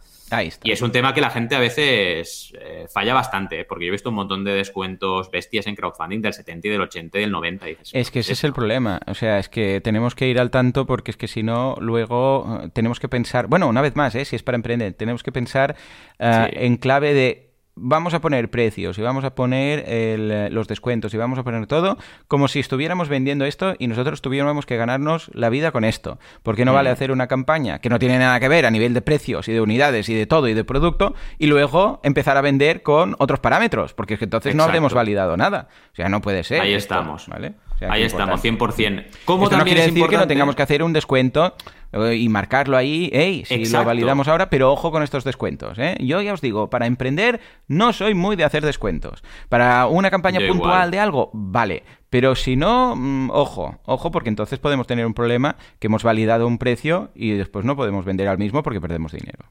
Y 0.64 0.72
es 0.72 0.82
un 0.82 0.94
tema 0.94 1.14
que 1.14 1.20
la 1.20 1.30
gente 1.30 1.54
a 1.54 1.60
veces 1.60 2.54
eh, 2.58 2.86
falla 2.90 3.14
bastante, 3.14 3.60
¿eh? 3.60 3.66
porque 3.66 3.84
yo 3.84 3.90
he 3.90 3.92
visto 3.92 4.08
un 4.08 4.16
montón 4.16 4.46
de 4.46 4.54
descuentos 4.54 5.30
bestias 5.30 5.68
en 5.68 5.76
crowdfunding 5.76 6.22
del 6.22 6.32
70 6.32 6.66
y 6.66 6.72
del 6.72 6.80
80 6.80 7.18
y 7.18 7.22
del 7.22 7.32
90. 7.32 7.66
es 7.92 8.10
que 8.10 8.20
ese 8.20 8.32
es 8.32 8.44
el 8.46 8.54
problema. 8.54 9.02
O 9.08 9.16
sea, 9.16 9.38
es 9.38 9.50
que 9.50 9.82
tenemos 9.82 10.16
que 10.16 10.30
ir 10.30 10.40
al 10.40 10.50
tanto 10.50 10.86
porque 10.86 11.12
es 11.12 11.18
que 11.18 11.28
si 11.28 11.44
no, 11.44 11.76
luego 11.82 12.62
eh, 12.64 12.70
tenemos 12.72 13.02
que 13.02 13.10
pensar, 13.10 13.48
bueno, 13.48 13.68
una 13.68 13.82
vez 13.82 13.98
más, 13.98 14.14
si 14.14 14.34
es 14.34 14.44
para 14.44 14.56
emprender, 14.56 14.94
tenemos 14.94 15.24
que 15.24 15.34
pensar 15.34 15.76
en 16.18 16.78
clave 16.78 17.14
de 17.14 17.51
vamos 17.76 18.14
a 18.14 18.22
poner 18.22 18.50
precios 18.50 18.98
y 18.98 19.02
vamos 19.02 19.24
a 19.24 19.36
poner 19.36 20.52
los 20.52 20.68
descuentos 20.68 21.14
y 21.14 21.18
vamos 21.18 21.40
a 21.40 21.44
poner 21.44 21.68
todo 21.68 21.98
como 22.28 22.48
si 22.48 22.60
estuviéramos 22.60 23.10
vendiendo 23.10 23.46
esto 23.46 23.76
y 23.80 23.88
nosotros 23.88 24.22
tuviéramos 24.22 24.66
que 24.66 24.78
ganarnos 24.78 25.32
la 25.34 25.50
vida 25.50 25.72
con 25.72 25.84
esto. 25.84 26.20
Porque 26.44 26.66
no 26.66 26.74
vale 26.74 26.90
mm. 26.90 26.94
hacer 26.94 27.12
una 27.12 27.28
campaña 27.28 27.80
que 27.80 27.90
no 27.90 28.00
tiene 28.00 28.20
nada 28.20 28.40
que 28.40 28.48
ver 28.48 28.66
a 28.66 28.72
nivel 28.72 28.94
de 28.94 29.02
precios 29.02 29.48
y 29.48 29.54
de 29.54 29.62
unidades 29.62 30.10
y 30.10 30.16
de 30.16 30.26
todo 30.26 30.48
y 30.48 30.54
de 30.54 30.64
producto 30.64 31.16
y 31.38 31.48
luego 31.48 32.00
empezar 32.04 32.38
a 32.38 32.42
vender 32.42 32.84
con 32.84 33.16
otros 33.20 33.40
parámetros? 33.40 33.94
Porque 33.94 34.16
es 34.16 34.20
que 34.20 34.26
entonces 34.26 34.56
no 34.56 34.64
habremos 34.64 34.94
validado 34.94 35.38
nada. 35.38 35.68
O 35.94 35.96
sea, 35.96 36.10
no 36.10 36.22
puede 36.22 36.44
ser. 36.44 36.62
Ahí 36.62 36.74
estamos. 36.74 37.28
¿vale? 37.28 37.54
Ahí 37.90 38.04
estamos, 38.04 38.44
100%. 38.44 39.06
¿Cómo 39.26 39.46
Esto 39.46 39.58
no 39.58 39.64
quiere 39.64 39.82
decir 39.82 40.08
que 40.08 40.18
no 40.18 40.28
tengamos 40.28 40.56
que 40.56 40.62
hacer 40.62 40.84
un 40.84 40.94
descuento 40.94 41.56
eh, 41.94 42.16
y 42.16 42.30
marcarlo 42.30 42.78
ahí, 42.78 43.10
hey, 43.14 43.44
si 43.46 43.66
lo 43.66 43.84
validamos 43.84 44.28
ahora, 44.28 44.50
pero 44.50 44.72
ojo 44.72 44.92
con 44.92 45.04
estos 45.04 45.24
descuentos. 45.24 45.78
¿eh? 45.78 45.98
Yo 46.00 46.22
ya 46.22 46.34
os 46.34 46.42
digo, 46.42 46.70
para 46.70 46.86
emprender 46.86 47.42
no 47.68 47.94
soy 47.94 48.14
muy 48.14 48.36
de 48.36 48.44
hacer 48.44 48.66
descuentos. 48.66 49.24
Para 49.50 49.88
una 49.88 50.10
campaña 50.10 50.40
puntual 50.48 50.92
de 50.92 51.00
algo, 51.00 51.30
vale. 51.34 51.84
Pero 52.10 52.36
si 52.36 52.56
no, 52.56 52.96
mm, 52.96 53.30
ojo, 53.32 53.80
ojo, 53.86 54.12
porque 54.12 54.30
entonces 54.30 54.60
podemos 54.60 54.88
tener 54.88 55.06
un 55.06 55.14
problema 55.14 55.56
que 55.80 55.88
hemos 55.88 56.04
validado 56.04 56.48
un 56.48 56.58
precio 56.58 57.12
y 57.16 57.32
después 57.32 57.66
no 57.66 57.76
podemos 57.76 58.06
vender 58.06 58.28
al 58.28 58.38
mismo 58.38 58.64
porque 58.64 58.82
perdemos 58.82 59.12
dinero. 59.14 59.46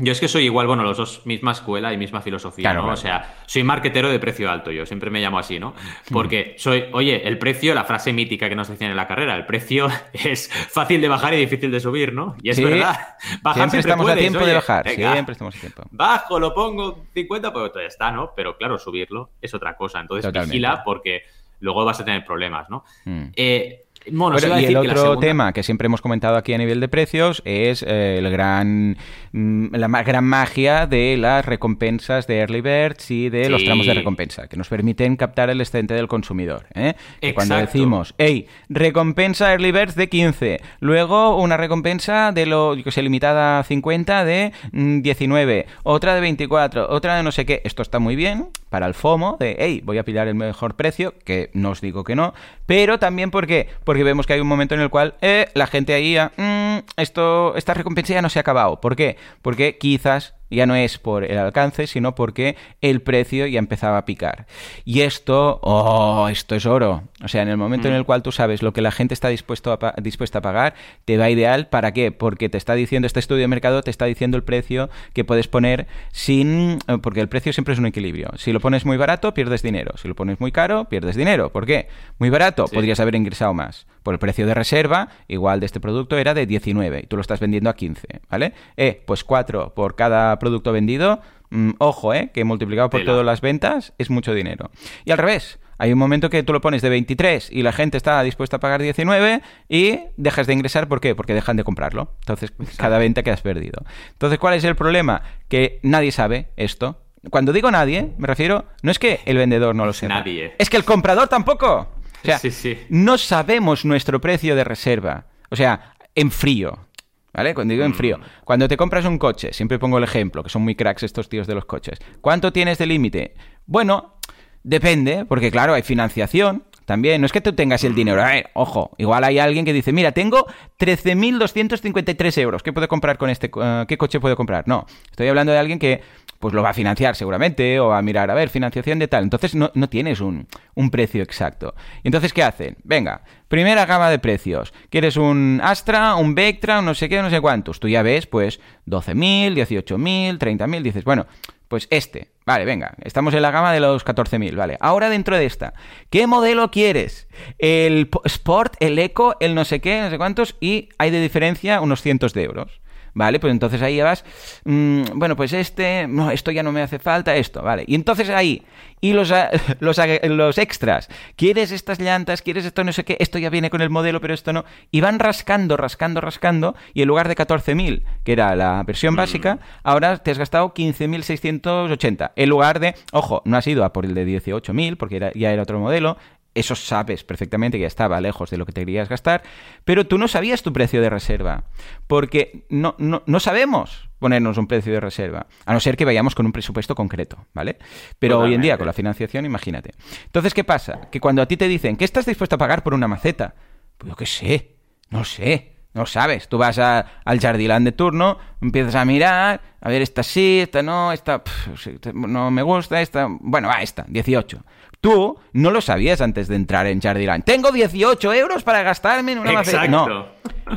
Yo 0.00 0.12
es 0.12 0.20
que 0.20 0.28
soy 0.28 0.44
igual, 0.44 0.66
bueno, 0.66 0.84
los 0.84 0.96
dos 0.96 1.26
misma 1.26 1.52
escuela 1.52 1.92
y 1.92 1.96
misma 1.96 2.20
filosofía, 2.20 2.72
¿no? 2.72 2.86
O 2.86 2.96
sea, 2.96 3.36
soy 3.46 3.64
marquetero 3.64 4.08
de 4.08 4.18
precio 4.18 4.50
alto, 4.50 4.70
yo 4.70 4.86
siempre 4.86 5.10
me 5.10 5.20
llamo 5.20 5.38
así, 5.38 5.58
¿no? 5.58 5.74
Porque 6.12 6.54
soy, 6.56 6.84
oye, 6.92 7.26
el 7.26 7.38
precio, 7.38 7.74
la 7.74 7.84
frase 7.84 8.12
mítica 8.12 8.48
que 8.48 8.54
nos 8.54 8.68
decían 8.68 8.92
en 8.92 8.96
la 8.96 9.08
carrera, 9.08 9.34
el 9.34 9.44
precio 9.44 9.88
es 10.12 10.48
fácil 10.48 11.00
de 11.00 11.08
bajar 11.08 11.34
y 11.34 11.38
difícil 11.38 11.70
de 11.70 11.80
subir, 11.80 12.12
¿no? 12.12 12.36
Y 12.42 12.50
es 12.50 12.62
verdad. 12.62 13.16
Bajar 13.42 13.70
siempre, 13.70 13.80
estamos 13.80 14.10
a 14.10 14.16
tiempo 14.16 14.46
de 14.46 14.54
bajar, 14.54 14.88
siempre 14.88 15.32
estamos 15.32 15.56
a 15.56 15.60
tiempo. 15.60 15.82
Bajo, 15.90 16.38
lo 16.38 16.54
pongo 16.54 17.06
50, 17.14 17.52
pues 17.52 17.72
ya 17.74 17.80
está, 17.82 18.12
¿no? 18.12 18.32
Pero 18.36 18.56
claro, 18.56 18.78
subirlo 18.78 19.30
es 19.40 19.52
otra 19.52 19.76
cosa. 19.76 20.00
Entonces 20.00 20.32
vigila 20.32 20.82
porque 20.84 21.22
luego 21.60 21.84
vas 21.84 22.00
a 22.00 22.04
tener 22.04 22.24
problemas, 22.24 22.70
¿no? 22.70 22.84
Mm. 23.04 23.24
Eh, 23.34 23.86
y 24.10 24.64
el 24.64 24.76
otro 24.76 25.18
tema 25.18 25.52
que 25.52 25.62
siempre 25.62 25.86
hemos 25.86 26.00
comentado 26.00 26.36
aquí 26.36 26.52
a 26.52 26.58
nivel 26.58 26.80
de 26.80 26.88
precios 26.88 27.42
es 27.44 27.82
eh, 27.86 28.18
el 28.18 28.30
gran, 28.30 28.96
mm, 29.32 29.74
la 29.74 29.88
gran 30.02 30.24
magia 30.24 30.86
de 30.86 31.16
las 31.16 31.44
recompensas 31.44 32.26
de 32.26 32.38
Early 32.38 32.60
Birds 32.60 33.10
y 33.10 33.28
de 33.28 33.48
los 33.48 33.64
tramos 33.64 33.86
de 33.86 33.94
recompensa, 33.94 34.48
que 34.48 34.56
nos 34.56 34.68
permiten 34.68 35.16
captar 35.16 35.50
el 35.50 35.60
excedente 35.60 35.94
del 35.94 36.08
consumidor. 36.08 36.66
¿eh? 36.74 36.94
Cuando 37.34 37.56
decimos, 37.56 38.14
hey, 38.18 38.46
recompensa 38.68 39.52
Early 39.52 39.72
Birds 39.72 39.94
de 39.94 40.08
15, 40.08 40.60
luego 40.80 41.36
una 41.36 41.56
recompensa 41.56 42.32
de 42.32 42.46
lo 42.46 42.76
que 42.82 42.90
se 42.90 43.02
limitada 43.02 43.58
a 43.58 43.64
50 43.64 44.24
de 44.24 44.52
19, 44.72 45.66
mm, 45.66 45.72
otra 45.82 46.14
de 46.14 46.20
24, 46.20 46.88
otra 46.90 47.16
de 47.16 47.22
no 47.22 47.32
sé 47.32 47.46
qué, 47.46 47.62
esto 47.64 47.82
está 47.82 47.98
muy 47.98 48.16
bien 48.16 48.48
para 48.70 48.86
el 48.86 48.94
FOMO 48.94 49.36
de, 49.38 49.56
hey, 49.58 49.82
voy 49.84 49.98
a 49.98 50.04
pillar 50.04 50.28
el 50.28 50.34
mejor 50.34 50.74
precio, 50.74 51.14
que 51.24 51.50
no 51.52 51.70
os 51.70 51.80
digo 51.80 52.04
que 52.04 52.14
no, 52.14 52.34
pero 52.66 52.98
también 52.98 53.30
porque, 53.30 53.68
porque 53.84 54.04
vemos 54.04 54.26
que 54.26 54.34
hay 54.34 54.40
un 54.40 54.46
momento 54.46 54.74
en 54.74 54.80
el 54.80 54.90
cual 54.90 55.14
eh, 55.20 55.48
la 55.54 55.66
gente 55.66 55.94
ahí, 55.94 56.16
mm, 56.18 56.78
esto, 56.96 57.54
esta 57.56 57.74
recompensa 57.74 58.14
ya 58.14 58.22
no 58.22 58.28
se 58.28 58.38
ha 58.38 58.42
acabado. 58.42 58.80
¿Por 58.80 58.96
qué? 58.96 59.16
Porque 59.42 59.78
quizás 59.78 60.34
ya 60.50 60.66
no 60.66 60.74
es 60.74 60.98
por 60.98 61.24
el 61.24 61.38
alcance, 61.38 61.86
sino 61.86 62.14
porque 62.14 62.56
el 62.80 63.02
precio 63.02 63.46
ya 63.46 63.58
empezaba 63.58 63.98
a 63.98 64.04
picar. 64.04 64.46
Y 64.84 65.00
esto, 65.00 65.60
oh, 65.62 66.28
esto 66.28 66.54
es 66.54 66.66
oro. 66.66 67.04
O 67.22 67.28
sea, 67.28 67.42
en 67.42 67.48
el 67.48 67.56
momento 67.56 67.88
en 67.88 67.94
el 67.94 68.02
mm. 68.02 68.04
cual 68.04 68.22
tú 68.22 68.32
sabes 68.32 68.62
lo 68.62 68.72
que 68.72 68.80
la 68.80 68.90
gente 68.90 69.14
está 69.14 69.28
dispuesto 69.28 69.72
a 69.72 69.94
dispuesta 70.00 70.38
a 70.38 70.42
pagar, 70.42 70.74
te 71.04 71.16
va 71.16 71.30
ideal. 71.30 71.68
¿Para 71.68 71.92
qué? 71.92 72.12
Porque 72.12 72.48
te 72.48 72.58
está 72.58 72.74
diciendo, 72.74 73.06
este 73.06 73.20
estudio 73.20 73.42
de 73.42 73.48
mercado 73.48 73.82
te 73.82 73.90
está 73.90 74.06
diciendo 74.06 74.36
el 74.36 74.44
precio 74.44 74.90
que 75.12 75.24
puedes 75.24 75.48
poner 75.48 75.86
sin... 76.12 76.78
Eh, 76.88 76.98
porque 77.02 77.20
el 77.20 77.28
precio 77.28 77.52
siempre 77.52 77.74
es 77.74 77.80
un 77.80 77.86
equilibrio. 77.86 78.30
Si 78.36 78.52
lo 78.52 78.60
pones 78.60 78.84
muy 78.84 78.96
barato, 78.96 79.34
pierdes 79.34 79.62
dinero. 79.62 79.92
Si 79.96 80.08
lo 80.08 80.14
pones 80.14 80.40
muy 80.40 80.52
caro, 80.52 80.86
pierdes 80.86 81.16
dinero. 81.16 81.50
¿Por 81.50 81.66
qué? 81.66 81.88
Muy 82.18 82.30
barato, 82.30 82.66
podrías 82.66 83.00
haber 83.00 83.14
ingresado 83.14 83.54
más. 83.54 83.86
Por 84.08 84.14
el 84.14 84.18
precio 84.18 84.46
de 84.46 84.54
reserva, 84.54 85.10
igual 85.28 85.60
de 85.60 85.66
este 85.66 85.80
producto 85.80 86.16
era 86.16 86.32
de 86.32 86.46
19 86.46 87.00
y 87.00 87.06
tú 87.08 87.16
lo 87.16 87.20
estás 87.20 87.40
vendiendo 87.40 87.68
a 87.68 87.76
15, 87.76 88.22
¿vale? 88.30 88.54
Eh, 88.78 89.02
pues 89.04 89.22
4 89.22 89.74
por 89.74 89.96
cada 89.96 90.38
producto 90.38 90.72
vendido, 90.72 91.20
mm, 91.50 91.72
ojo, 91.76 92.14
¿eh? 92.14 92.30
Que 92.32 92.42
multiplicado 92.44 92.88
por 92.88 93.04
todas 93.04 93.22
las 93.22 93.42
ventas 93.42 93.92
es 93.98 94.08
mucho 94.08 94.32
dinero. 94.32 94.70
Y 95.04 95.10
al 95.10 95.18
revés, 95.18 95.58
hay 95.76 95.92
un 95.92 95.98
momento 95.98 96.30
que 96.30 96.42
tú 96.42 96.54
lo 96.54 96.62
pones 96.62 96.80
de 96.80 96.88
23 96.88 97.50
y 97.52 97.62
la 97.62 97.72
gente 97.72 97.98
está 97.98 98.22
dispuesta 98.22 98.56
a 98.56 98.60
pagar 98.60 98.80
19 98.80 99.42
y 99.68 99.98
dejas 100.16 100.46
de 100.46 100.54
ingresar. 100.54 100.88
¿Por 100.88 101.02
qué? 101.02 101.14
Porque 101.14 101.34
dejan 101.34 101.58
de 101.58 101.64
comprarlo. 101.64 102.14
Entonces, 102.20 102.50
cada 102.78 102.96
venta 102.96 103.22
que 103.22 103.30
has 103.30 103.42
perdido. 103.42 103.82
Entonces, 104.12 104.38
¿cuál 104.38 104.54
es 104.54 104.64
el 104.64 104.74
problema? 104.74 105.20
Que 105.48 105.80
nadie 105.82 106.12
sabe 106.12 106.48
esto. 106.56 107.02
Cuando 107.28 107.52
digo 107.52 107.70
nadie, 107.70 108.14
me 108.16 108.26
refiero, 108.26 108.64
no 108.80 108.90
es 108.90 108.98
que 108.98 109.20
el 109.26 109.36
vendedor 109.36 109.74
no 109.74 109.84
lo 109.84 109.92
sepa. 109.92 110.14
Nadie. 110.14 110.54
Es 110.56 110.70
que 110.70 110.78
el 110.78 110.84
comprador 110.84 111.28
tampoco. 111.28 111.88
O 112.22 112.26
sea, 112.26 112.40
no 112.88 113.18
sabemos 113.18 113.84
nuestro 113.84 114.20
precio 114.20 114.56
de 114.56 114.64
reserva. 114.64 115.26
O 115.50 115.56
sea, 115.56 115.94
en 116.14 116.30
frío. 116.30 116.88
¿Vale? 117.32 117.54
Cuando 117.54 117.72
digo 117.72 117.84
en 117.84 117.94
frío. 117.94 118.18
Mm. 118.18 118.22
Cuando 118.44 118.68
te 118.68 118.76
compras 118.76 119.04
un 119.04 119.18
coche, 119.18 119.52
siempre 119.52 119.78
pongo 119.78 119.98
el 119.98 120.04
ejemplo, 120.04 120.42
que 120.42 120.48
son 120.48 120.62
muy 120.62 120.74
cracks 120.74 121.04
estos 121.04 121.28
tíos 121.28 121.46
de 121.46 121.54
los 121.54 121.66
coches. 121.66 121.98
¿Cuánto 122.20 122.52
tienes 122.52 122.78
de 122.78 122.86
límite? 122.86 123.34
Bueno, 123.66 124.16
depende, 124.64 125.24
porque 125.24 125.50
claro, 125.50 125.74
hay 125.74 125.82
financiación. 125.82 126.64
También, 126.84 127.20
no 127.20 127.26
es 127.26 127.32
que 127.32 127.42
tú 127.42 127.52
tengas 127.52 127.84
el 127.84 127.94
dinero. 127.94 128.24
ojo, 128.54 128.92
igual 128.96 129.22
hay 129.22 129.38
alguien 129.38 129.66
que 129.66 129.74
dice, 129.74 129.92
mira, 129.92 130.12
tengo 130.12 130.46
13.253 130.78 132.38
euros. 132.40 132.62
¿Qué 132.62 132.72
puedo 132.72 132.88
comprar 132.88 133.18
con 133.18 133.28
este? 133.28 133.50
Eh, 133.54 133.84
¿Qué 133.86 133.98
coche 133.98 134.20
puedo 134.20 134.36
comprar? 134.36 134.66
No, 134.66 134.86
estoy 135.10 135.28
hablando 135.28 135.52
de 135.52 135.58
alguien 135.58 135.78
que 135.78 136.00
pues 136.38 136.54
lo 136.54 136.62
va 136.62 136.70
a 136.70 136.74
financiar 136.74 137.16
seguramente 137.16 137.80
o 137.80 137.92
a 137.92 138.02
mirar, 138.02 138.30
a 138.30 138.34
ver, 138.34 138.48
financiación 138.48 138.98
de 138.98 139.08
tal. 139.08 139.24
Entonces 139.24 139.54
no, 139.54 139.70
no 139.74 139.88
tienes 139.88 140.20
un, 140.20 140.46
un, 140.74 140.90
precio 140.90 141.22
exacto. 141.22 141.74
Entonces, 142.04 142.32
¿qué 142.32 142.42
hacen? 142.42 142.76
Venga, 142.84 143.22
primera 143.48 143.86
gama 143.86 144.10
de 144.10 144.18
precios. 144.18 144.72
¿Quieres 144.90 145.16
un 145.16 145.60
Astra, 145.62 146.14
un 146.14 146.34
Vectra, 146.34 146.78
un 146.78 146.86
no 146.86 146.94
sé 146.94 147.08
qué, 147.08 147.20
no 147.22 147.30
sé 147.30 147.40
cuántos? 147.40 147.80
Tú 147.80 147.88
ya 147.88 148.02
ves, 148.02 148.26
pues, 148.26 148.60
12.000, 148.86 149.54
18.000, 149.54 150.38
30.000, 150.38 150.82
dices, 150.82 151.04
bueno, 151.04 151.26
pues 151.68 151.86
este. 151.90 152.30
Vale, 152.46 152.64
venga, 152.64 152.94
estamos 153.04 153.34
en 153.34 153.42
la 153.42 153.50
gama 153.50 153.72
de 153.72 153.80
los 153.80 154.04
14.000, 154.04 154.56
vale. 154.56 154.78
Ahora 154.80 155.10
dentro 155.10 155.36
de 155.36 155.44
esta, 155.44 155.74
¿qué 156.08 156.26
modelo 156.26 156.70
quieres? 156.70 157.28
El 157.58 158.08
Sport, 158.24 158.76
el 158.80 158.98
Eco, 158.98 159.36
el 159.40 159.54
no 159.54 159.66
sé 159.66 159.80
qué, 159.80 160.00
no 160.00 160.08
sé 160.08 160.16
cuántos, 160.16 160.56
y 160.60 160.88
hay 160.96 161.10
de 161.10 161.20
diferencia 161.20 161.82
unos 161.82 162.00
cientos 162.00 162.32
de 162.32 162.44
euros. 162.44 162.80
¿Vale? 163.14 163.40
Pues 163.40 163.50
entonces 163.50 163.82
ahí 163.82 164.00
vas, 164.00 164.24
mmm, 164.64 165.02
bueno, 165.14 165.36
pues 165.36 165.52
este, 165.52 166.06
no, 166.08 166.30
esto 166.30 166.50
ya 166.50 166.62
no 166.62 166.72
me 166.72 166.82
hace 166.82 166.98
falta, 166.98 167.36
esto, 167.36 167.62
¿vale? 167.62 167.84
Y 167.86 167.94
entonces 167.94 168.30
ahí, 168.30 168.62
y 169.00 169.12
los, 169.12 169.32
los, 169.80 170.00
los 170.22 170.58
extras, 170.58 171.08
¿quieres 171.36 171.72
estas 171.72 172.00
llantas? 172.00 172.42
¿Quieres 172.42 172.64
esto 172.64 172.84
no 172.84 172.92
sé 172.92 173.04
qué? 173.04 173.16
Esto 173.20 173.38
ya 173.38 173.50
viene 173.50 173.70
con 173.70 173.80
el 173.80 173.90
modelo, 173.90 174.20
pero 174.20 174.34
esto 174.34 174.52
no. 174.52 174.64
Y 174.90 175.00
van 175.00 175.18
rascando, 175.18 175.76
rascando, 175.76 176.20
rascando, 176.20 176.74
y 176.94 177.02
en 177.02 177.08
lugar 177.08 177.28
de 177.28 177.36
14.000, 177.36 178.02
que 178.24 178.32
era 178.32 178.54
la 178.56 178.82
versión 178.84 179.16
básica, 179.16 179.58
ahora 179.82 180.16
te 180.18 180.30
has 180.30 180.38
gastado 180.38 180.74
15.680. 180.74 182.32
En 182.36 182.48
lugar 182.48 182.80
de, 182.80 182.94
ojo, 183.12 183.42
no 183.44 183.56
has 183.56 183.66
ido 183.66 183.84
a 183.84 183.92
por 183.92 184.04
el 184.04 184.14
de 184.14 184.26
18.000, 184.26 184.96
porque 184.96 185.16
era, 185.16 185.32
ya 185.34 185.52
era 185.52 185.62
otro 185.62 185.78
modelo, 185.78 186.16
eso 186.58 186.74
sabes 186.74 187.24
perfectamente 187.24 187.78
que 187.78 187.82
ya 187.82 187.86
estaba 187.86 188.20
lejos 188.20 188.50
de 188.50 188.56
lo 188.56 188.66
que 188.66 188.72
te 188.72 188.82
querías 188.82 189.08
gastar, 189.08 189.42
pero 189.84 190.06
tú 190.06 190.18
no 190.18 190.28
sabías 190.28 190.62
tu 190.62 190.72
precio 190.72 191.00
de 191.00 191.10
reserva, 191.10 191.64
porque 192.06 192.66
no, 192.68 192.94
no, 192.98 193.22
no, 193.26 193.40
sabemos 193.40 194.08
ponernos 194.18 194.58
un 194.58 194.66
precio 194.66 194.92
de 194.92 195.00
reserva, 195.00 195.46
a 195.64 195.72
no 195.72 195.80
ser 195.80 195.96
que 195.96 196.04
vayamos 196.04 196.34
con 196.34 196.46
un 196.46 196.52
presupuesto 196.52 196.94
concreto, 196.94 197.46
¿vale? 197.54 197.78
Pero 198.18 198.36
Totalmente. 198.36 198.48
hoy 198.48 198.54
en 198.54 198.62
día 198.62 198.78
con 198.78 198.86
la 198.86 198.92
financiación, 198.92 199.46
imagínate. 199.46 199.92
Entonces, 200.24 200.54
¿qué 200.54 200.64
pasa? 200.64 201.08
Que 201.10 201.20
cuando 201.20 201.42
a 201.42 201.46
ti 201.46 201.56
te 201.56 201.68
dicen, 201.68 201.96
¿qué 201.96 202.04
estás 202.04 202.26
dispuesto 202.26 202.56
a 202.56 202.58
pagar 202.58 202.82
por 202.82 202.94
una 202.94 203.08
maceta? 203.08 203.54
Pues 203.96 204.10
yo 204.10 204.16
qué 204.16 204.26
sé, 204.26 204.76
no 205.10 205.24
sé. 205.24 205.78
No 205.94 206.06
sabes, 206.06 206.48
tú 206.48 206.58
vas 206.58 206.78
a, 206.78 207.22
al 207.24 207.40
jardilán 207.40 207.82
de 207.82 207.92
turno, 207.92 208.38
empiezas 208.60 208.94
a 208.94 209.04
mirar, 209.04 209.60
a 209.80 209.88
ver, 209.88 210.02
esta 210.02 210.22
sí, 210.22 210.60
esta 210.60 210.82
no, 210.82 211.12
esta 211.12 211.42
pff, 211.42 212.14
no 212.14 212.50
me 212.50 212.62
gusta, 212.62 213.00
esta, 213.00 213.26
bueno, 213.28 213.68
va, 213.68 213.82
esta, 213.82 214.04
18. 214.06 214.64
Tú 215.00 215.38
no 215.52 215.70
lo 215.70 215.80
sabías 215.80 216.20
antes 216.20 216.48
de 216.48 216.56
entrar 216.56 216.86
en 216.86 217.00
Jardiland. 217.00 217.44
Tengo 217.44 217.70
18 217.70 218.32
euros 218.34 218.64
para 218.64 218.82
gastarme 218.82 219.32
en 219.32 219.38
una 219.38 219.52
maceta. 219.52 219.86
No. 219.86 220.26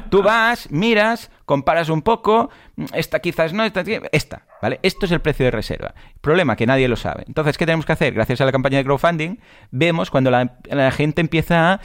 Tú 0.09 0.21
vas, 0.21 0.69
miras, 0.71 1.31
comparas 1.45 1.89
un 1.89 2.01
poco. 2.01 2.49
Esta 2.93 3.19
quizás 3.19 3.51
no, 3.51 3.63
esta, 3.63 3.83
esta, 4.11 4.45
¿vale? 4.61 4.79
Esto 4.83 5.05
es 5.05 5.11
el 5.11 5.21
precio 5.21 5.45
de 5.45 5.51
reserva. 5.51 5.93
Problema 6.21 6.55
que 6.55 6.65
nadie 6.65 6.87
lo 6.87 6.95
sabe. 6.95 7.23
Entonces, 7.27 7.57
¿qué 7.57 7.65
tenemos 7.65 7.85
que 7.85 7.93
hacer? 7.93 8.13
Gracias 8.13 8.39
a 8.41 8.45
la 8.45 8.51
campaña 8.51 8.77
de 8.77 8.83
crowdfunding, 8.83 9.37
vemos 9.71 10.11
cuando 10.11 10.31
la, 10.31 10.57
la 10.69 10.91
gente 10.91 11.21
empieza 11.21 11.73
a. 11.73 11.79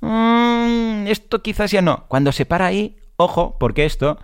Mmm, 0.00 1.06
esto 1.06 1.42
quizás 1.42 1.70
ya 1.70 1.82
no. 1.82 2.06
Cuando 2.08 2.32
se 2.32 2.46
para 2.46 2.66
ahí, 2.66 2.96
ojo, 3.16 3.56
porque 3.58 3.84
esto, 3.84 4.18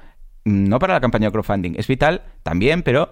no 0.44 0.78
para 0.78 0.94
la 0.94 1.00
campaña 1.00 1.28
de 1.28 1.32
crowdfunding, 1.32 1.74
es 1.76 1.86
vital 1.86 2.22
también, 2.42 2.82
pero 2.82 3.11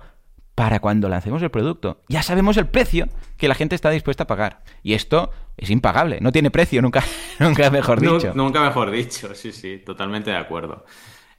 para 0.59 0.81
cuando 0.81 1.09
lancemos 1.09 1.41
el 1.43 1.51
producto. 1.51 2.01
Ya 2.09 2.21
sabemos 2.25 2.57
el 2.57 2.67
precio 2.67 3.07
que 3.37 3.47
la 3.47 3.55
gente 3.55 3.77
está 3.77 3.91
dispuesta 3.91 4.25
a 4.25 4.27
pagar. 4.27 4.65
Y 4.83 4.95
esto 4.95 5.31
es 5.57 5.71
impagable, 5.71 6.19
no 6.21 6.33
tiene 6.33 6.51
precio, 6.51 6.83
nunca, 6.83 7.05
nunca 7.39 7.71
mejor 7.71 8.01
dicho. 8.01 8.33
No, 8.35 8.43
nunca 8.43 8.61
mejor 8.63 8.91
dicho, 8.91 9.37
sí, 9.37 9.53
sí, 9.53 9.79
totalmente 9.87 10.33
de 10.33 10.37
acuerdo. 10.37 10.85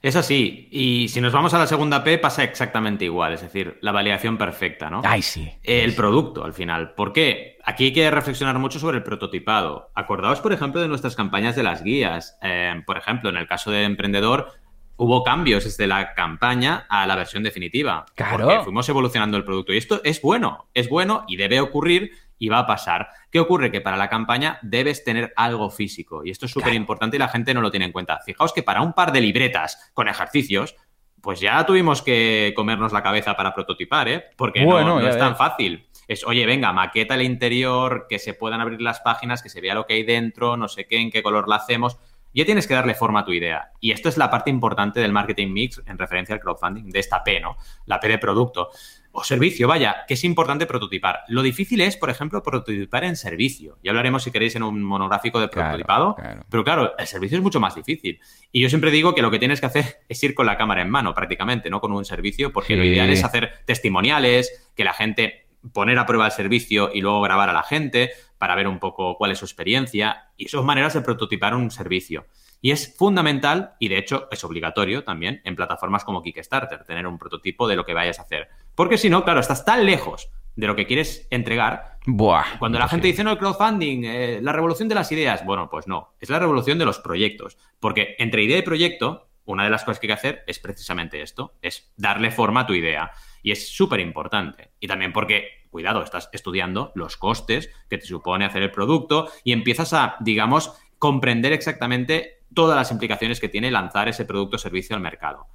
Es 0.00 0.16
así, 0.16 0.68
y 0.70 1.08
si 1.08 1.20
nos 1.20 1.34
vamos 1.34 1.52
a 1.52 1.58
la 1.58 1.66
segunda 1.66 2.02
P 2.02 2.16
pasa 2.16 2.44
exactamente 2.44 3.04
igual, 3.04 3.34
es 3.34 3.42
decir, 3.42 3.76
la 3.82 3.92
validación 3.92 4.38
perfecta, 4.38 4.88
¿no? 4.88 5.02
Ay, 5.04 5.20
sí. 5.20 5.52
El 5.62 5.94
producto, 5.94 6.42
al 6.42 6.54
final. 6.54 6.94
¿Por 6.94 7.12
qué? 7.12 7.58
Aquí 7.62 7.84
hay 7.84 7.92
que 7.92 8.10
reflexionar 8.10 8.58
mucho 8.58 8.78
sobre 8.78 8.96
el 8.96 9.02
prototipado. 9.02 9.90
Acordaos, 9.94 10.40
por 10.40 10.54
ejemplo, 10.54 10.80
de 10.80 10.88
nuestras 10.88 11.14
campañas 11.14 11.54
de 11.56 11.62
las 11.62 11.82
guías. 11.82 12.38
Eh, 12.40 12.82
por 12.86 12.96
ejemplo, 12.96 13.28
en 13.28 13.36
el 13.36 13.46
caso 13.46 13.70
de 13.70 13.84
emprendedor, 13.84 14.54
hubo 15.00 15.24
cambios 15.24 15.64
desde 15.64 15.86
la 15.86 16.12
campaña 16.12 16.84
a 16.90 17.06
la 17.06 17.16
versión 17.16 17.42
definitiva. 17.42 18.04
Claro. 18.14 18.44
Porque 18.44 18.64
fuimos 18.64 18.86
evolucionando 18.86 19.38
el 19.38 19.44
producto. 19.44 19.72
Y 19.72 19.78
esto 19.78 20.02
es 20.04 20.20
bueno, 20.20 20.68
es 20.74 20.90
bueno 20.90 21.24
y 21.26 21.38
debe 21.38 21.58
ocurrir 21.60 22.12
y 22.38 22.50
va 22.50 22.58
a 22.58 22.66
pasar. 22.66 23.08
¿Qué 23.30 23.40
ocurre? 23.40 23.72
Que 23.72 23.80
para 23.80 23.96
la 23.96 24.10
campaña 24.10 24.58
debes 24.60 25.02
tener 25.02 25.32
algo 25.36 25.70
físico. 25.70 26.22
Y 26.22 26.30
esto 26.30 26.44
es 26.44 26.52
súper 26.52 26.72
claro. 26.72 26.76
importante 26.76 27.16
y 27.16 27.18
la 27.18 27.28
gente 27.28 27.54
no 27.54 27.62
lo 27.62 27.70
tiene 27.70 27.86
en 27.86 27.92
cuenta. 27.92 28.20
Fijaos 28.20 28.52
que 28.52 28.62
para 28.62 28.82
un 28.82 28.92
par 28.92 29.10
de 29.10 29.22
libretas 29.22 29.90
con 29.94 30.06
ejercicios, 30.06 30.76
pues 31.22 31.40
ya 31.40 31.64
tuvimos 31.64 32.02
que 32.02 32.52
comernos 32.54 32.92
la 32.92 33.02
cabeza 33.02 33.34
para 33.34 33.54
prototipar, 33.54 34.06
¿eh? 34.06 34.24
Porque 34.36 34.62
bueno, 34.66 34.96
no, 34.96 35.00
no 35.00 35.08
es 35.08 35.16
tan 35.16 35.34
fácil. 35.34 35.88
Es, 36.08 36.26
oye, 36.26 36.44
venga, 36.44 36.74
maqueta 36.74 37.14
el 37.14 37.22
interior, 37.22 38.06
que 38.06 38.18
se 38.18 38.34
puedan 38.34 38.60
abrir 38.60 38.82
las 38.82 39.00
páginas, 39.00 39.42
que 39.42 39.48
se 39.48 39.62
vea 39.62 39.74
lo 39.74 39.86
que 39.86 39.94
hay 39.94 40.02
dentro, 40.02 40.58
no 40.58 40.68
sé 40.68 40.86
qué, 40.86 40.98
en 40.98 41.10
qué 41.10 41.22
color 41.22 41.48
la 41.48 41.56
hacemos 41.56 41.98
ya 42.34 42.44
tienes 42.44 42.66
que 42.66 42.74
darle 42.74 42.94
forma 42.94 43.20
a 43.20 43.24
tu 43.24 43.32
idea. 43.32 43.72
Y 43.80 43.92
esto 43.92 44.08
es 44.08 44.16
la 44.16 44.30
parte 44.30 44.50
importante 44.50 45.00
del 45.00 45.12
marketing 45.12 45.48
mix 45.48 45.82
en 45.86 45.98
referencia 45.98 46.34
al 46.34 46.40
crowdfunding, 46.40 46.90
de 46.90 46.98
esta 46.98 47.22
P, 47.24 47.40
¿no? 47.40 47.56
La 47.86 48.00
P 48.00 48.08
de 48.08 48.18
producto. 48.18 48.70
O 49.12 49.24
servicio, 49.24 49.66
vaya, 49.66 50.04
que 50.06 50.14
es 50.14 50.22
importante 50.22 50.66
prototipar. 50.66 51.22
Lo 51.26 51.42
difícil 51.42 51.80
es, 51.80 51.96
por 51.96 52.10
ejemplo, 52.10 52.44
prototipar 52.44 53.02
en 53.02 53.16
servicio. 53.16 53.76
Ya 53.82 53.90
hablaremos, 53.90 54.22
si 54.22 54.30
queréis, 54.30 54.54
en 54.54 54.62
un 54.62 54.80
monográfico 54.84 55.40
de 55.40 55.48
prototipado. 55.48 56.14
Claro, 56.14 56.30
claro. 56.30 56.46
Pero 56.48 56.64
claro, 56.64 56.92
el 56.96 57.06
servicio 57.08 57.36
es 57.36 57.42
mucho 57.42 57.58
más 57.58 57.74
difícil. 57.74 58.20
Y 58.52 58.60
yo 58.60 58.68
siempre 58.68 58.92
digo 58.92 59.12
que 59.12 59.22
lo 59.22 59.32
que 59.32 59.40
tienes 59.40 59.58
que 59.58 59.66
hacer 59.66 60.02
es 60.08 60.22
ir 60.22 60.32
con 60.32 60.46
la 60.46 60.56
cámara 60.56 60.82
en 60.82 60.90
mano, 60.90 61.12
prácticamente, 61.12 61.70
no 61.70 61.80
con 61.80 61.90
un 61.92 62.04
servicio, 62.04 62.52
porque 62.52 62.74
sí. 62.74 62.76
lo 62.76 62.84
ideal 62.84 63.10
es 63.10 63.24
hacer 63.24 63.64
testimoniales, 63.66 64.70
que 64.76 64.84
la 64.84 64.92
gente 64.92 65.49
poner 65.72 65.98
a 65.98 66.06
prueba 66.06 66.26
el 66.26 66.32
servicio 66.32 66.90
y 66.92 67.00
luego 67.00 67.20
grabar 67.20 67.48
a 67.48 67.52
la 67.52 67.62
gente 67.62 68.10
para 68.38 68.54
ver 68.54 68.68
un 68.68 68.78
poco 68.78 69.16
cuál 69.16 69.32
es 69.32 69.38
su 69.38 69.44
experiencia. 69.44 70.30
Y 70.36 70.48
son 70.48 70.66
maneras 70.66 70.94
de 70.94 71.02
prototipar 71.02 71.54
un 71.54 71.70
servicio. 71.70 72.26
Y 72.62 72.72
es 72.72 72.94
fundamental, 72.96 73.74
y 73.78 73.88
de 73.88 73.98
hecho 73.98 74.28
es 74.30 74.44
obligatorio 74.44 75.02
también, 75.04 75.40
en 75.44 75.56
plataformas 75.56 76.04
como 76.04 76.22
Kickstarter, 76.22 76.84
tener 76.84 77.06
un 77.06 77.18
prototipo 77.18 77.66
de 77.66 77.76
lo 77.76 77.84
que 77.84 77.94
vayas 77.94 78.18
a 78.18 78.22
hacer. 78.22 78.48
Porque 78.74 78.98
si 78.98 79.08
no, 79.08 79.24
claro, 79.24 79.40
estás 79.40 79.64
tan 79.64 79.86
lejos 79.86 80.30
de 80.56 80.66
lo 80.66 80.76
que 80.76 80.86
quieres 80.86 81.26
entregar. 81.30 81.98
Buah, 82.06 82.58
Cuando 82.58 82.78
la 82.78 82.88
gente 82.88 83.06
dice, 83.06 83.24
no, 83.24 83.32
el 83.32 83.38
crowdfunding, 83.38 84.04
eh, 84.04 84.40
la 84.42 84.52
revolución 84.52 84.88
de 84.88 84.94
las 84.94 85.10
ideas. 85.10 85.44
Bueno, 85.44 85.70
pues 85.70 85.86
no, 85.86 86.14
es 86.20 86.28
la 86.28 86.38
revolución 86.38 86.78
de 86.78 86.84
los 86.84 86.98
proyectos. 86.98 87.56
Porque 87.78 88.14
entre 88.18 88.42
idea 88.42 88.58
y 88.58 88.62
proyecto, 88.62 89.28
una 89.46 89.64
de 89.64 89.70
las 89.70 89.84
cosas 89.84 89.98
que 89.98 90.06
hay 90.06 90.08
que 90.08 90.14
hacer 90.14 90.44
es 90.46 90.58
precisamente 90.58 91.22
esto, 91.22 91.54
es 91.62 91.92
darle 91.96 92.30
forma 92.30 92.60
a 92.60 92.66
tu 92.66 92.74
idea. 92.74 93.10
Y 93.42 93.52
es 93.52 93.68
súper 93.68 94.00
importante. 94.00 94.72
Y 94.80 94.86
también 94.86 95.12
porque, 95.12 95.64
cuidado, 95.70 96.02
estás 96.02 96.28
estudiando 96.32 96.92
los 96.94 97.16
costes 97.16 97.70
que 97.88 97.98
te 97.98 98.06
supone 98.06 98.44
hacer 98.44 98.62
el 98.62 98.70
producto 98.70 99.28
y 99.44 99.52
empiezas 99.52 99.92
a, 99.92 100.16
digamos, 100.20 100.72
comprender 100.98 101.52
exactamente 101.52 102.44
todas 102.54 102.76
las 102.76 102.90
implicaciones 102.90 103.40
que 103.40 103.48
tiene 103.48 103.70
lanzar 103.70 104.08
ese 104.08 104.24
producto 104.24 104.56
o 104.56 104.58
servicio 104.58 104.96
al 104.96 105.02
mercado. 105.02 105.46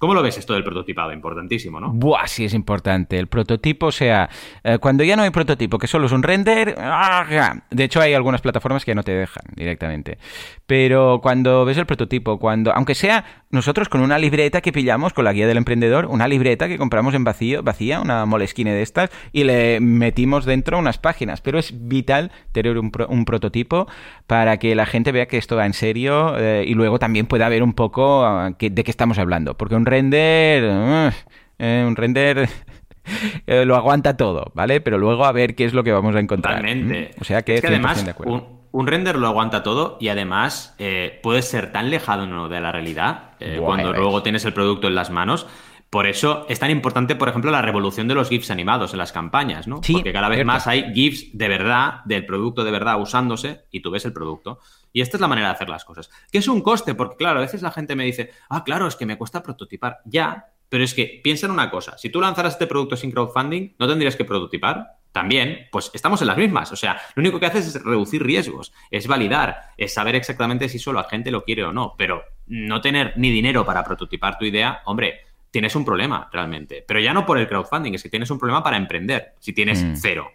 ¿Cómo 0.00 0.14
lo 0.14 0.22
ves 0.22 0.38
esto 0.38 0.54
del 0.54 0.64
prototipado? 0.64 1.12
Importantísimo, 1.12 1.78
¿no? 1.78 1.92
Buah, 1.92 2.26
sí 2.26 2.46
es 2.46 2.54
importante. 2.54 3.18
El 3.18 3.26
prototipo, 3.26 3.88
o 3.88 3.92
sea, 3.92 4.30
eh, 4.64 4.78
cuando 4.78 5.04
ya 5.04 5.14
no 5.14 5.24
hay 5.24 5.28
prototipo, 5.28 5.76
que 5.76 5.86
solo 5.86 6.06
es 6.06 6.12
un 6.12 6.22
render, 6.22 6.74
¡ah! 6.78 7.60
de 7.70 7.84
hecho 7.84 8.00
hay 8.00 8.14
algunas 8.14 8.40
plataformas 8.40 8.86
que 8.86 8.94
no 8.94 9.02
te 9.02 9.12
dejan 9.12 9.44
directamente. 9.54 10.16
Pero 10.66 11.20
cuando 11.22 11.66
ves 11.66 11.76
el 11.76 11.84
prototipo, 11.84 12.38
cuando, 12.38 12.72
aunque 12.72 12.94
sea 12.94 13.44
nosotros 13.50 13.90
con 13.90 14.00
una 14.00 14.18
libreta 14.18 14.62
que 14.62 14.72
pillamos 14.72 15.12
con 15.12 15.26
la 15.26 15.34
guía 15.34 15.46
del 15.46 15.58
emprendedor, 15.58 16.06
una 16.06 16.28
libreta 16.28 16.66
que 16.66 16.78
compramos 16.78 17.12
en 17.12 17.24
vacío, 17.24 17.62
vacía, 17.62 18.00
una 18.00 18.24
moleskine 18.24 18.72
de 18.72 18.80
estas, 18.80 19.10
y 19.32 19.44
le 19.44 19.80
metimos 19.80 20.46
dentro 20.46 20.78
unas 20.78 20.96
páginas. 20.96 21.42
Pero 21.42 21.58
es 21.58 21.88
vital 21.88 22.32
tener 22.52 22.78
un, 22.78 22.90
pro, 22.90 23.06
un 23.08 23.26
prototipo 23.26 23.86
para 24.26 24.56
que 24.56 24.74
la 24.74 24.86
gente 24.86 25.12
vea 25.12 25.26
que 25.26 25.36
esto 25.36 25.56
va 25.56 25.66
en 25.66 25.74
serio 25.74 26.38
eh, 26.38 26.64
y 26.66 26.72
luego 26.72 26.98
también 26.98 27.26
pueda 27.26 27.50
ver 27.50 27.62
un 27.62 27.74
poco 27.74 28.24
que, 28.56 28.70
de 28.70 28.82
qué 28.82 28.90
estamos 28.90 29.18
hablando. 29.18 29.58
Porque 29.58 29.74
un 29.74 29.89
render. 29.90 30.64
Uh, 30.64 31.10
eh, 31.58 31.84
un 31.86 31.96
render. 31.96 32.48
eh, 33.46 33.64
lo 33.64 33.76
aguanta 33.76 34.16
todo, 34.16 34.52
¿vale? 34.54 34.80
Pero 34.80 34.98
luego 34.98 35.24
a 35.24 35.32
ver 35.32 35.54
qué 35.54 35.64
es 35.64 35.74
lo 35.74 35.84
que 35.84 35.92
vamos 35.92 36.14
a 36.16 36.20
encontrar. 36.20 36.56
Totalmente. 36.60 37.10
¿Mm? 37.16 37.20
O 37.20 37.24
sea 37.24 37.42
que, 37.42 37.56
es 37.56 37.60
que 37.60 37.66
además, 37.66 38.04
de 38.04 38.10
acuerdo. 38.12 38.32
Un, 38.32 38.44
un, 38.72 38.86
render 38.86 39.16
lo 39.16 39.26
aguanta 39.26 39.62
todo 39.62 39.98
y 40.00 40.08
además 40.08 40.74
eh, 40.78 41.18
puede 41.22 41.42
ser 41.42 41.72
tan 41.72 41.90
lejano 41.90 42.48
de 42.48 42.60
la 42.60 42.72
realidad 42.72 43.30
cuando 43.58 43.92
luego 43.92 44.22
tienes 44.22 44.44
el 44.44 44.52
producto 44.52 44.86
en 44.86 44.94
las 44.94 45.10
manos. 45.10 45.46
Por 45.90 46.06
eso 46.06 46.46
es 46.48 46.60
tan 46.60 46.70
importante, 46.70 47.16
por 47.16 47.28
ejemplo, 47.28 47.50
la 47.50 47.62
revolución 47.62 48.06
de 48.06 48.14
los 48.14 48.28
GIFs 48.28 48.52
animados 48.52 48.92
en 48.92 48.98
las 48.98 49.10
campañas, 49.10 49.66
¿no? 49.66 49.82
Sí, 49.82 49.94
Porque 49.94 50.12
cada 50.12 50.28
vez 50.28 50.36
cierto. 50.36 50.52
más 50.52 50.66
hay 50.68 50.94
GIFs 50.94 51.36
de 51.36 51.48
verdad, 51.48 52.04
del 52.04 52.24
producto 52.24 52.62
de 52.62 52.70
verdad 52.70 53.00
usándose 53.00 53.62
y 53.72 53.80
tú 53.80 53.90
ves 53.90 54.04
el 54.04 54.12
producto. 54.12 54.60
Y 54.92 55.00
esta 55.00 55.16
es 55.16 55.20
la 55.20 55.26
manera 55.26 55.48
de 55.48 55.54
hacer 55.54 55.68
las 55.68 55.84
cosas. 55.84 56.08
Que 56.30 56.38
es 56.38 56.46
un 56.46 56.60
coste, 56.60 56.94
porque 56.94 57.16
claro, 57.16 57.40
a 57.40 57.42
veces 57.42 57.62
la 57.62 57.72
gente 57.72 57.96
me 57.96 58.04
dice, 58.04 58.30
ah, 58.48 58.62
claro, 58.62 58.86
es 58.86 58.94
que 58.94 59.04
me 59.04 59.18
cuesta 59.18 59.42
prototipar. 59.42 59.98
Ya, 60.04 60.46
pero 60.68 60.84
es 60.84 60.94
que 60.94 61.20
piensa 61.24 61.46
en 61.46 61.52
una 61.52 61.70
cosa, 61.70 61.98
si 61.98 62.08
tú 62.08 62.20
lanzaras 62.20 62.52
este 62.52 62.68
producto 62.68 62.96
sin 62.96 63.10
crowdfunding, 63.10 63.74
¿no 63.76 63.88
tendrías 63.88 64.14
que 64.14 64.24
prototipar? 64.24 64.86
También, 65.10 65.66
pues 65.72 65.90
estamos 65.92 66.20
en 66.20 66.28
las 66.28 66.36
mismas. 66.36 66.70
O 66.70 66.76
sea, 66.76 67.00
lo 67.16 67.20
único 67.20 67.40
que 67.40 67.46
haces 67.46 67.66
es 67.66 67.82
reducir 67.82 68.22
riesgos, 68.22 68.72
es 68.92 69.08
validar, 69.08 69.72
es 69.76 69.92
saber 69.92 70.14
exactamente 70.14 70.68
si 70.68 70.78
solo 70.78 71.00
la 71.00 71.08
gente 71.08 71.32
lo 71.32 71.42
quiere 71.42 71.64
o 71.64 71.72
no. 71.72 71.94
Pero 71.98 72.22
no 72.46 72.80
tener 72.80 73.14
ni 73.16 73.32
dinero 73.32 73.66
para 73.66 73.82
prototipar 73.82 74.38
tu 74.38 74.44
idea, 74.44 74.82
hombre, 74.84 75.29
tienes 75.50 75.74
un 75.76 75.84
problema 75.84 76.28
realmente. 76.32 76.84
Pero 76.86 77.00
ya 77.00 77.12
no 77.12 77.26
por 77.26 77.38
el 77.38 77.48
crowdfunding, 77.48 77.94
es 77.94 78.02
que 78.02 78.08
tienes 78.08 78.30
un 78.30 78.38
problema 78.38 78.62
para 78.62 78.76
emprender, 78.76 79.34
si 79.40 79.52
tienes 79.52 79.82
Mm. 79.82 79.94
cero. 79.96 80.30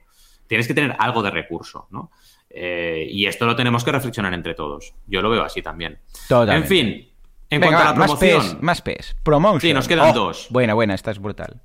Tienes 0.47 0.67
que 0.67 0.73
tener 0.73 0.95
algo 0.99 1.23
de 1.23 1.31
recurso, 1.31 1.87
¿no? 1.91 2.11
Eh, 2.49 3.07
y 3.09 3.25
esto 3.25 3.45
lo 3.45 3.55
tenemos 3.55 3.83
que 3.83 3.91
reflexionar 3.91 4.33
entre 4.33 4.53
todos. 4.53 4.93
Yo 5.07 5.21
lo 5.21 5.29
veo 5.29 5.43
así 5.43 5.61
también. 5.61 5.99
Totalmente. 6.27 6.63
En 6.63 6.67
fin, 6.69 7.09
en 7.49 7.61
Venga, 7.61 7.67
cuanto 7.77 7.89
a 7.89 7.93
la 7.93 7.99
más 7.99 8.11
promoción. 8.11 8.41
PES, 8.41 8.61
más 8.63 8.81
PES. 8.81 9.15
Promotion. 9.23 9.61
Sí, 9.61 9.73
nos 9.73 9.87
quedan 9.87 10.09
Oh, 10.11 10.13
dos. 10.13 10.47
Buena, 10.51 10.73
buena, 10.73 10.93
esta 10.93 11.11
es 11.11 11.19
brutal. 11.19 11.61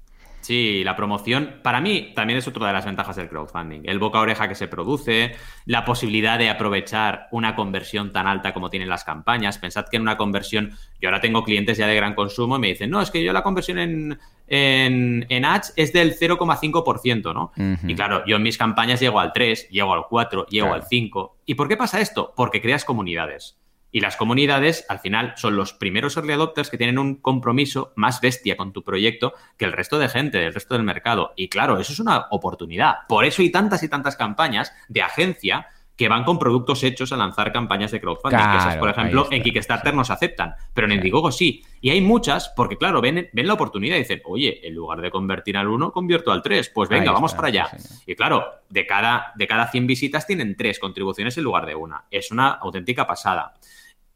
Sí, 0.50 0.82
la 0.82 0.96
promoción, 0.96 1.60
para 1.62 1.80
mí, 1.80 2.10
también 2.12 2.40
es 2.40 2.48
otra 2.48 2.66
de 2.66 2.72
las 2.72 2.84
ventajas 2.84 3.14
del 3.14 3.28
crowdfunding. 3.28 3.82
El 3.84 4.00
boca 4.00 4.18
a 4.18 4.22
oreja 4.22 4.48
que 4.48 4.56
se 4.56 4.66
produce, 4.66 5.36
la 5.64 5.84
posibilidad 5.84 6.40
de 6.40 6.50
aprovechar 6.50 7.28
una 7.30 7.54
conversión 7.54 8.12
tan 8.12 8.26
alta 8.26 8.52
como 8.52 8.68
tienen 8.68 8.88
las 8.88 9.04
campañas. 9.04 9.58
Pensad 9.58 9.84
que 9.88 9.96
en 9.96 10.02
una 10.02 10.16
conversión, 10.16 10.72
yo 11.00 11.08
ahora 11.08 11.20
tengo 11.20 11.44
clientes 11.44 11.78
ya 11.78 11.86
de 11.86 11.94
gran 11.94 12.14
consumo 12.16 12.56
y 12.56 12.58
me 12.58 12.66
dicen, 12.66 12.90
no, 12.90 13.00
es 13.00 13.12
que 13.12 13.22
yo 13.22 13.32
la 13.32 13.44
conversión 13.44 13.78
en, 13.78 14.18
en, 14.48 15.24
en 15.28 15.44
ads 15.44 15.72
es 15.76 15.92
del 15.92 16.18
0,5%, 16.18 17.32
¿no? 17.32 17.52
Ujú. 17.56 17.86
Y 17.88 17.94
claro, 17.94 18.24
yo 18.26 18.34
en 18.34 18.42
mis 18.42 18.58
campañas 18.58 18.98
llego 18.98 19.20
al 19.20 19.32
3, 19.32 19.68
llego 19.70 19.94
al 19.94 20.06
4, 20.08 20.46
llego 20.46 20.66
Claro. 20.66 20.82
al 20.82 20.88
5. 20.88 21.36
¿Y 21.46 21.54
por 21.54 21.68
qué 21.68 21.76
pasa 21.76 22.00
esto? 22.00 22.32
Porque 22.36 22.60
creas 22.60 22.84
comunidades. 22.84 23.59
Y 23.92 24.00
las 24.00 24.16
comunidades, 24.16 24.84
al 24.88 25.00
final, 25.00 25.34
son 25.36 25.56
los 25.56 25.72
primeros 25.72 26.16
early 26.16 26.32
adopters 26.32 26.70
que 26.70 26.78
tienen 26.78 26.98
un 26.98 27.16
compromiso 27.16 27.92
más 27.96 28.20
bestia 28.20 28.56
con 28.56 28.72
tu 28.72 28.84
proyecto 28.84 29.34
que 29.56 29.64
el 29.64 29.72
resto 29.72 29.98
de 29.98 30.08
gente, 30.08 30.38
del 30.38 30.54
resto 30.54 30.74
del 30.74 30.84
mercado. 30.84 31.32
Y 31.36 31.48
claro, 31.48 31.78
eso 31.78 31.92
es 31.92 32.00
una 32.00 32.26
oportunidad. 32.30 33.06
Por 33.08 33.24
eso 33.24 33.42
hay 33.42 33.50
tantas 33.50 33.82
y 33.82 33.88
tantas 33.88 34.16
campañas 34.16 34.72
de 34.88 35.02
agencia 35.02 35.68
que 36.00 36.08
van 36.08 36.24
con 36.24 36.38
productos 36.38 36.82
hechos 36.82 37.12
a 37.12 37.16
lanzar 37.18 37.52
campañas 37.52 37.90
de 37.90 38.00
crowdfunding. 38.00 38.38
que 38.38 38.56
esas, 38.56 38.78
por 38.78 38.88
ejemplo, 38.88 39.28
en 39.30 39.42
Kickstarter 39.42 39.92
sí. 39.92 39.96
nos 39.98 40.08
aceptan, 40.08 40.54
pero 40.72 40.86
en. 40.86 40.94
Indiegogo 40.94 41.30
sí. 41.30 41.62
Y 41.82 41.90
hay 41.90 42.00
muchas, 42.00 42.54
porque 42.56 42.78
claro, 42.78 43.02
ven, 43.02 43.28
ven 43.34 43.46
la 43.46 43.52
oportunidad 43.52 43.96
y 43.96 43.98
dicen, 43.98 44.22
oye, 44.24 44.66
en 44.66 44.74
lugar 44.74 45.02
de 45.02 45.10
convertir 45.10 45.58
al 45.58 45.68
1, 45.68 45.92
convierto 45.92 46.32
al 46.32 46.40
3. 46.40 46.70
Pues 46.70 46.88
venga, 46.88 47.12
vamos 47.12 47.34
para 47.34 47.48
allá. 47.48 47.66
señor. 47.66 48.00
Y 48.06 48.14
claro, 48.14 48.46
de 48.70 48.86
cada, 48.86 49.34
de 49.36 49.46
cada 49.46 49.70
100 49.70 49.86
visitas 49.86 50.26
tienen 50.26 50.56
tres 50.56 50.78
contribuciones 50.78 51.36
en 51.36 51.44
lugar 51.44 51.66
de 51.66 51.74
una. 51.74 52.06
Es 52.10 52.30
una 52.30 52.48
auténtica 52.48 53.06
pasada. 53.06 53.52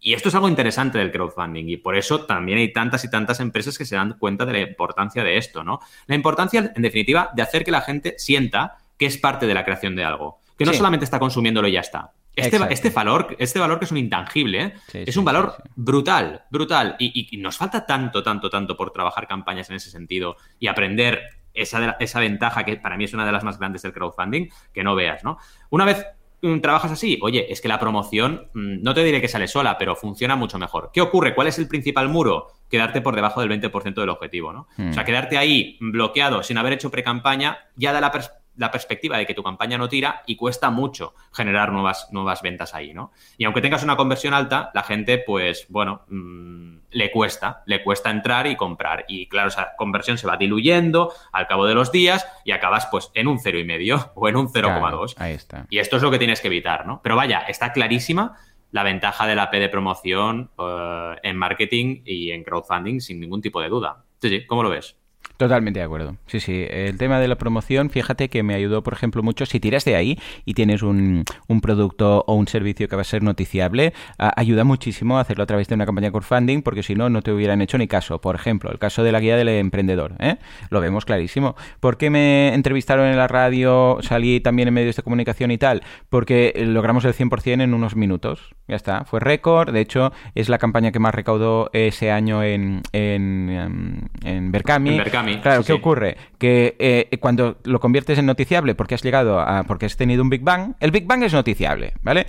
Y 0.00 0.14
esto 0.14 0.30
es 0.30 0.34
algo 0.34 0.48
interesante 0.48 0.96
del 0.96 1.12
crowdfunding 1.12 1.68
y 1.68 1.76
por 1.76 1.96
eso 1.96 2.24
también 2.24 2.56
hay 2.56 2.72
tantas 2.72 3.04
y 3.04 3.10
tantas 3.10 3.40
empresas 3.40 3.76
que 3.76 3.84
se 3.84 3.96
dan 3.96 4.16
cuenta 4.18 4.46
de 4.46 4.54
la 4.54 4.60
importancia 4.60 5.22
de 5.22 5.36
esto, 5.36 5.62
¿no? 5.62 5.80
La 6.06 6.14
importancia, 6.14 6.72
en 6.74 6.82
definitiva, 6.82 7.28
de 7.34 7.42
hacer 7.42 7.62
que 7.62 7.70
la 7.70 7.82
gente 7.82 8.14
sienta 8.16 8.78
que 8.98 9.04
es 9.04 9.18
parte 9.18 9.46
de 9.46 9.54
la 9.54 9.64
creación 9.64 9.96
de 9.96 10.04
algo, 10.04 10.40
que 10.58 10.64
no 10.64 10.72
Sí. 10.72 10.78
solamente 10.78 11.04
está 11.04 11.18
consumiéndolo 11.18 11.68
y 11.68 11.72
ya 11.72 11.80
está. 11.80 12.12
Este, 12.36 12.58
este 12.70 12.90
valor, 12.90 13.36
este 13.38 13.58
valor 13.60 13.78
que 13.78 13.84
es 13.84 13.92
un 13.92 13.98
intangible, 13.98 14.60
¿eh? 14.62 14.74
Sí, 14.88 15.04
es 15.06 15.16
un 15.16 15.24
valor 15.24 15.54
sí, 15.56 15.70
brutal, 15.76 16.42
brutal. 16.50 16.96
Y, 16.98 17.12
y- 17.20 17.36
y 17.36 17.40
nos 17.40 17.56
falta 17.56 17.86
tanto, 17.86 18.22
tanto, 18.22 18.50
tanto 18.50 18.76
por 18.76 18.90
trabajar 18.90 19.28
campañas 19.28 19.70
en 19.70 19.76
ese 19.76 19.90
sentido 19.90 20.36
y 20.58 20.66
aprender 20.66 21.20
esa, 21.54 21.78
de 21.78 21.86
la- 21.88 21.96
esa 22.00 22.18
ventaja 22.18 22.64
que 22.64 22.76
para 22.76 22.96
mí 22.96 23.04
es 23.04 23.14
una 23.14 23.24
de 23.24 23.30
las 23.30 23.44
más 23.44 23.58
grandes 23.60 23.82
del 23.82 23.92
crowdfunding, 23.92 24.48
que 24.72 24.82
no 24.82 24.96
veas, 24.96 25.22
¿no? 25.22 25.38
Una 25.70 25.84
vez 25.84 26.04
mm, 26.42 26.58
trabajas 26.60 26.90
así, 26.92 27.18
oye, 27.22 27.50
es 27.50 27.60
que 27.62 27.68
la 27.68 27.78
promoción, 27.78 28.48
mm, 28.52 28.82
no 28.82 28.92
te 28.92 29.02
diré 29.04 29.20
que 29.20 29.28
sale 29.28 29.46
sola, 29.48 29.78
pero 29.78 29.94
funciona 29.96 30.36
mucho 30.36 30.58
mejor. 30.58 30.90
¿Qué 30.92 31.00
ocurre? 31.00 31.34
¿Cuál 31.34 31.46
es 31.46 31.58
el 31.58 31.68
principal 31.68 32.08
muro? 32.10 32.48
Quedarte 32.68 33.00
por 33.00 33.14
debajo 33.14 33.40
del 33.40 33.48
20% 33.48 34.00
del 34.02 34.10
objetivo, 34.10 34.52
¿no? 34.52 34.66
Hmm. 34.76 34.90
O 34.90 34.92
sea, 34.92 35.04
quedarte 35.06 35.38
ahí 35.38 35.78
bloqueado 35.80 36.42
sin 36.42 36.58
haber 36.58 36.74
hecho 36.74 36.90
pre-campaña 36.90 37.56
ya 37.76 37.92
da 37.94 38.00
la, 38.02 38.12
pers- 38.12 38.30
la 38.56 38.70
perspectiva 38.70 39.18
de 39.18 39.26
que 39.26 39.34
tu 39.34 39.42
campaña 39.42 39.78
no 39.78 39.88
tira 39.88 40.22
y 40.26 40.36
cuesta 40.36 40.70
mucho 40.70 41.14
generar 41.32 41.72
nuevas, 41.72 42.08
nuevas 42.12 42.42
ventas 42.42 42.74
ahí, 42.74 42.94
¿no? 42.94 43.12
Y 43.36 43.44
aunque 43.44 43.60
tengas 43.60 43.82
una 43.82 43.96
conversión 43.96 44.34
alta, 44.34 44.70
la 44.74 44.82
gente, 44.82 45.18
pues, 45.18 45.66
bueno, 45.68 46.02
mm, 46.08 46.76
le 46.90 47.10
cuesta, 47.10 47.62
le 47.66 47.82
cuesta 47.82 48.10
entrar 48.10 48.46
y 48.46 48.56
comprar. 48.56 49.04
Y 49.08 49.28
claro, 49.28 49.48
esa 49.48 49.74
conversión 49.76 50.18
se 50.18 50.26
va 50.26 50.36
diluyendo 50.36 51.12
al 51.32 51.46
cabo 51.46 51.66
de 51.66 51.74
los 51.74 51.90
días 51.90 52.26
y 52.44 52.52
acabas, 52.52 52.86
pues, 52.86 53.10
en 53.14 53.26
un 53.26 53.38
0,5 53.38 54.12
o 54.14 54.28
en 54.28 54.36
un 54.36 54.48
0,2. 54.48 54.52
Claro, 54.60 55.06
ahí 55.16 55.32
está. 55.34 55.66
Y 55.70 55.78
esto 55.78 55.96
es 55.96 56.02
lo 56.02 56.10
que 56.10 56.18
tienes 56.18 56.40
que 56.40 56.48
evitar, 56.48 56.86
¿no? 56.86 57.00
Pero 57.02 57.16
vaya, 57.16 57.40
está 57.48 57.72
clarísima 57.72 58.36
la 58.70 58.82
ventaja 58.82 59.26
de 59.26 59.36
la 59.36 59.50
P 59.50 59.60
de 59.60 59.68
promoción 59.68 60.50
eh, 60.58 61.14
en 61.22 61.36
marketing 61.36 62.02
y 62.04 62.32
en 62.32 62.42
crowdfunding 62.42 63.00
sin 63.00 63.20
ningún 63.20 63.40
tipo 63.40 63.60
de 63.60 63.68
duda. 63.68 64.04
Sí, 64.20 64.28
sí, 64.28 64.46
¿cómo 64.46 64.62
lo 64.62 64.70
ves? 64.70 64.96
Totalmente 65.36 65.80
de 65.80 65.84
acuerdo. 65.84 66.16
Sí, 66.26 66.40
sí. 66.40 66.64
El 66.70 66.96
tema 66.96 67.18
de 67.18 67.28
la 67.28 67.36
promoción, 67.36 67.90
fíjate 67.90 68.28
que 68.28 68.42
me 68.42 68.54
ayudó, 68.54 68.82
por 68.82 68.92
ejemplo, 68.92 69.22
mucho. 69.22 69.46
Si 69.46 69.58
tiras 69.58 69.84
de 69.84 69.96
ahí 69.96 70.18
y 70.44 70.54
tienes 70.54 70.82
un, 70.82 71.24
un 71.48 71.60
producto 71.60 72.24
o 72.26 72.34
un 72.34 72.46
servicio 72.46 72.88
que 72.88 72.96
va 72.96 73.02
a 73.02 73.04
ser 73.04 73.22
noticiable, 73.22 73.92
ayuda 74.18 74.64
muchísimo 74.64 75.18
a 75.18 75.22
hacerlo 75.22 75.44
a 75.44 75.46
través 75.46 75.68
de 75.68 75.74
una 75.74 75.86
campaña 75.86 76.10
crowdfunding, 76.10 76.62
porque 76.62 76.82
si 76.82 76.94
no, 76.94 77.10
no 77.10 77.22
te 77.22 77.32
hubieran 77.32 77.60
hecho 77.62 77.78
ni 77.78 77.88
caso. 77.88 78.20
Por 78.20 78.36
ejemplo, 78.36 78.70
el 78.70 78.78
caso 78.78 79.02
de 79.02 79.12
la 79.12 79.20
guía 79.20 79.36
del 79.36 79.48
emprendedor. 79.48 80.14
¿eh? 80.20 80.36
Lo 80.70 80.80
vemos 80.80 81.04
clarísimo. 81.04 81.56
¿Por 81.80 81.96
qué 81.96 82.10
me 82.10 82.54
entrevistaron 82.54 83.06
en 83.06 83.16
la 83.16 83.26
radio, 83.26 83.98
salí 84.02 84.40
también 84.40 84.68
en 84.68 84.74
medios 84.74 84.96
de 84.96 85.02
comunicación 85.02 85.50
y 85.50 85.58
tal? 85.58 85.82
Porque 86.10 86.52
logramos 86.66 87.04
el 87.04 87.14
100% 87.14 87.62
en 87.62 87.74
unos 87.74 87.96
minutos. 87.96 88.54
Ya 88.68 88.76
está. 88.76 89.04
Fue 89.04 89.20
récord. 89.20 89.72
De 89.72 89.80
hecho, 89.80 90.12
es 90.34 90.48
la 90.48 90.58
campaña 90.58 90.92
que 90.92 90.98
más 90.98 91.14
recaudó 91.14 91.70
ese 91.72 92.10
año 92.10 92.42
en, 92.42 92.82
en, 92.92 93.50
em, 93.50 94.00
en 94.24 94.52
Berkami. 94.52 94.90
En 94.90 94.96
Berkami, 94.98 95.23
Claro, 95.40 95.62
sí, 95.62 95.66
¿qué 95.66 95.72
sí. 95.72 95.78
ocurre? 95.78 96.16
Que 96.38 96.76
eh, 96.78 97.18
cuando 97.18 97.58
lo 97.64 97.80
conviertes 97.80 98.18
en 98.18 98.26
noticiable 98.26 98.74
porque 98.74 98.94
has 98.94 99.02
llegado 99.02 99.40
a. 99.40 99.64
porque 99.64 99.86
has 99.86 99.96
tenido 99.96 100.22
un 100.22 100.30
Big 100.30 100.42
Bang, 100.42 100.74
el 100.80 100.90
Big 100.90 101.06
Bang 101.06 101.22
es 101.22 101.32
noticiable, 101.32 101.94
¿vale? 102.02 102.26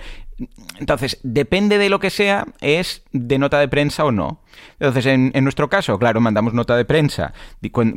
Entonces, 0.78 1.18
depende 1.22 1.78
de 1.78 1.88
lo 1.88 1.98
que 1.98 2.10
sea, 2.10 2.46
es 2.60 3.02
de 3.12 3.38
nota 3.38 3.58
de 3.58 3.68
prensa 3.68 4.04
o 4.04 4.12
no. 4.12 4.42
Entonces, 4.78 5.06
en, 5.06 5.30
en 5.34 5.44
nuestro 5.44 5.68
caso, 5.68 5.98
claro, 5.98 6.20
mandamos 6.20 6.52
nota 6.54 6.76
de 6.76 6.84
prensa 6.84 7.32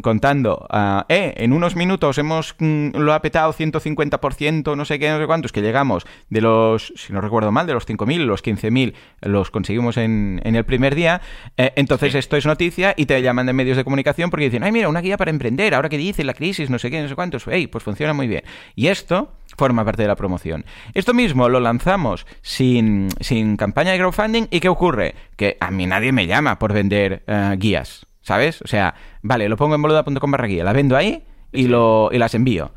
contando, 0.02 0.66
ah, 0.70 1.06
eh, 1.10 1.34
en 1.38 1.54
unos 1.54 1.76
minutos 1.76 2.18
hemos 2.18 2.56
mm, 2.60 2.90
lo 2.98 3.14
ha 3.14 3.22
petado 3.22 3.54
150%, 3.54 4.76
no 4.76 4.86
sé 4.86 5.00
qué, 5.00 5.10
no 5.10 5.20
sé 5.20 5.26
cuántos, 5.26 5.52
que 5.52 5.62
llegamos 5.62 6.06
de 6.30 6.42
los, 6.42 6.94
si 6.96 7.14
no 7.14 7.22
recuerdo 7.22 7.52
mal, 7.52 7.68
de 7.68 7.74
los 7.74 7.88
5.000, 7.88 8.26
los 8.26 8.44
15.000 8.44 8.94
los 9.22 9.52
conseguimos 9.52 9.98
en, 9.98 10.42
en 10.44 10.56
el 10.56 10.66
primer 10.66 10.96
día. 10.96 11.22
Eh, 11.58 11.74
entonces, 11.76 12.12
Sí. 12.12 12.18
esto 12.18 12.38
es 12.38 12.46
noticia 12.46 12.94
y 12.98 13.06
te 13.06 13.22
llaman 13.22 13.46
de 13.46 13.54
medios 13.54 13.78
de 13.78 13.84
comunicación 13.84 14.30
porque 14.30 14.46
dicen, 14.46 14.64
ay, 14.64 14.72
mira, 14.72 14.90
una 14.90 15.02
guía 15.02 15.18
para 15.18 15.32
emprender, 15.32 15.74
ahora 15.76 15.90
que 15.90 15.98
dice 15.98 16.24
la 16.24 16.34
crisis, 16.34 16.70
no 16.70 16.80
sé 16.80 16.90
qué, 16.90 17.02
no 17.02 17.08
sé 17.10 17.16
cuántos, 17.16 17.44
hey, 17.50 17.68
pues 17.68 17.84
funciona 17.84 18.14
muy 18.14 18.28
bien. 18.28 18.44
Y 18.76 18.88
esto 18.88 19.32
forma 19.58 19.84
parte 19.84 20.02
de 20.04 20.08
la 20.08 20.16
promoción. 20.16 20.66
Esto 20.94 21.14
mismo 21.14 21.50
lo 21.50 21.60
lanzamos 21.60 22.26
sin, 22.42 23.10
sin 23.20 23.58
campaña 23.58 23.92
de 23.92 23.98
crowdfunding 23.98 24.48
y 24.52 24.60
¿qué 24.60 24.70
ocurre? 24.70 25.16
Que 25.36 25.58
a 25.60 25.72
mí 25.72 25.86
nadie 25.86 26.12
me 26.12 26.28
llama 26.28 26.60
por 26.60 26.74
vender 26.74 27.24
eh, 27.28 27.56
guías, 27.58 28.06
¿sabes? 28.22 28.62
O 28.62 28.68
sea, 28.68 28.96
vale, 29.22 29.50
lo 29.50 29.58
pongo 29.58 29.76
en 29.76 29.82
boluda.com 29.82 30.32
barra 30.32 30.48
guía, 30.48 30.64
la 30.64 30.74
vendo 30.74 30.96
ahí 30.96 31.24
y, 31.52 31.68
lo, 31.68 32.10
y 32.12 32.18
las 32.18 32.36
envío. 32.36 32.74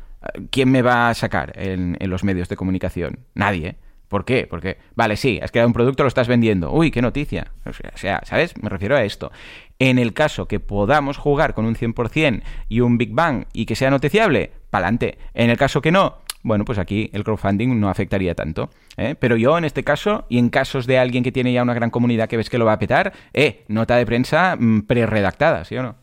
¿Quién 0.51 0.71
me 0.71 0.81
va 0.81 1.09
a 1.09 1.13
sacar 1.13 1.51
en, 1.55 1.97
en 1.99 2.09
los 2.09 2.23
medios 2.23 2.47
de 2.47 2.55
comunicación? 2.55 3.19
Nadie. 3.35 3.75
¿Por 4.13 4.25
qué? 4.25 4.45
Porque, 4.47 4.77
vale, 4.93 5.17
sí, 5.17 5.39
has 5.41 5.49
creado 5.49 5.67
un 5.67 5.73
producto, 5.73 6.03
lo 6.03 6.07
estás 6.07 6.27
vendiendo. 6.27 6.71
Uy, 6.71 6.91
qué 6.91 7.01
noticia. 7.01 7.51
O 7.65 7.73
sea, 7.73 7.91
o 7.95 7.97
sea, 7.97 8.21
¿sabes? 8.25 8.53
Me 8.61 8.69
refiero 8.69 8.95
a 8.95 9.03
esto. 9.03 9.31
En 9.79 9.97
el 9.97 10.13
caso 10.13 10.47
que 10.47 10.59
podamos 10.59 11.17
jugar 11.17 11.55
con 11.55 11.65
un 11.65 11.75
100% 11.75 12.43
y 12.69 12.81
un 12.81 12.99
Big 12.99 13.11
Bang 13.11 13.45
y 13.53 13.65
que 13.65 13.75
sea 13.75 13.89
noticiable, 13.89 14.51
pa'lante. 14.69 15.17
En 15.33 15.49
el 15.49 15.57
caso 15.57 15.81
que 15.81 15.91
no, 15.91 16.19
bueno, 16.43 16.65
pues 16.65 16.77
aquí 16.77 17.09
el 17.13 17.23
crowdfunding 17.23 17.79
no 17.79 17.89
afectaría 17.89 18.35
tanto. 18.35 18.69
¿eh? 18.97 19.15
Pero 19.19 19.37
yo 19.37 19.57
en 19.57 19.65
este 19.65 19.83
caso, 19.83 20.25
y 20.29 20.37
en 20.37 20.49
casos 20.49 20.85
de 20.85 20.99
alguien 20.99 21.23
que 21.23 21.31
tiene 21.31 21.53
ya 21.53 21.63
una 21.63 21.73
gran 21.73 21.89
comunidad 21.89 22.29
que 22.29 22.37
ves 22.37 22.49
que 22.49 22.57
lo 22.57 22.65
va 22.65 22.73
a 22.73 22.79
petar, 22.79 23.13
eh, 23.33 23.63
nota 23.69 23.95
de 23.95 24.05
prensa 24.05 24.55
mm, 24.59 24.81
pre-redactada, 24.81 25.65
¿sí 25.65 25.77
o 25.77 25.83
no? 25.83 25.95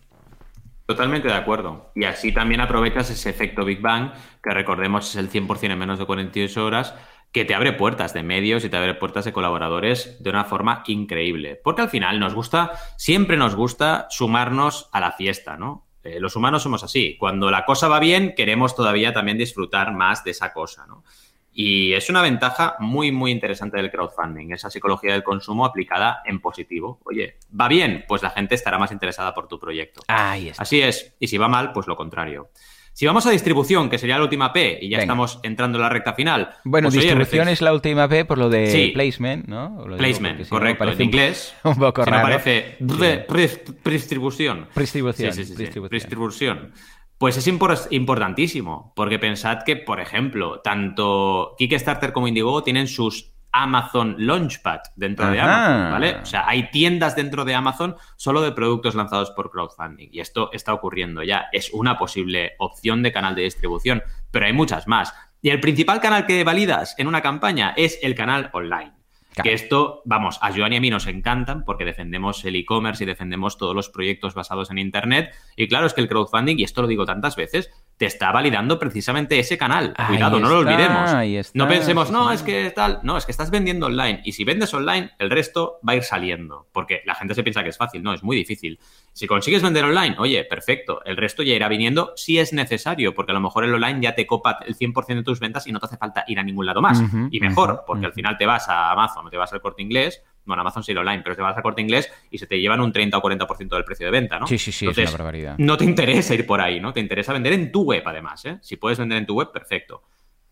Totalmente 0.86 1.28
de 1.28 1.34
acuerdo. 1.34 1.92
Y 1.94 2.04
así 2.04 2.32
también 2.32 2.60
aprovechas 2.60 3.10
ese 3.10 3.30
efecto 3.30 3.64
Big 3.64 3.80
Bang, 3.80 4.12
que 4.42 4.50
recordemos 4.50 5.08
es 5.10 5.16
el 5.16 5.30
100% 5.30 5.70
en 5.70 5.78
menos 5.78 6.00
de 6.00 6.06
48 6.06 6.64
horas, 6.64 6.94
que 7.32 7.44
te 7.44 7.54
abre 7.54 7.72
puertas 7.72 8.12
de 8.12 8.24
medios 8.24 8.64
y 8.64 8.70
te 8.70 8.76
abre 8.76 8.94
puertas 8.94 9.24
de 9.24 9.32
colaboradores 9.32 10.20
de 10.20 10.30
una 10.30 10.44
forma 10.44 10.82
increíble. 10.86 11.60
Porque 11.62 11.82
al 11.82 11.90
final 11.90 12.18
nos 12.18 12.34
gusta, 12.34 12.72
siempre 12.96 13.36
nos 13.36 13.54
gusta 13.54 14.08
sumarnos 14.10 14.88
a 14.92 14.98
la 14.98 15.12
fiesta, 15.12 15.56
¿no? 15.56 15.86
Eh, 16.02 16.18
los 16.20 16.36
humanos 16.36 16.62
somos 16.62 16.82
así. 16.82 17.16
Cuando 17.18 17.50
la 17.50 17.64
cosa 17.64 17.88
va 17.88 18.00
bien, 18.00 18.34
queremos 18.36 18.74
todavía 18.74 19.12
también 19.12 19.38
disfrutar 19.38 19.92
más 19.92 20.24
de 20.24 20.30
esa 20.30 20.52
cosa, 20.52 20.86
¿no? 20.86 21.04
Y 21.52 21.94
es 21.94 22.08
una 22.08 22.22
ventaja 22.22 22.76
muy, 22.78 23.10
muy 23.10 23.32
interesante 23.32 23.76
del 23.76 23.90
crowdfunding, 23.90 24.52
esa 24.52 24.70
psicología 24.70 25.12
del 25.12 25.24
consumo 25.24 25.66
aplicada 25.66 26.22
en 26.24 26.40
positivo. 26.40 27.00
Oye, 27.04 27.38
¿va 27.58 27.66
bien? 27.66 28.04
Pues 28.06 28.22
la 28.22 28.30
gente 28.30 28.54
estará 28.54 28.78
más 28.78 28.92
interesada 28.92 29.34
por 29.34 29.48
tu 29.48 29.58
proyecto. 29.58 30.02
Ahí 30.06 30.48
está. 30.48 30.62
Así 30.62 30.80
es. 30.80 31.16
Y 31.18 31.26
si 31.26 31.38
va 31.38 31.48
mal, 31.48 31.72
pues 31.72 31.88
lo 31.88 31.96
contrario. 31.96 32.50
Si 33.00 33.06
vamos 33.06 33.24
a 33.24 33.30
distribución, 33.30 33.88
que 33.88 33.96
sería 33.96 34.18
la 34.18 34.24
última 34.24 34.52
P, 34.52 34.78
y 34.82 34.90
ya 34.90 34.98
Venga. 34.98 35.04
estamos 35.04 35.40
entrando 35.42 35.78
en 35.78 35.82
la 35.84 35.88
recta 35.88 36.12
final. 36.12 36.50
Bueno, 36.64 36.88
pues, 36.90 36.96
distribución 37.00 37.48
es 37.48 37.62
la 37.62 37.72
última 37.72 38.06
P 38.06 38.26
por 38.26 38.36
lo 38.36 38.50
de 38.50 38.66
Sí. 38.70 38.90
placement, 38.92 39.46
¿no? 39.46 39.70
Lo 39.78 39.84
digo 39.84 39.96
Placement, 39.96 40.36
si 40.36 40.42
no 40.42 40.48
correcto. 40.50 40.78
parece 40.80 41.02
en 41.02 41.08
inglés. 41.08 41.54
Un 41.64 41.76
poco 41.76 42.04
si 42.04 42.10
no 42.10 42.16
raro. 42.18 42.28
parece 42.28 42.76
pre- 42.98 43.20
pre- 43.20 43.90
distribución. 43.90 44.66
Distribución, 44.76 45.32
Sí, 45.32 45.46
sí, 45.46 45.54
distribución. 45.90 46.72
Pues 47.16 47.38
es 47.38 47.48
impor- 47.48 47.86
importantísimo, 47.88 48.92
porque 48.94 49.18
pensad 49.18 49.60
que, 49.64 49.76
por 49.76 49.98
ejemplo, 49.98 50.60
tanto 50.60 51.54
Kickstarter 51.56 52.12
como 52.12 52.28
Indiegogo 52.28 52.62
tienen 52.62 52.86
sus 52.86 53.32
Amazon 53.52 54.16
Launchpad 54.18 54.80
dentro 54.96 55.30
de 55.30 55.40
Amazon, 55.40 55.92
¿vale? 55.92 56.16
O 56.22 56.26
sea, 56.26 56.48
hay 56.48 56.70
tiendas 56.70 57.16
dentro 57.16 57.44
de 57.44 57.54
Amazon 57.54 57.96
solo 58.16 58.42
de 58.42 58.52
productos 58.52 58.94
lanzados 58.94 59.30
por 59.32 59.50
crowdfunding. 59.50 60.08
Y 60.12 60.20
esto 60.20 60.50
está 60.52 60.72
ocurriendo 60.72 61.22
ya. 61.22 61.46
Es 61.52 61.70
una 61.72 61.98
posible 61.98 62.52
opción 62.58 63.02
de 63.02 63.12
canal 63.12 63.34
de 63.34 63.42
distribución, 63.42 64.02
pero 64.30 64.46
hay 64.46 64.52
muchas 64.52 64.86
más. 64.86 65.14
Y 65.42 65.50
el 65.50 65.60
principal 65.60 66.00
canal 66.00 66.26
que 66.26 66.44
validas 66.44 66.94
en 66.98 67.06
una 67.06 67.22
campaña 67.22 67.74
es 67.76 67.98
el 68.02 68.14
canal 68.14 68.50
online. 68.52 68.92
Que 69.42 69.52
esto, 69.52 70.02
vamos, 70.04 70.38
a 70.42 70.52
Joan 70.52 70.72
y 70.72 70.76
a 70.76 70.80
mí 70.80 70.90
nos 70.90 71.06
encantan 71.06 71.64
porque 71.64 71.84
defendemos 71.84 72.44
el 72.44 72.56
e-commerce 72.56 73.04
y 73.04 73.06
defendemos 73.06 73.56
todos 73.56 73.74
los 73.74 73.88
proyectos 73.88 74.34
basados 74.34 74.70
en 74.70 74.78
Internet. 74.78 75.34
Y 75.56 75.68
claro, 75.68 75.86
es 75.86 75.94
que 75.94 76.00
el 76.00 76.08
crowdfunding, 76.08 76.58
y 76.58 76.64
esto 76.64 76.82
lo 76.82 76.88
digo 76.88 77.06
tantas 77.06 77.36
veces, 77.36 77.70
te 78.00 78.06
está 78.06 78.32
validando 78.32 78.78
precisamente 78.78 79.38
ese 79.38 79.58
canal. 79.58 79.92
Cuidado, 80.08 80.40
no 80.40 80.48
lo 80.48 80.60
olvidemos. 80.60 81.10
no 81.52 81.68
pensemos, 81.68 82.10
no, 82.10 82.32
es 82.32 82.42
que 82.42 82.70
tal. 82.70 83.00
No, 83.02 83.18
es 83.18 83.26
que 83.26 83.30
estás 83.30 83.50
vendiendo 83.50 83.84
online. 83.84 84.22
Y 84.24 84.32
si 84.32 84.42
vendes 84.42 84.72
online, 84.72 85.10
el 85.18 85.28
resto 85.28 85.80
va 85.86 85.92
a 85.92 85.96
ir 85.96 86.02
saliendo. 86.02 86.66
Porque 86.72 87.02
la 87.04 87.14
gente 87.14 87.34
se 87.34 87.42
piensa 87.42 87.62
que 87.62 87.68
es 87.68 87.76
fácil. 87.76 88.02
No, 88.02 88.14
es 88.14 88.22
muy 88.22 88.38
difícil. 88.38 88.80
Si 89.12 89.26
consigues 89.26 89.60
vender 89.62 89.84
online, 89.84 90.16
oye, 90.18 90.42
perfecto. 90.44 91.02
El 91.04 91.18
resto 91.18 91.42
ya 91.42 91.52
irá 91.52 91.68
viniendo 91.68 92.14
si 92.16 92.38
es 92.38 92.54
necesario. 92.54 93.14
Porque 93.14 93.32
a 93.32 93.34
lo 93.34 93.42
mejor 93.42 93.64
el 93.64 93.74
online 93.74 94.00
ya 94.00 94.14
te 94.14 94.26
copa 94.26 94.60
el 94.66 94.74
100% 94.78 95.16
de 95.16 95.22
tus 95.22 95.38
ventas 95.38 95.66
y 95.66 95.72
no 95.72 95.78
te 95.78 95.84
hace 95.84 95.98
falta 95.98 96.24
ir 96.26 96.38
a 96.38 96.42
ningún 96.42 96.64
lado 96.64 96.80
más. 96.80 97.02
y 97.30 97.38
mejor, 97.38 97.84
porque 97.86 98.06
al 98.06 98.14
final 98.14 98.38
te 98.38 98.46
vas 98.46 98.66
a 98.70 98.92
Amazon 98.92 99.26
o 99.26 99.28
te 99.28 99.36
vas 99.36 99.52
al 99.52 99.60
corte 99.60 99.82
inglés 99.82 100.22
bueno, 100.44 100.62
Amazon 100.62 100.82
sí 100.82 100.92
online, 100.92 101.22
pero 101.22 101.36
te 101.36 101.42
vas 101.42 101.56
a 101.56 101.62
corte 101.62 101.80
inglés 101.80 102.10
y 102.30 102.38
se 102.38 102.46
te 102.46 102.60
llevan 102.60 102.80
un 102.80 102.92
30 102.92 103.16
o 103.18 103.22
40% 103.22 103.68
del 103.68 103.84
precio 103.84 104.06
de 104.06 104.12
venta, 104.12 104.38
¿no? 104.38 104.46
Sí, 104.46 104.58
sí, 104.58 104.72
sí, 104.72 104.86
es 104.86 104.96
una 104.96 105.10
barbaridad. 105.10 105.54
No 105.58 105.76
te 105.76 105.84
interesa 105.84 106.34
ir 106.34 106.46
por 106.46 106.60
ahí, 106.60 106.80
¿no? 106.80 106.92
Te 106.92 107.00
interesa 107.00 107.32
vender 107.32 107.52
en 107.52 107.70
tu 107.70 107.84
web, 107.84 108.02
además, 108.06 108.44
¿eh? 108.44 108.58
Si 108.60 108.76
puedes 108.76 108.98
vender 108.98 109.18
en 109.18 109.26
tu 109.26 109.34
web, 109.34 109.52
perfecto. 109.52 110.02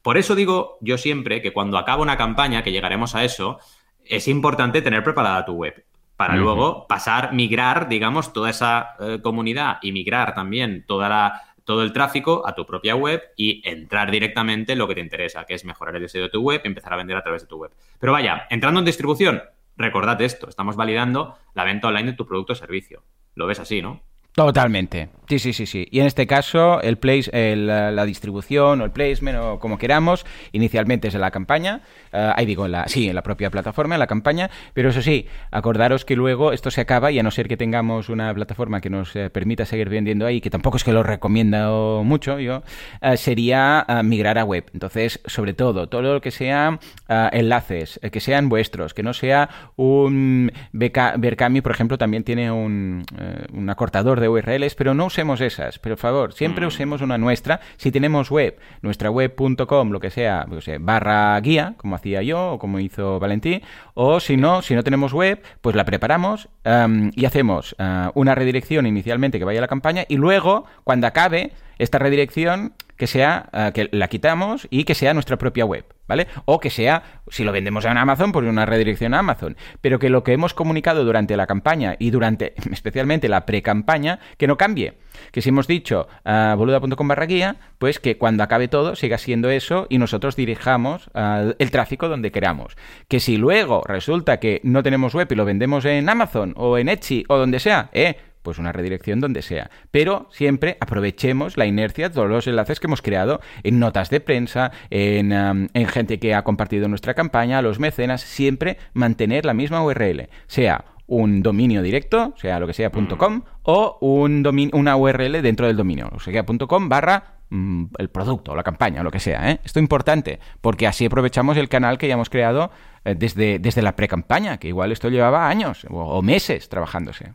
Por 0.02 0.16
eso 0.16 0.34
digo 0.34 0.78
yo 0.80 0.96
siempre 0.98 1.42
que 1.42 1.52
cuando 1.52 1.78
acaba 1.78 2.02
una 2.02 2.16
campaña, 2.16 2.62
que 2.62 2.72
llegaremos 2.72 3.14
a 3.14 3.24
eso, 3.24 3.58
es 4.04 4.28
importante 4.28 4.82
tener 4.82 5.02
preparada 5.02 5.44
tu 5.44 5.52
web 5.52 5.84
para 6.16 6.34
luego 6.34 6.86
pasar, 6.88 7.32
migrar, 7.32 7.88
digamos, 7.88 8.32
toda 8.32 8.50
esa 8.50 8.96
eh, 8.98 9.20
comunidad 9.22 9.78
y 9.82 9.92
migrar 9.92 10.34
también 10.34 10.84
toda 10.84 11.08
la, 11.08 11.42
todo 11.68 11.84
el 11.84 11.92
tráfico 11.92 12.44
a 12.44 12.56
tu 12.56 12.66
propia 12.66 12.96
web 12.96 13.22
y 13.36 13.62
entrar 13.68 14.10
directamente 14.10 14.72
en 14.72 14.78
lo 14.78 14.88
que 14.88 14.96
te 14.96 15.00
interesa, 15.00 15.44
que 15.44 15.54
es 15.54 15.64
mejorar 15.64 15.94
el 15.94 16.02
diseño 16.02 16.24
de 16.24 16.30
tu 16.30 16.40
web 16.40 16.60
y 16.64 16.66
empezar 16.66 16.92
a 16.92 16.96
vender 16.96 17.16
a 17.16 17.22
través 17.22 17.42
de 17.42 17.48
tu 17.48 17.58
web. 17.58 17.70
Pero 18.00 18.12
vaya, 18.12 18.48
entrando 18.50 18.80
en 18.80 18.86
distribución, 18.86 19.42
recordad 19.78 20.20
esto, 20.20 20.48
estamos 20.48 20.76
validando 20.76 21.38
la 21.54 21.64
venta 21.64 21.88
online 21.88 22.10
de 22.10 22.16
tu 22.16 22.26
producto 22.26 22.52
o 22.52 22.56
servicio. 22.56 23.04
Lo 23.34 23.46
ves 23.46 23.60
así, 23.60 23.80
¿no? 23.80 24.02
Totalmente. 24.32 25.08
Sí, 25.28 25.40
sí, 25.40 25.52
sí, 25.52 25.66
sí. 25.66 25.88
Y 25.90 25.98
en 25.98 26.06
este 26.06 26.28
caso, 26.28 26.80
el 26.80 26.96
place, 26.96 27.56
la 27.56 28.04
distribución 28.04 28.80
o 28.80 28.84
el 28.84 28.92
placement 28.92 29.38
o 29.38 29.58
como 29.58 29.78
queramos, 29.78 30.24
inicialmente 30.52 31.08
es 31.08 31.14
en 31.14 31.22
la 31.22 31.32
campaña, 31.32 31.82
eh, 32.12 32.32
ahí 32.34 32.46
digo, 32.46 32.66
en 32.66 32.72
la, 32.72 32.88
sí, 32.88 33.08
en 33.08 33.14
la 33.14 33.22
propia 33.22 33.50
plataforma, 33.50 33.94
en 33.94 34.00
la 34.00 34.06
campaña, 34.06 34.50
pero 34.74 34.90
eso 34.90 35.02
sí, 35.02 35.26
acordaros 35.50 36.04
que 36.04 36.16
luego 36.16 36.52
esto 36.52 36.70
se 36.70 36.80
acaba 36.80 37.10
y 37.10 37.18
a 37.18 37.22
no 37.22 37.30
ser 37.30 37.48
que 37.48 37.56
tengamos 37.56 38.08
una 38.08 38.32
plataforma 38.34 38.80
que 38.80 38.90
nos 38.90 39.14
eh, 39.16 39.30
permita 39.30 39.64
seguir 39.64 39.88
vendiendo 39.88 40.26
ahí, 40.26 40.40
que 40.40 40.50
tampoco 40.50 40.76
es 40.76 40.84
que 40.84 40.92
lo 40.92 41.02
recomiendo 41.02 42.02
mucho 42.04 42.38
yo, 42.38 42.62
eh, 43.00 43.16
sería 43.16 43.86
migrar 44.04 44.38
a 44.38 44.44
web. 44.44 44.64
Entonces, 44.72 45.20
sobre 45.26 45.54
todo, 45.54 45.88
todo 45.88 46.02
lo 46.02 46.20
que 46.20 46.30
sea 46.30 46.78
enlaces, 47.08 48.00
que 48.12 48.20
sean 48.20 48.48
vuestros, 48.48 48.94
que 48.94 49.02
no 49.02 49.12
sea 49.12 49.48
un 49.76 50.52
Berkami, 50.72 51.60
por 51.60 51.72
ejemplo, 51.72 51.98
también 51.98 52.24
tiene 52.24 52.50
un, 52.50 53.04
un 53.52 53.70
acortador 53.70 54.20
de 54.20 54.28
URLs, 54.28 54.74
pero 54.74 54.94
no 54.94 55.06
usemos 55.06 55.40
esas, 55.40 55.78
por 55.78 55.96
favor, 55.96 56.32
siempre 56.32 56.64
mm. 56.64 56.68
usemos 56.68 57.02
una 57.02 57.18
nuestra. 57.18 57.60
Si 57.76 57.90
tenemos 57.90 58.30
web, 58.30 58.58
nuestra 58.82 59.10
web.com, 59.10 59.90
lo 59.90 60.00
que 60.00 60.10
sea, 60.10 60.46
barra 60.80 61.38
guía, 61.40 61.74
como 61.76 61.96
hacía 61.98 62.22
yo 62.22 62.52
o 62.52 62.58
como 62.58 62.80
hizo 62.80 63.20
Valentín, 63.20 63.62
o 63.94 64.20
si 64.20 64.36
no, 64.36 64.62
si 64.62 64.74
no 64.74 64.82
tenemos 64.82 65.12
web, 65.12 65.42
pues 65.60 65.76
la 65.76 65.84
preparamos 65.84 66.48
em, 66.64 67.10
y 67.14 67.26
hacemos 67.26 67.76
eh, 67.78 68.08
una 68.14 68.34
redirección 68.34 68.86
inicialmente 68.86 69.38
que 69.38 69.44
vaya 69.44 69.60
a 69.60 69.62
la 69.62 69.68
campaña 69.68 70.04
y 70.08 70.16
luego, 70.16 70.64
cuando 70.84 71.06
acabe, 71.06 71.52
esta 71.78 71.98
redirección 71.98 72.72
que 72.98 73.06
sea, 73.06 73.48
eh, 73.52 73.70
que 73.72 73.88
la 73.92 74.08
quitamos 74.08 74.66
y 74.70 74.84
que 74.84 74.94
sea 74.94 75.14
nuestra 75.14 75.38
propia 75.38 75.64
web, 75.64 75.84
¿vale? 76.06 76.26
O 76.44 76.60
que 76.60 76.68
sea, 76.68 77.22
si 77.28 77.44
lo 77.44 77.52
vendemos 77.52 77.84
en 77.84 77.96
Amazon, 77.96 78.32
pues 78.32 78.46
una 78.46 78.66
redirección 78.66 79.14
a 79.14 79.20
Amazon. 79.20 79.56
Pero 79.80 79.98
que 79.98 80.10
lo 80.10 80.24
que 80.24 80.32
hemos 80.32 80.52
comunicado 80.52 81.04
durante 81.04 81.36
la 81.36 81.46
campaña 81.46 81.96
y 81.98 82.10
durante, 82.10 82.54
especialmente 82.72 83.28
la 83.28 83.46
pre-campaña, 83.46 84.18
que 84.36 84.46
no 84.46 84.58
cambie. 84.58 84.98
Que 85.32 85.42
si 85.42 85.48
hemos 85.48 85.66
dicho 85.66 86.08
uh, 86.24 86.56
boluda.com 86.56 87.08
barra 87.08 87.26
guía, 87.26 87.56
pues 87.78 87.98
que 87.98 88.18
cuando 88.18 88.42
acabe 88.42 88.68
todo 88.68 88.96
siga 88.96 89.18
siendo 89.18 89.50
eso 89.50 89.86
y 89.88 89.98
nosotros 89.98 90.36
dirijamos 90.36 91.10
eh, 91.14 91.54
el 91.58 91.70
tráfico 91.70 92.08
donde 92.08 92.30
queramos. 92.30 92.76
Que 93.08 93.18
si 93.18 93.36
luego 93.36 93.82
resulta 93.86 94.38
que 94.38 94.60
no 94.62 94.82
tenemos 94.82 95.14
web 95.14 95.28
y 95.30 95.34
lo 95.34 95.44
vendemos 95.44 95.84
en 95.84 96.08
Amazon 96.08 96.54
o 96.56 96.78
en 96.78 96.88
Etsy 96.88 97.24
o 97.28 97.36
donde 97.36 97.58
sea, 97.58 97.90
eh, 97.92 98.16
pues 98.48 98.58
una 98.58 98.72
redirección 98.72 99.20
donde 99.20 99.42
sea. 99.42 99.70
Pero 99.90 100.26
siempre 100.32 100.78
aprovechemos 100.80 101.58
la 101.58 101.66
inercia 101.66 102.08
de 102.08 102.14
todos 102.14 102.30
los 102.30 102.46
enlaces 102.46 102.80
que 102.80 102.86
hemos 102.86 103.02
creado 103.02 103.42
en 103.62 103.78
notas 103.78 104.08
de 104.08 104.20
prensa, 104.20 104.72
en, 104.88 105.32
en 105.32 105.86
gente 105.86 106.18
que 106.18 106.34
ha 106.34 106.44
compartido 106.44 106.88
nuestra 106.88 107.12
campaña, 107.12 107.60
los 107.60 107.78
mecenas, 107.78 108.22
siempre 108.22 108.78
mantener 108.94 109.44
la 109.44 109.52
misma 109.52 109.84
URL, 109.84 110.30
sea 110.46 110.86
un 111.08 111.42
dominio 111.42 111.82
directo, 111.82 112.32
sea 112.36 112.58
lo 112.58 112.66
que 112.66 112.72
sea 112.72 112.90
.com, 112.90 113.42
o 113.64 113.98
un 114.00 114.70
una 114.72 114.96
URL 114.96 115.42
dentro 115.42 115.66
del 115.66 115.76
dominio, 115.76 116.08
o 116.10 116.20
sea 116.20 116.44
.com 116.44 116.88
barra 116.88 117.40
mm, 117.50 117.84
el 117.98 118.08
producto, 118.08 118.56
la 118.56 118.62
campaña, 118.62 119.02
o 119.02 119.04
lo 119.04 119.10
que 119.10 119.20
sea. 119.20 119.50
¿eh? 119.50 119.60
Esto 119.62 119.78
es 119.78 119.82
importante, 119.82 120.40
porque 120.62 120.86
así 120.86 121.04
aprovechamos 121.04 121.58
el 121.58 121.68
canal 121.68 121.98
que 121.98 122.08
ya 122.08 122.14
hemos 122.14 122.30
creado 122.30 122.70
eh, 123.04 123.14
desde, 123.14 123.58
desde 123.58 123.82
la 123.82 123.94
pre-campaña, 123.94 124.56
que 124.56 124.68
igual 124.68 124.90
esto 124.90 125.10
llevaba 125.10 125.50
años 125.50 125.86
o 125.90 126.22
meses 126.22 126.70
trabajándose. 126.70 127.34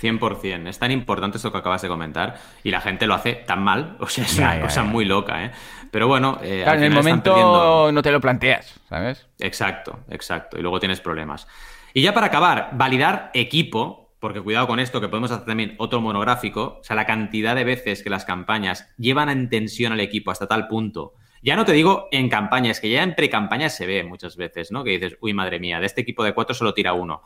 100%. 0.00 0.68
Es 0.68 0.78
tan 0.78 0.90
importante 0.90 1.36
esto 1.36 1.52
que 1.52 1.58
acabas 1.58 1.82
de 1.82 1.88
comentar 1.88 2.38
y 2.62 2.70
la 2.70 2.80
gente 2.80 3.06
lo 3.06 3.14
hace 3.14 3.34
tan 3.34 3.62
mal. 3.62 3.96
O 4.08 4.08
sea, 4.08 4.24
es 4.24 4.38
una 4.38 4.60
cosa 4.60 4.84
muy 4.84 5.04
loca, 5.04 5.44
¿eh? 5.44 5.50
Pero 5.90 6.06
bueno, 6.06 6.38
eh, 6.42 6.64
en 6.66 6.82
el 6.82 6.92
momento 6.92 7.90
no 7.92 8.02
te 8.02 8.10
lo 8.10 8.20
planteas, 8.20 8.78
¿sabes? 8.88 9.26
Exacto, 9.38 10.00
exacto. 10.10 10.58
Y 10.58 10.62
luego 10.62 10.80
tienes 10.80 11.00
problemas. 11.00 11.46
Y 11.94 12.02
ya 12.02 12.12
para 12.12 12.26
acabar, 12.26 12.70
validar 12.72 13.30
equipo, 13.34 14.12
porque 14.20 14.40
cuidado 14.40 14.66
con 14.66 14.80
esto, 14.80 15.00
que 15.00 15.08
podemos 15.08 15.30
hacer 15.30 15.46
también 15.46 15.74
otro 15.78 16.00
monográfico. 16.00 16.78
O 16.80 16.84
sea, 16.84 16.96
la 16.96 17.06
cantidad 17.06 17.54
de 17.54 17.64
veces 17.64 18.02
que 18.02 18.10
las 18.10 18.24
campañas 18.24 18.88
llevan 18.98 19.28
en 19.28 19.48
tensión 19.48 19.92
al 19.92 20.00
equipo 20.00 20.30
hasta 20.30 20.46
tal 20.46 20.68
punto. 20.68 21.14
Ya 21.42 21.54
no 21.56 21.64
te 21.64 21.72
digo 21.72 22.08
en 22.10 22.28
campañas, 22.28 22.80
que 22.80 22.90
ya 22.90 23.02
en 23.02 23.14
pre-campañas 23.14 23.74
se 23.74 23.86
ve 23.86 24.02
muchas 24.04 24.36
veces, 24.36 24.72
¿no? 24.72 24.82
Que 24.84 24.98
dices, 24.98 25.16
uy, 25.20 25.32
madre 25.34 25.60
mía, 25.60 25.80
de 25.80 25.86
este 25.86 26.00
equipo 26.00 26.24
de 26.24 26.34
cuatro 26.34 26.54
solo 26.54 26.74
tira 26.74 26.92
uno 26.92 27.22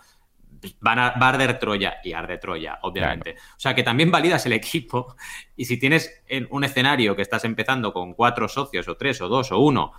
van 0.80 0.98
a, 0.98 1.10
va 1.10 1.26
a 1.26 1.28
arder 1.30 1.58
Troya 1.58 1.96
y 2.02 2.12
arde 2.12 2.38
Troya, 2.38 2.78
obviamente. 2.82 3.36
O 3.56 3.60
sea 3.60 3.74
que 3.74 3.82
también 3.82 4.10
validas 4.10 4.46
el 4.46 4.52
equipo 4.52 5.16
y 5.56 5.64
si 5.64 5.78
tienes 5.78 6.22
en 6.26 6.46
un 6.50 6.64
escenario 6.64 7.16
que 7.16 7.22
estás 7.22 7.44
empezando 7.44 7.92
con 7.92 8.14
cuatro 8.14 8.48
socios 8.48 8.88
o 8.88 8.96
tres 8.96 9.20
o 9.20 9.28
dos 9.28 9.52
o 9.52 9.58
uno, 9.58 9.92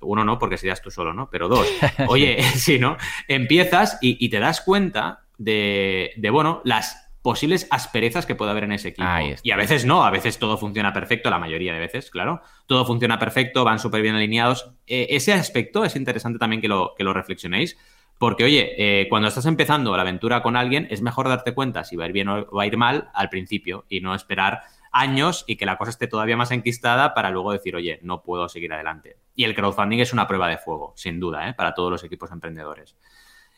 uno 0.00 0.24
no 0.24 0.38
porque 0.38 0.58
serías 0.58 0.82
tú 0.82 0.90
solo, 0.90 1.12
¿no? 1.12 1.28
Pero 1.30 1.48
dos, 1.48 1.66
oye, 2.08 2.42
si 2.54 2.78
no, 2.78 2.96
empiezas 3.28 3.98
y, 4.00 4.28
te 4.28 4.38
das 4.38 4.60
cuenta 4.60 5.24
de, 5.38 6.12
de, 6.16 6.30
bueno, 6.30 6.60
las 6.64 7.06
posibles 7.22 7.66
asperezas 7.70 8.24
que 8.24 8.36
puede 8.36 8.52
haber 8.52 8.64
en 8.64 8.72
ese 8.72 8.90
equipo. 8.90 9.08
Y 9.42 9.50
a 9.50 9.56
veces 9.56 9.84
no, 9.84 10.04
a 10.04 10.10
veces 10.12 10.38
todo 10.38 10.56
funciona 10.56 10.92
perfecto, 10.92 11.28
la 11.28 11.40
mayoría 11.40 11.72
de 11.72 11.80
veces, 11.80 12.08
claro. 12.08 12.40
Todo 12.66 12.84
funciona 12.84 13.18
perfecto, 13.18 13.64
van 13.64 13.80
súper 13.80 14.00
bien 14.00 14.14
alineados. 14.14 14.70
Eh, 14.86 15.08
ese 15.10 15.32
aspecto 15.32 15.84
es 15.84 15.96
interesante 15.96 16.38
también 16.38 16.62
que 16.62 16.68
lo, 16.68 16.94
que 16.96 17.02
lo 17.02 17.12
reflexionéis 17.12 17.76
porque, 18.18 18.44
oye, 18.44 18.74
eh, 18.78 19.08
cuando 19.08 19.28
estás 19.28 19.46
empezando 19.46 19.94
la 19.96 20.02
aventura 20.02 20.42
con 20.42 20.56
alguien, 20.56 20.86
es 20.90 21.02
mejor 21.02 21.28
darte 21.28 21.54
cuenta 21.54 21.84
si 21.84 21.96
va 21.96 22.04
a 22.04 22.06
ir 22.06 22.12
bien 22.12 22.28
o 22.28 22.46
va 22.50 22.62
a 22.62 22.66
ir 22.66 22.76
mal 22.76 23.10
al 23.14 23.28
principio 23.28 23.84
y 23.88 24.00
no 24.00 24.14
esperar 24.14 24.62
años 24.92 25.44
y 25.46 25.56
que 25.56 25.66
la 25.66 25.76
cosa 25.76 25.90
esté 25.90 26.06
todavía 26.06 26.36
más 26.36 26.50
enquistada 26.50 27.12
para 27.14 27.30
luego 27.30 27.52
decir, 27.52 27.76
oye, 27.76 27.98
no 28.02 28.22
puedo 28.22 28.48
seguir 28.48 28.72
adelante. 28.72 29.18
Y 29.34 29.44
el 29.44 29.54
crowdfunding 29.54 29.98
es 29.98 30.12
una 30.12 30.26
prueba 30.26 30.48
de 30.48 30.56
fuego, 30.56 30.94
sin 30.96 31.20
duda, 31.20 31.48
¿eh? 31.48 31.54
para 31.54 31.74
todos 31.74 31.90
los 31.90 32.04
equipos 32.04 32.30
emprendedores. 32.30 32.96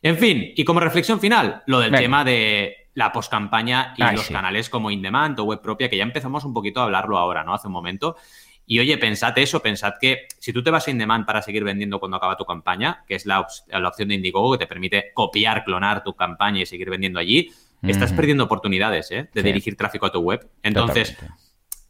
En 0.03 0.17
fin, 0.17 0.53
y 0.55 0.65
como 0.65 0.81
reflexión 0.81 1.21
final, 1.21 1.63
lo 1.67 1.81
del 1.81 1.93
tema 1.93 2.25
de 2.25 2.89
la 2.95 3.13
postcampaña 3.13 3.95
y 3.97 4.03
los 4.03 4.29
canales 4.29 4.69
como 4.69 4.91
InDemand 4.91 5.39
o 5.41 5.45
web 5.45 5.61
propia, 5.61 5.89
que 5.89 5.97
ya 5.97 6.03
empezamos 6.03 6.45
un 6.45 6.53
poquito 6.53 6.81
a 6.81 6.85
hablarlo 6.85 7.17
ahora, 7.19 7.45
¿no? 7.45 7.55
Hace 7.55 7.69
un 7.69 7.73
momento. 7.73 8.17
Y 8.71 8.79
oye, 8.81 8.99
pensad 8.99 9.37
eso, 9.39 9.61
pensad 9.61 9.95
que 9.99 10.29
si 10.39 10.53
tú 10.53 10.63
te 10.63 10.71
vas 10.71 10.87
a 10.87 10.93
demand 10.93 11.25
para 11.25 11.41
seguir 11.41 11.65
vendiendo 11.65 11.99
cuando 11.99 12.19
acaba 12.19 12.37
tu 12.37 12.45
campaña, 12.45 13.03
que 13.09 13.15
es 13.15 13.25
la, 13.25 13.41
opción 13.41 14.09
de 14.09 14.15
Indiegogo 14.15 14.53
que 14.53 14.59
te 14.59 14.67
permite 14.67 15.11
copiar, 15.15 15.65
clonar 15.65 16.05
tu 16.05 16.15
campaña 16.15 16.61
y 16.61 16.67
seguir 16.67 16.91
vendiendo 16.91 17.19
allí, 17.19 17.51
estás 17.83 18.13
perdiendo 18.13 18.45
oportunidades 18.45 19.11
¿eh? 19.11 19.27
de 19.33 19.43
dirigir 19.43 19.75
tráfico 19.75 20.05
a 20.05 20.13
tu 20.13 20.21
web. 20.21 20.47
Entonces, 20.63 21.17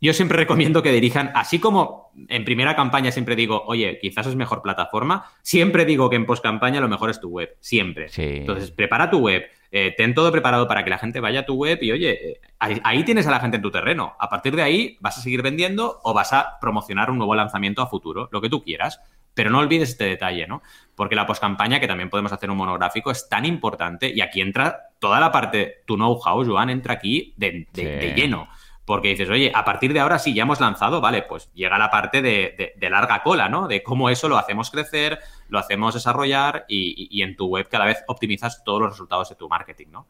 yo 0.01 0.13
siempre 0.13 0.39
recomiendo 0.39 0.81
que 0.81 0.93
dirijan, 0.93 1.33
así 1.35 1.59
como 1.59 2.13
en 2.29 2.45
primera 2.45 2.77
campaña 2.77 3.11
siempre 3.11 3.35
digo, 3.35 3.65
oye, 3.67 3.99
quizás 4.01 4.29
es 4.29 4.37
mejor 4.37 4.63
plataforma, 4.63 5.25
siempre 5.43 5.85
digo 5.85 6.09
que 6.09 6.15
en 6.15 6.27
post 6.27 6.45
campaña 6.45 6.81
lo 6.81 6.89
mejor 6.89 7.11
es 7.11 7.21
tu 7.21 7.29
web, 7.29 7.57
siempre. 7.59 8.07
Entonces, 8.17 8.71
prepara 8.71 9.11
tu 9.11 9.19
web, 9.19 9.43
eh, 9.71 9.95
ten 9.97 10.15
todo 10.15 10.33
preparado 10.33 10.67
para 10.67 10.83
que 10.83 10.91
la 10.91 10.99
gente 10.99 11.21
vaya 11.21 11.41
a 11.41 11.47
tu 11.47 11.55
web 11.55 11.79
y 11.83 11.93
oye, 11.93 12.31
eh, 12.31 12.41
ahí, 12.59 13.05
tienes 13.05 13.27
a 13.27 13.31
la 13.31 13.41
gente 13.41 13.57
en 13.57 13.63
tu 13.63 13.71
terreno. 13.71 14.17
A 14.19 14.29
partir 14.29 14.57
de 14.57 14.63
ahí 14.63 14.97
vas 15.01 15.19
a 15.19 15.21
seguir 15.21 15.43
vendiendo 15.43 16.01
o 16.03 16.15
vas 16.15 16.33
a 16.33 16.59
promocionar 16.61 17.11
un 17.11 17.19
nuevo 17.19 17.35
lanzamiento 17.35 17.83
a 17.83 17.87
futuro, 17.87 18.29
lo 18.33 18.41
que 18.41 18.49
tú 18.49 18.63
quieras. 18.63 19.01
Pero 19.35 19.51
no 19.51 19.59
olvides 19.59 19.91
este 19.91 20.05
detalle, 20.05 20.47
¿no? 20.49 20.63
Porque 20.97 21.15
la 21.15 21.27
postcampaña, 21.27 21.79
que 21.79 21.87
también 21.87 22.11
podemos 22.11 22.33
hacer 22.33 22.51
un 22.51 22.57
monográfico, 22.57 23.11
es 23.11 23.29
tan 23.29 23.45
importante 23.45 24.13
y 24.13 24.21
aquí 24.21 24.41
entra 24.41 24.89
toda 24.99 25.21
la 25.21 25.31
parte, 25.31 25.83
tu 25.87 25.95
know-how, 25.95 26.45
Joan, 26.45 26.71
entra 26.71 26.95
aquí 26.95 27.35
de, 27.37 27.69
de 27.73 28.15
lleno. 28.17 28.49
Porque 28.89 29.09
dices, 29.09 29.29
oye, 29.29 29.53
a 29.55 29.67
partir 29.67 29.93
de 29.93 30.01
ahora 30.01 30.19
sí, 30.19 30.33
ya 30.33 30.45
hemos 30.45 30.63
lanzado, 30.63 31.03
vale, 31.03 31.21
pues 31.21 31.53
llega 31.53 31.77
la 31.77 31.91
parte 31.91 32.23
de, 32.23 32.75
larga 32.89 33.23
cola, 33.23 33.51
¿no? 33.51 33.69
De 33.69 33.83
cómo 33.83 34.09
eso 34.09 34.31
lo 34.31 34.39
hacemos 34.39 34.71
crecer, 34.71 35.19
lo 35.51 35.59
hacemos 35.59 35.93
desarrollar 35.93 36.65
y, 36.69 37.21
en 37.23 37.37
tu 37.37 37.49
web 37.49 37.69
cada 37.69 37.85
vez 37.85 38.03
optimizas 38.07 38.65
todos 38.65 38.81
los 38.81 38.93
resultados 38.93 39.29
de 39.29 39.35
tu 39.35 39.47
marketing, 39.47 39.89
¿no? 39.91 40.07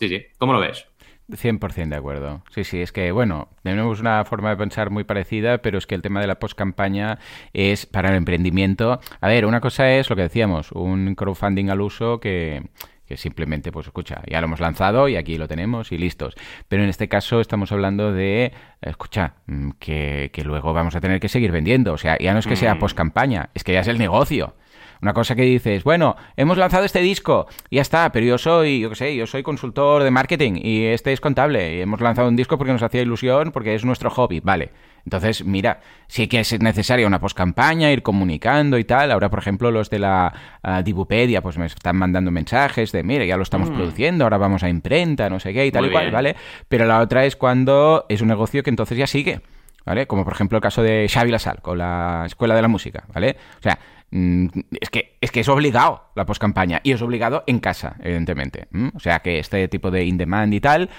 Sí, 0.00 0.08
sí. 0.08 0.26
¿Cómo 0.36 0.52
lo 0.52 0.58
ves? 0.58 0.88
100% 1.30 1.90
de 1.90 1.94
acuerdo. 1.94 2.42
Sí, 2.50 2.64
sí, 2.64 2.82
es 2.82 2.90
que, 2.90 3.12
bueno, 3.12 3.50
tenemos 3.62 4.00
una 4.00 4.24
forma 4.24 4.50
de 4.50 4.56
pensar 4.56 4.90
muy 4.90 5.04
parecida, 5.04 5.58
pero 5.58 5.78
es 5.78 5.86
que 5.86 5.94
el 5.94 6.02
tema 6.02 6.20
de 6.20 6.26
la 6.26 6.40
post-campaña 6.40 7.20
es 7.52 7.86
para 7.86 8.08
el 8.08 8.16
emprendimiento. 8.16 8.98
A 9.20 9.28
ver, 9.28 9.46
una 9.46 9.60
cosa 9.60 9.92
es 9.92 10.10
lo 10.10 10.16
que 10.16 10.22
decíamos, 10.22 10.72
un 10.72 11.14
crowdfunding 11.14 11.70
al 11.70 11.82
uso 11.82 12.18
que 12.18 12.64
que 13.08 13.16
simplemente, 13.16 13.72
pues 13.72 13.86
escucha, 13.86 14.20
ya 14.28 14.40
lo 14.40 14.46
hemos 14.46 14.60
lanzado 14.60 15.08
y 15.08 15.16
aquí 15.16 15.38
lo 15.38 15.48
tenemos 15.48 15.92
y 15.92 15.98
listos. 15.98 16.34
Pero 16.68 16.82
en 16.82 16.90
este 16.90 17.08
caso 17.08 17.40
estamos 17.40 17.72
hablando 17.72 18.12
de, 18.12 18.52
escucha, 18.82 19.34
mm, 19.46 19.70
que, 19.78 20.30
que 20.32 20.44
luego 20.44 20.74
vamos 20.74 20.94
a 20.94 21.00
tener 21.00 21.18
que 21.18 21.30
seguir 21.30 21.50
vendiendo. 21.50 21.94
O 21.94 21.98
sea, 21.98 22.18
ya 22.18 22.34
no 22.34 22.38
es 22.38 22.46
que 22.46 22.56
sea 22.56 22.74
mm. 22.74 22.78
post 22.78 22.96
campaña, 22.96 23.48
es 23.54 23.64
que 23.64 23.72
ya 23.72 23.80
es 23.80 23.88
el 23.88 23.98
negocio. 23.98 24.54
Una 25.00 25.14
cosa 25.14 25.36
que 25.36 25.42
dices, 25.42 25.84
bueno, 25.84 26.16
hemos 26.36 26.58
lanzado 26.58 26.84
este 26.84 27.00
disco, 27.00 27.46
y 27.70 27.76
ya 27.76 27.82
está, 27.82 28.10
pero 28.10 28.26
yo 28.26 28.36
soy, 28.36 28.80
yo 28.80 28.90
qué 28.90 28.96
sé, 28.96 29.16
yo 29.16 29.26
soy 29.26 29.42
consultor 29.42 30.02
de 30.02 30.10
marketing 30.10 30.54
y 30.56 30.86
este 30.86 31.12
es 31.12 31.20
contable 31.20 31.76
y 31.76 31.80
hemos 31.80 32.00
lanzado 32.00 32.28
un 32.28 32.36
disco 32.36 32.58
porque 32.58 32.72
nos 32.72 32.82
hacía 32.82 33.02
ilusión, 33.02 33.52
porque 33.52 33.74
es 33.74 33.84
nuestro 33.84 34.10
hobby, 34.10 34.40
vale. 34.40 34.72
Entonces, 35.08 35.42
mira, 35.42 35.80
sí 36.06 36.28
que 36.28 36.40
es 36.40 36.60
necesaria 36.60 37.06
una 37.06 37.18
postcampaña, 37.18 37.90
ir 37.90 38.02
comunicando 38.02 38.76
y 38.76 38.84
tal. 38.84 39.10
Ahora, 39.10 39.30
por 39.30 39.38
ejemplo, 39.38 39.70
los 39.70 39.88
de 39.88 39.98
la 40.00 40.34
uh, 40.62 40.82
Dibupedia, 40.82 41.40
pues 41.40 41.56
me 41.56 41.64
están 41.64 41.96
mandando 41.96 42.30
mensajes 42.30 42.92
de, 42.92 43.02
mira, 43.02 43.24
ya 43.24 43.38
lo 43.38 43.42
estamos 43.42 43.70
mm. 43.70 43.74
produciendo, 43.74 44.24
ahora 44.24 44.36
vamos 44.36 44.62
a 44.62 44.68
imprenta, 44.68 45.30
no 45.30 45.40
sé 45.40 45.54
qué 45.54 45.64
y 45.64 45.72
tal 45.72 45.86
y 45.86 45.90
cual, 45.90 46.10
¿vale? 46.10 46.36
Pero 46.68 46.84
la 46.84 47.00
otra 47.00 47.24
es 47.24 47.36
cuando 47.36 48.04
es 48.10 48.20
un 48.20 48.28
negocio 48.28 48.62
que 48.62 48.68
entonces 48.68 48.98
ya 48.98 49.06
sigue. 49.06 49.40
¿Vale? 49.86 50.06
Como 50.06 50.22
por 50.22 50.34
ejemplo 50.34 50.58
el 50.58 50.62
caso 50.62 50.82
de 50.82 51.08
Xavi 51.10 51.30
Lasal 51.30 51.62
con 51.62 51.78
la 51.78 52.24
Escuela 52.26 52.54
de 52.54 52.60
la 52.60 52.68
Música, 52.68 53.04
¿vale? 53.14 53.38
O 53.58 53.62
sea, 53.62 53.78
es 54.10 54.90
que, 54.90 55.16
es 55.20 55.30
que 55.30 55.40
es 55.40 55.48
obligado 55.48 56.04
la 56.14 56.24
postcampaña 56.24 56.80
y 56.82 56.92
es 56.92 57.02
obligado 57.02 57.44
en 57.46 57.60
casa, 57.60 57.96
evidentemente. 58.00 58.68
O 58.94 59.00
sea 59.00 59.20
que 59.20 59.38
este 59.38 59.68
tipo 59.68 59.90
de 59.90 60.04
in-demand 60.04 60.52
y 60.54 60.60
tal, 60.60 60.90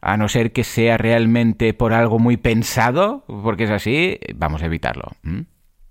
a 0.00 0.16
no 0.16 0.28
ser 0.28 0.52
que 0.52 0.64
sea 0.64 0.98
realmente 0.98 1.74
por 1.74 1.92
algo 1.92 2.18
muy 2.18 2.36
pensado, 2.36 3.24
porque 3.26 3.64
es 3.64 3.70
así, 3.70 4.18
vamos 4.34 4.62
a 4.62 4.66
evitarlo. 4.66 5.12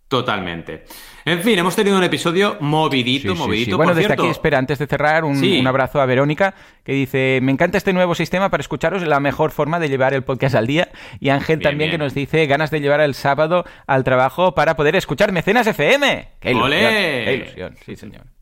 Totalmente. 0.08 0.86
En 1.26 1.42
fin, 1.42 1.58
hemos 1.58 1.76
tenido 1.76 1.98
un 1.98 2.04
episodio 2.04 2.58
movidito, 2.60 3.34
movidito. 3.34 3.76
Bueno, 3.78 3.96
desde 3.96 4.14
aquí, 4.14 4.28
espera, 4.28 4.60
antes 4.60 4.78
de 4.78 4.86
cerrar, 4.86 5.24
un, 5.24 5.66
abrazo 5.66 6.00
a 6.00 6.06
Verónica, 6.06 6.54
que 6.84 6.94
dice, 6.94 7.40
me 7.42 7.52
encanta 7.52 7.80
este 7.80 7.92
nuevo 7.92 8.14
sistema 8.14 8.52
para 8.52 8.62
escucharos, 8.62 9.02
la 9.02 9.20
mejor 9.20 9.50
forma 9.50 9.80
de 9.80 9.90
llevar 9.90 10.14
el 10.14 10.24
podcast 10.24 10.54
al 10.54 10.68
día. 10.68 10.90
Y 11.20 11.30
Ángel 11.30 11.60
también 11.60 11.90
que 11.90 11.98
nos 11.98 12.14
dice, 12.14 12.46
ganas 12.46 12.70
de 12.70 12.82
llevar 12.82 13.02
el 13.02 13.16
sábado 13.16 13.66
al 13.88 14.04
trabajo 14.04 14.54
para 14.54 14.76
poder 14.76 14.96
escuchar 14.96 15.32
Mecenas 15.32 15.66
FM. 15.66 16.30
¡Qué 16.40 16.52
ilusión! 16.52 16.70
¡Qué 16.70 17.34
ilusión! 17.34 17.76
Sí, 17.84 17.96
señor. 17.96 18.35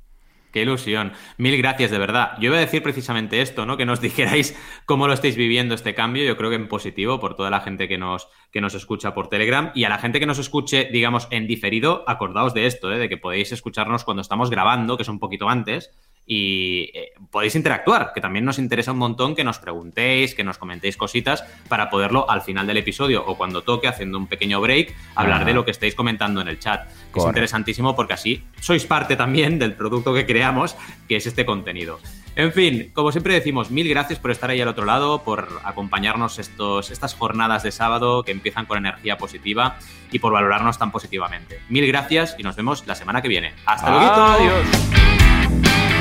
Qué 0.53 0.61
ilusión. 0.61 1.13
Mil 1.37 1.57
gracias, 1.57 1.89
de 1.89 1.97
verdad. 1.97 2.33
Yo 2.39 2.49
iba 2.49 2.57
a 2.57 2.59
decir 2.59 2.83
precisamente 2.83 3.41
esto, 3.41 3.65
¿no? 3.65 3.75
Que 3.75 3.87
nos 3.87 3.99
dijerais 4.07 4.55
cómo 4.85 5.07
lo 5.07 5.13
estáis 5.13 5.35
viviendo 5.35 5.73
este 5.73 5.95
cambio. 5.95 6.23
Yo 6.23 6.37
creo 6.37 6.51
que 6.51 6.55
en 6.55 6.67
positivo 6.67 7.19
por 7.19 7.35
toda 7.35 7.49
la 7.49 7.61
gente 7.61 7.87
que 7.87 7.97
nos, 7.97 8.29
que 8.51 8.61
nos 8.61 8.75
escucha 8.75 9.15
por 9.15 9.29
Telegram. 9.29 9.71
Y 9.73 9.85
a 9.85 9.89
la 9.89 9.97
gente 9.97 10.19
que 10.19 10.27
nos 10.27 10.37
escuche, 10.37 10.89
digamos, 10.93 11.27
en 11.31 11.47
diferido, 11.47 12.03
acordaos 12.07 12.53
de 12.53 12.67
esto, 12.67 12.93
¿eh? 12.93 12.99
de 12.99 13.09
que 13.09 13.17
podéis 13.17 13.51
escucharnos 13.51 14.03
cuando 14.03 14.21
estamos 14.21 14.51
grabando, 14.51 14.95
que 14.95 15.01
es 15.01 15.09
un 15.09 15.17
poquito 15.17 15.49
antes 15.49 15.89
y 16.25 16.89
eh, 16.93 17.13
podéis 17.31 17.55
interactuar, 17.55 18.11
que 18.13 18.21
también 18.21 18.45
nos 18.45 18.59
interesa 18.59 18.91
un 18.91 18.97
montón 18.97 19.35
que 19.35 19.43
nos 19.43 19.59
preguntéis, 19.59 20.35
que 20.35 20.43
nos 20.43 20.57
comentéis 20.57 20.97
cositas 20.97 21.43
para 21.67 21.89
poderlo 21.89 22.29
al 22.29 22.41
final 22.41 22.65
del 22.67 22.77
episodio 22.77 23.25
o 23.25 23.37
cuando 23.37 23.61
toque, 23.61 23.87
haciendo 23.87 24.17
un 24.17 24.27
pequeño 24.27 24.61
break, 24.61 24.95
hablar 25.15 25.45
de 25.45 25.53
lo 25.53 25.65
que 25.65 25.71
estáis 25.71 25.95
comentando 25.95 26.41
en 26.41 26.47
el 26.47 26.59
chat. 26.59 26.87
es 27.15 27.25
interesantísimo 27.25 27.95
porque 27.95 28.13
así 28.13 28.43
sois 28.59 28.85
parte 28.85 29.15
también 29.15 29.59
del 29.59 29.73
producto 29.73 30.13
que 30.13 30.25
creamos, 30.25 30.75
que 31.07 31.17
es 31.17 31.25
este 31.25 31.45
contenido. 31.45 31.99
En 32.35 32.51
fin, 32.51 32.89
como 32.93 33.11
siempre 33.11 33.35
decimos, 33.35 33.69
mil 33.69 33.87
gracias 33.87 34.17
por 34.17 34.31
estar 34.31 34.49
ahí 34.49 34.59
al 34.59 34.67
otro 34.67 34.85
lado, 34.85 35.23
por 35.23 35.47
acompañarnos 35.63 36.39
estos, 36.39 36.89
estas 36.89 37.13
jornadas 37.13 37.61
de 37.61 37.71
sábado 37.71 38.23
que 38.23 38.31
empiezan 38.31 38.65
con 38.65 38.79
energía 38.79 39.17
positiva 39.17 39.77
y 40.11 40.17
por 40.17 40.33
valorarnos 40.33 40.79
tan 40.79 40.91
positivamente. 40.91 41.59
Mil 41.69 41.85
gracias 41.85 42.35
y 42.39 42.43
nos 42.43 42.55
vemos 42.55 42.87
la 42.87 42.95
semana 42.95 43.21
que 43.21 43.27
viene. 43.27 43.53
Hasta 43.65 43.89
luego. 43.91 44.13
Adiós. 44.13 45.92